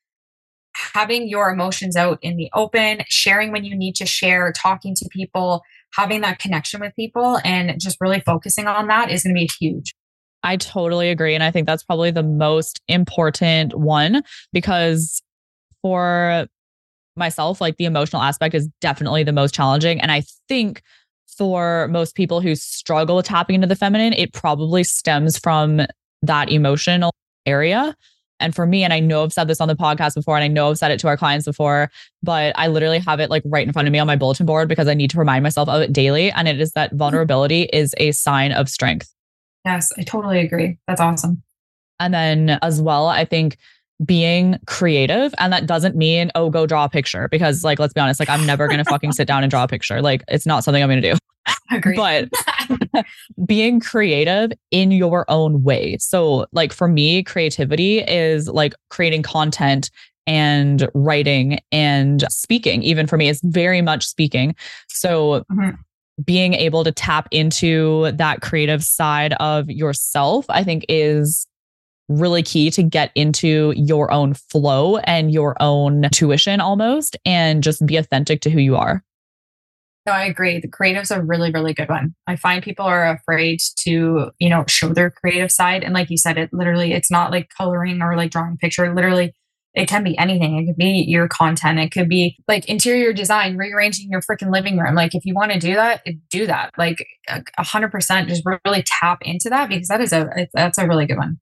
having 0.94 1.28
your 1.28 1.50
emotions 1.50 1.96
out 1.96 2.20
in 2.22 2.38
the 2.38 2.50
open 2.54 3.00
sharing 3.08 3.52
when 3.52 3.64
you 3.64 3.76
need 3.76 3.96
to 3.96 4.06
share 4.06 4.52
talking 4.52 4.94
to 4.96 5.08
people 5.12 5.62
having 5.94 6.22
that 6.22 6.40
connection 6.40 6.82
with 6.82 6.94
people 6.96 7.40
and 7.46 7.80
just 7.80 7.98
really 8.02 8.20
focusing 8.20 8.68
on 8.68 8.88
that 8.88 9.10
is 9.10 9.24
going 9.24 9.34
to 9.34 9.40
be 9.40 9.50
huge 9.60 9.94
I 10.46 10.58
totally 10.58 11.10
agree. 11.10 11.34
And 11.34 11.44
I 11.44 11.50
think 11.50 11.66
that's 11.66 11.84
probably 11.84 12.12
the 12.12 12.22
most 12.22 12.80
important 12.88 13.74
one 13.74 14.22
because 14.54 15.20
for 15.82 16.46
myself, 17.16 17.60
like 17.60 17.78
the 17.78 17.86
emotional 17.86 18.22
aspect 18.22 18.54
is 18.54 18.70
definitely 18.80 19.24
the 19.24 19.34
most 19.34 19.56
challenging. 19.56 20.00
And 20.00 20.12
I 20.12 20.22
think 20.48 20.84
for 21.36 21.88
most 21.90 22.16
people 22.16 22.42
who 22.42 22.54
struggle 22.54 23.16
with 23.16 23.26
tapping 23.26 23.56
into 23.56 23.68
the 23.68 23.76
feminine, 23.76 24.14
it 24.14 24.34
probably 24.34 24.84
stems 24.84 25.40
from 25.40 25.82
that 26.22 26.52
emotional 26.52 27.12
area. 27.48 27.96
And 28.40 28.54
for 28.54 28.66
me, 28.66 28.84
and 28.84 28.92
I 28.92 29.00
know 29.00 29.24
I've 29.24 29.34
said 29.34 29.48
this 29.48 29.62
on 29.62 29.68
the 29.68 29.76
podcast 29.76 30.16
before, 30.16 30.36
and 30.36 30.44
I 30.44 30.48
know 30.48 30.70
I've 30.70 30.78
said 30.78 30.92
it 30.92 31.00
to 31.02 31.08
our 31.08 31.18
clients 31.18 31.46
before, 31.46 31.90
but 32.22 32.54
I 32.58 32.68
literally 32.68 33.00
have 33.00 33.20
it 33.20 33.30
like 33.30 33.44
right 33.46 33.66
in 33.66 33.72
front 33.72 33.88
of 33.88 33.92
me 33.92 34.00
on 34.00 34.08
my 34.08 34.16
bulletin 34.16 34.46
board 34.46 34.68
because 34.68 34.88
I 34.88 34.94
need 34.94 35.10
to 35.12 35.20
remind 35.20 35.44
myself 35.44 35.70
of 35.70 35.82
it 35.82 35.94
daily. 35.94 36.32
And 36.32 36.48
it 36.48 36.60
is 36.60 36.72
that 36.72 36.90
mm-hmm. 36.90 36.98
vulnerability 36.98 37.64
is 37.64 37.96
a 37.98 38.12
sign 38.12 38.52
of 38.52 38.70
strength. 38.70 39.14
Yes, 39.64 39.90
I 39.98 40.04
totally 40.04 40.40
agree. 40.40 40.78
That's 40.88 41.02
awesome. 41.02 41.44
And 42.00 42.14
then 42.14 42.60
as 42.62 42.82
well, 42.82 43.08
I 43.08 43.26
think 43.26 43.58
being 44.04 44.60
creative 44.68 45.34
and 45.38 45.54
that 45.54 45.66
doesn't 45.66 45.96
mean 45.96 46.30
oh 46.36 46.50
go 46.50 46.66
draw 46.66 46.84
a 46.84 46.90
picture 46.90 47.30
because 47.30 47.64
like 47.64 47.80
let's 47.80 47.94
be 47.94 48.02
honest 48.02 48.20
like 48.20 48.30
i'm 48.30 48.46
never 48.46 48.68
going 48.68 48.78
to 48.78 48.84
fucking 48.84 49.14
sit 49.14 49.26
down 49.26 49.42
and 49.42 49.50
draw 49.50 49.64
a 49.64 49.70
picture 49.70 50.02
like 50.02 50.22
it's 50.28 50.46
not 50.46 50.66
something 50.66 50.84
i'm 50.84 50.90
going 50.90 51.02
to 51.02 51.14
do 51.14 51.18
Agree. 51.72 51.96
but 51.96 52.30
being 53.46 53.80
creative 53.80 54.52
in 54.72 54.92
your 54.92 55.26
own 55.30 55.64
way. 55.64 55.98
So 56.00 56.46
like 56.52 56.74
for 56.74 56.88
me 56.88 57.24
creativity 57.24 58.00
is 58.00 58.48
like 58.48 58.74
creating 58.90 59.24
content 59.24 59.90
and 60.28 60.90
writing 60.94 61.60
and 61.72 62.24
speaking. 62.30 62.84
Even 62.84 63.08
for 63.08 63.18
me 63.18 63.30
it's 63.30 63.42
very 63.44 63.82
much 63.82 64.06
speaking. 64.06 64.56
So 64.88 65.44
mm-hmm. 65.52 65.72
being 66.24 66.54
able 66.54 66.84
to 66.84 66.92
tap 66.92 67.28
into 67.32 68.12
that 68.14 68.42
creative 68.42 68.84
side 68.84 69.34
of 69.34 69.70
yourself, 69.70 70.46
I 70.50 70.64
think 70.64 70.86
is 70.90 71.48
really 72.08 72.44
key 72.44 72.70
to 72.72 72.84
get 72.84 73.12
into 73.16 73.74
your 73.76 74.12
own 74.12 74.34
flow 74.34 74.98
and 74.98 75.32
your 75.32 75.56
own 75.60 76.08
tuition 76.12 76.60
almost 76.60 77.18
and 77.26 77.64
just 77.64 77.86
be 77.86 77.98
authentic 77.98 78.42
to 78.42 78.50
who 78.50 78.60
you 78.60 78.76
are. 78.76 79.04
No, 80.06 80.12
I 80.12 80.26
agree. 80.26 80.60
The 80.60 80.68
creative's 80.68 81.10
a 81.10 81.22
really, 81.22 81.52
really 81.52 81.74
good 81.74 81.90
one. 81.90 82.14
I 82.28 82.36
find 82.36 82.64
people 82.64 82.86
are 82.86 83.10
afraid 83.10 83.60
to, 83.80 84.32
you 84.38 84.50
know, 84.50 84.64
show 84.68 84.90
their 84.90 85.10
creative 85.10 85.52
side. 85.52 85.84
And 85.84 85.94
like 85.94 86.12
you 86.12 86.18
said, 86.18 86.38
it 86.38 86.52
literally, 86.54 86.94
it's 86.94 87.10
not 87.10 87.32
like 87.32 87.50
coloring 87.58 88.02
or 88.02 88.16
like 88.16 88.30
drawing 88.30 88.54
a 88.54 88.58
picture. 88.58 88.94
Literally, 88.94 89.34
it 89.76 89.90
can 89.90 90.04
be 90.04 90.18
anything. 90.18 90.58
It 90.58 90.66
could 90.68 90.78
be 90.78 91.06
your 91.08 91.28
content. 91.28 91.80
It 91.80 91.92
could 91.92 92.08
be 92.08 92.38
like 92.48 92.66
interior 92.66 93.14
design, 93.14 93.58
rearranging 93.58 94.10
your 94.10 94.22
freaking 94.22 94.52
living 94.52 94.78
room. 94.78 94.96
Like 94.96 95.14
if 95.14 95.26
you 95.26 95.34
want 95.34 95.52
to 95.52 95.60
do 95.60 95.74
that, 95.76 96.06
do 96.30 96.48
that. 96.48 96.72
Like 96.78 97.06
a 97.28 97.64
hundred 97.64 97.92
percent, 97.92 98.30
just 98.30 98.44
really 98.46 98.84
tap 98.86 99.20
into 99.22 99.50
that 99.50 99.70
because 99.70 99.90
that 99.90 100.02
is 100.02 100.14
a 100.14 100.48
that's 100.54 100.78
a 100.78 100.88
really 100.88 101.06
good 101.06 101.18
one. 101.18 101.40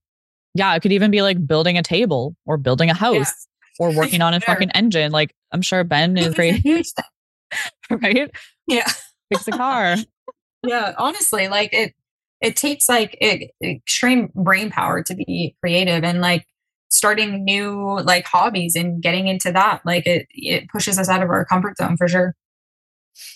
Yeah, 0.55 0.73
it 0.75 0.81
could 0.81 0.91
even 0.91 1.11
be 1.11 1.21
like 1.21 1.45
building 1.45 1.77
a 1.77 1.83
table 1.83 2.35
or 2.45 2.57
building 2.57 2.89
a 2.89 2.93
house 2.95 3.31
yeah. 3.79 3.85
or 3.85 3.95
working 3.95 4.21
on 4.21 4.33
a 4.33 4.39
fucking 4.41 4.71
engine. 4.71 5.11
Like 5.11 5.35
I'm 5.51 5.61
sure 5.61 5.83
Ben 5.83 6.17
is 6.17 6.33
great. 6.33 6.63
right? 7.89 8.31
Yeah. 8.67 8.89
Fix 9.31 9.47
a 9.47 9.51
car. 9.51 9.95
yeah, 10.63 10.93
honestly, 10.97 11.47
like 11.47 11.73
it 11.73 11.93
it 12.41 12.55
takes 12.55 12.89
like 12.89 13.17
it, 13.21 13.51
extreme 13.63 14.29
brain 14.35 14.69
power 14.69 15.01
to 15.03 15.15
be 15.15 15.55
creative 15.61 16.03
and 16.03 16.21
like 16.21 16.45
starting 16.89 17.43
new 17.43 17.99
like 18.01 18.25
hobbies 18.27 18.75
and 18.75 19.01
getting 19.01 19.27
into 19.27 19.51
that 19.51 19.81
like 19.83 20.05
it 20.05 20.27
it 20.29 20.69
pushes 20.69 20.99
us 20.99 21.09
out 21.09 21.23
of 21.23 21.29
our 21.29 21.43
comfort 21.43 21.75
zone 21.75 21.97
for 21.97 22.07
sure 22.07 22.35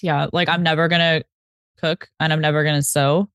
yeah 0.03 0.28
like 0.32 0.47
i'm 0.47 0.61
never 0.61 0.88
gonna 0.88 1.23
cook 1.80 2.07
and 2.19 2.32
i'm 2.32 2.41
never 2.41 2.63
gonna 2.63 2.84
sew 2.84 3.28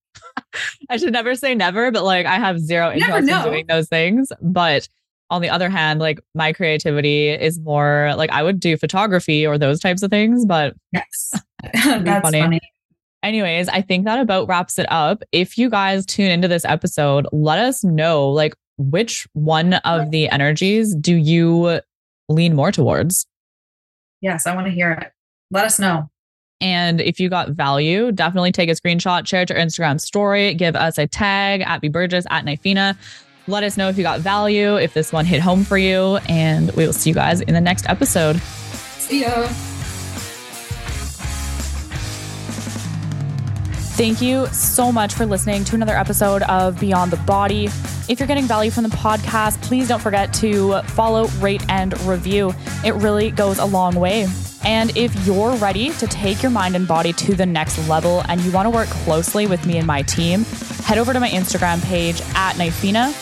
i 0.91 0.97
should 0.97 1.13
never 1.13 1.35
say 1.35 1.57
never 1.57 1.91
but 1.91 2.05
like 2.05 2.25
i 2.25 2.37
have 2.37 2.61
zero 2.61 2.93
interest 2.93 3.29
in 3.29 3.43
doing 3.43 3.67
those 3.67 3.89
things 3.89 4.31
but 4.41 4.89
on 5.33 5.43
the 5.43 5.51
other 5.51 5.69
hand 5.69 5.99
like 5.99 6.21
my 6.35 6.53
creativity 6.53 7.31
is 7.31 7.59
more 7.59 8.13
like 8.17 8.31
i 8.31 8.43
would 8.43 8.61
do 8.61 8.77
photography 8.77 9.45
or 9.45 9.59
those 9.59 9.81
types 9.81 10.03
of 10.03 10.11
things 10.11 10.47
but 10.47 10.75
yes 10.93 11.33
that's 11.73 12.23
funny. 12.23 12.41
funny 12.41 12.61
anyways, 13.23 13.69
I 13.69 13.83
think 13.83 14.05
that 14.05 14.19
about 14.19 14.49
wraps 14.49 14.79
it 14.79 14.87
up. 14.91 15.23
If 15.33 15.57
you 15.57 15.71
guys 15.71 16.05
tune 16.05 16.31
into 16.31 16.49
this 16.49 16.65
episode, 16.65 17.27
let 17.33 17.59
us 17.59 17.85
know 17.85 18.29
like 18.29 18.55
which 18.79 19.27
one 19.33 19.75
of 19.75 20.11
the 20.11 20.29
energies 20.31 20.95
do 20.95 21.15
you 21.15 21.81
lean 22.29 22.55
more 22.55 22.73
towards? 22.73 23.27
Yes, 24.21 24.47
I 24.47 24.55
want 24.55 24.67
to 24.67 24.73
hear 24.73 24.93
it. 24.93 25.13
Let 25.51 25.65
us 25.65 25.79
know. 25.79 26.09
And 26.61 27.01
if 27.01 27.19
you 27.19 27.29
got 27.29 27.51
value, 27.51 28.13
definitely 28.13 28.53
take 28.53 28.69
a 28.69 28.73
screenshot, 28.73 29.27
share 29.27 29.43
it 29.43 29.49
to 29.49 29.55
your 29.55 29.63
Instagram 29.63 30.01
story, 30.01 30.55
give 30.55 30.77
us 30.77 30.97
a 30.97 31.09
tag 31.09 31.61
at 31.63 31.81
B 31.81 31.89
Burgess 31.89 32.25
at 32.31 32.45
Nifina. 32.45 32.97
Let 33.49 33.65
us 33.65 33.77
know 33.77 33.89
if 33.89 33.99
you 33.99 34.05
got 34.05 34.21
value, 34.21 34.77
if 34.77 34.95
this 34.95 35.13
one 35.13 35.25
hit 35.25 35.41
home 35.41 35.65
for 35.65 35.77
you, 35.77 36.19
and 36.29 36.71
we 36.73 36.87
will 36.87 36.93
see 36.93 37.11
you 37.11 37.15
guys 37.15 37.41
in 37.41 37.55
the 37.55 37.61
next 37.61 37.89
episode. 37.89 38.41
See 38.99 39.23
ya. 39.23 39.49
Thank 43.95 44.23
you 44.23 44.47
so 44.47 44.93
much 44.93 45.15
for 45.15 45.27
listening 45.27 45.65
to 45.65 45.75
another 45.75 45.97
episode 45.97 46.43
of 46.43 46.79
Beyond 46.79 47.11
the 47.11 47.17
Body. 47.19 47.65
If 48.09 48.21
you're 48.21 48.29
getting 48.29 48.45
value 48.45 48.71
from 48.71 48.85
the 48.85 48.91
podcast, 48.91 49.61
please 49.63 49.89
don't 49.89 50.01
forget 50.01 50.33
to 50.35 50.81
follow, 50.83 51.27
rate, 51.41 51.65
and 51.69 52.01
review. 52.03 52.55
It 52.85 52.95
really 52.95 53.33
goes 53.33 53.59
a 53.59 53.65
long 53.65 53.97
way. 53.97 54.29
And 54.65 54.97
if 54.97 55.27
you're 55.27 55.57
ready 55.57 55.91
to 55.91 56.07
take 56.07 56.43
your 56.43 56.51
mind 56.51 56.77
and 56.77 56.87
body 56.87 57.13
to 57.15 57.35
the 57.35 57.47
next 57.47 57.89
level 57.89 58.23
and 58.29 58.41
you 58.43 58.53
want 58.53 58.67
to 58.67 58.71
work 58.71 58.89
closely 58.89 59.49
with 59.49 59.67
me 59.67 59.79
and 59.79 59.87
my 59.87 60.03
team, 60.03 60.45
head 60.85 60.99
over 60.99 61.13
to 61.13 61.19
my 61.19 61.29
Instagram 61.29 61.83
page 61.85 62.21
at 62.35 62.55
Nifina 62.55 63.13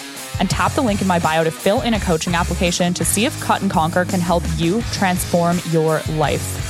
and 0.40 0.50
tap 0.50 0.72
the 0.72 0.82
link 0.82 1.00
in 1.00 1.06
my 1.06 1.20
bio 1.20 1.44
to 1.44 1.50
fill 1.50 1.82
in 1.82 1.94
a 1.94 2.00
coaching 2.00 2.34
application 2.34 2.92
to 2.94 3.04
see 3.04 3.26
if 3.26 3.40
Cut 3.40 3.62
and 3.62 3.70
Conquer 3.70 4.04
can 4.04 4.20
help 4.20 4.42
you 4.56 4.82
transform 4.90 5.60
your 5.70 6.00
life. 6.10 6.69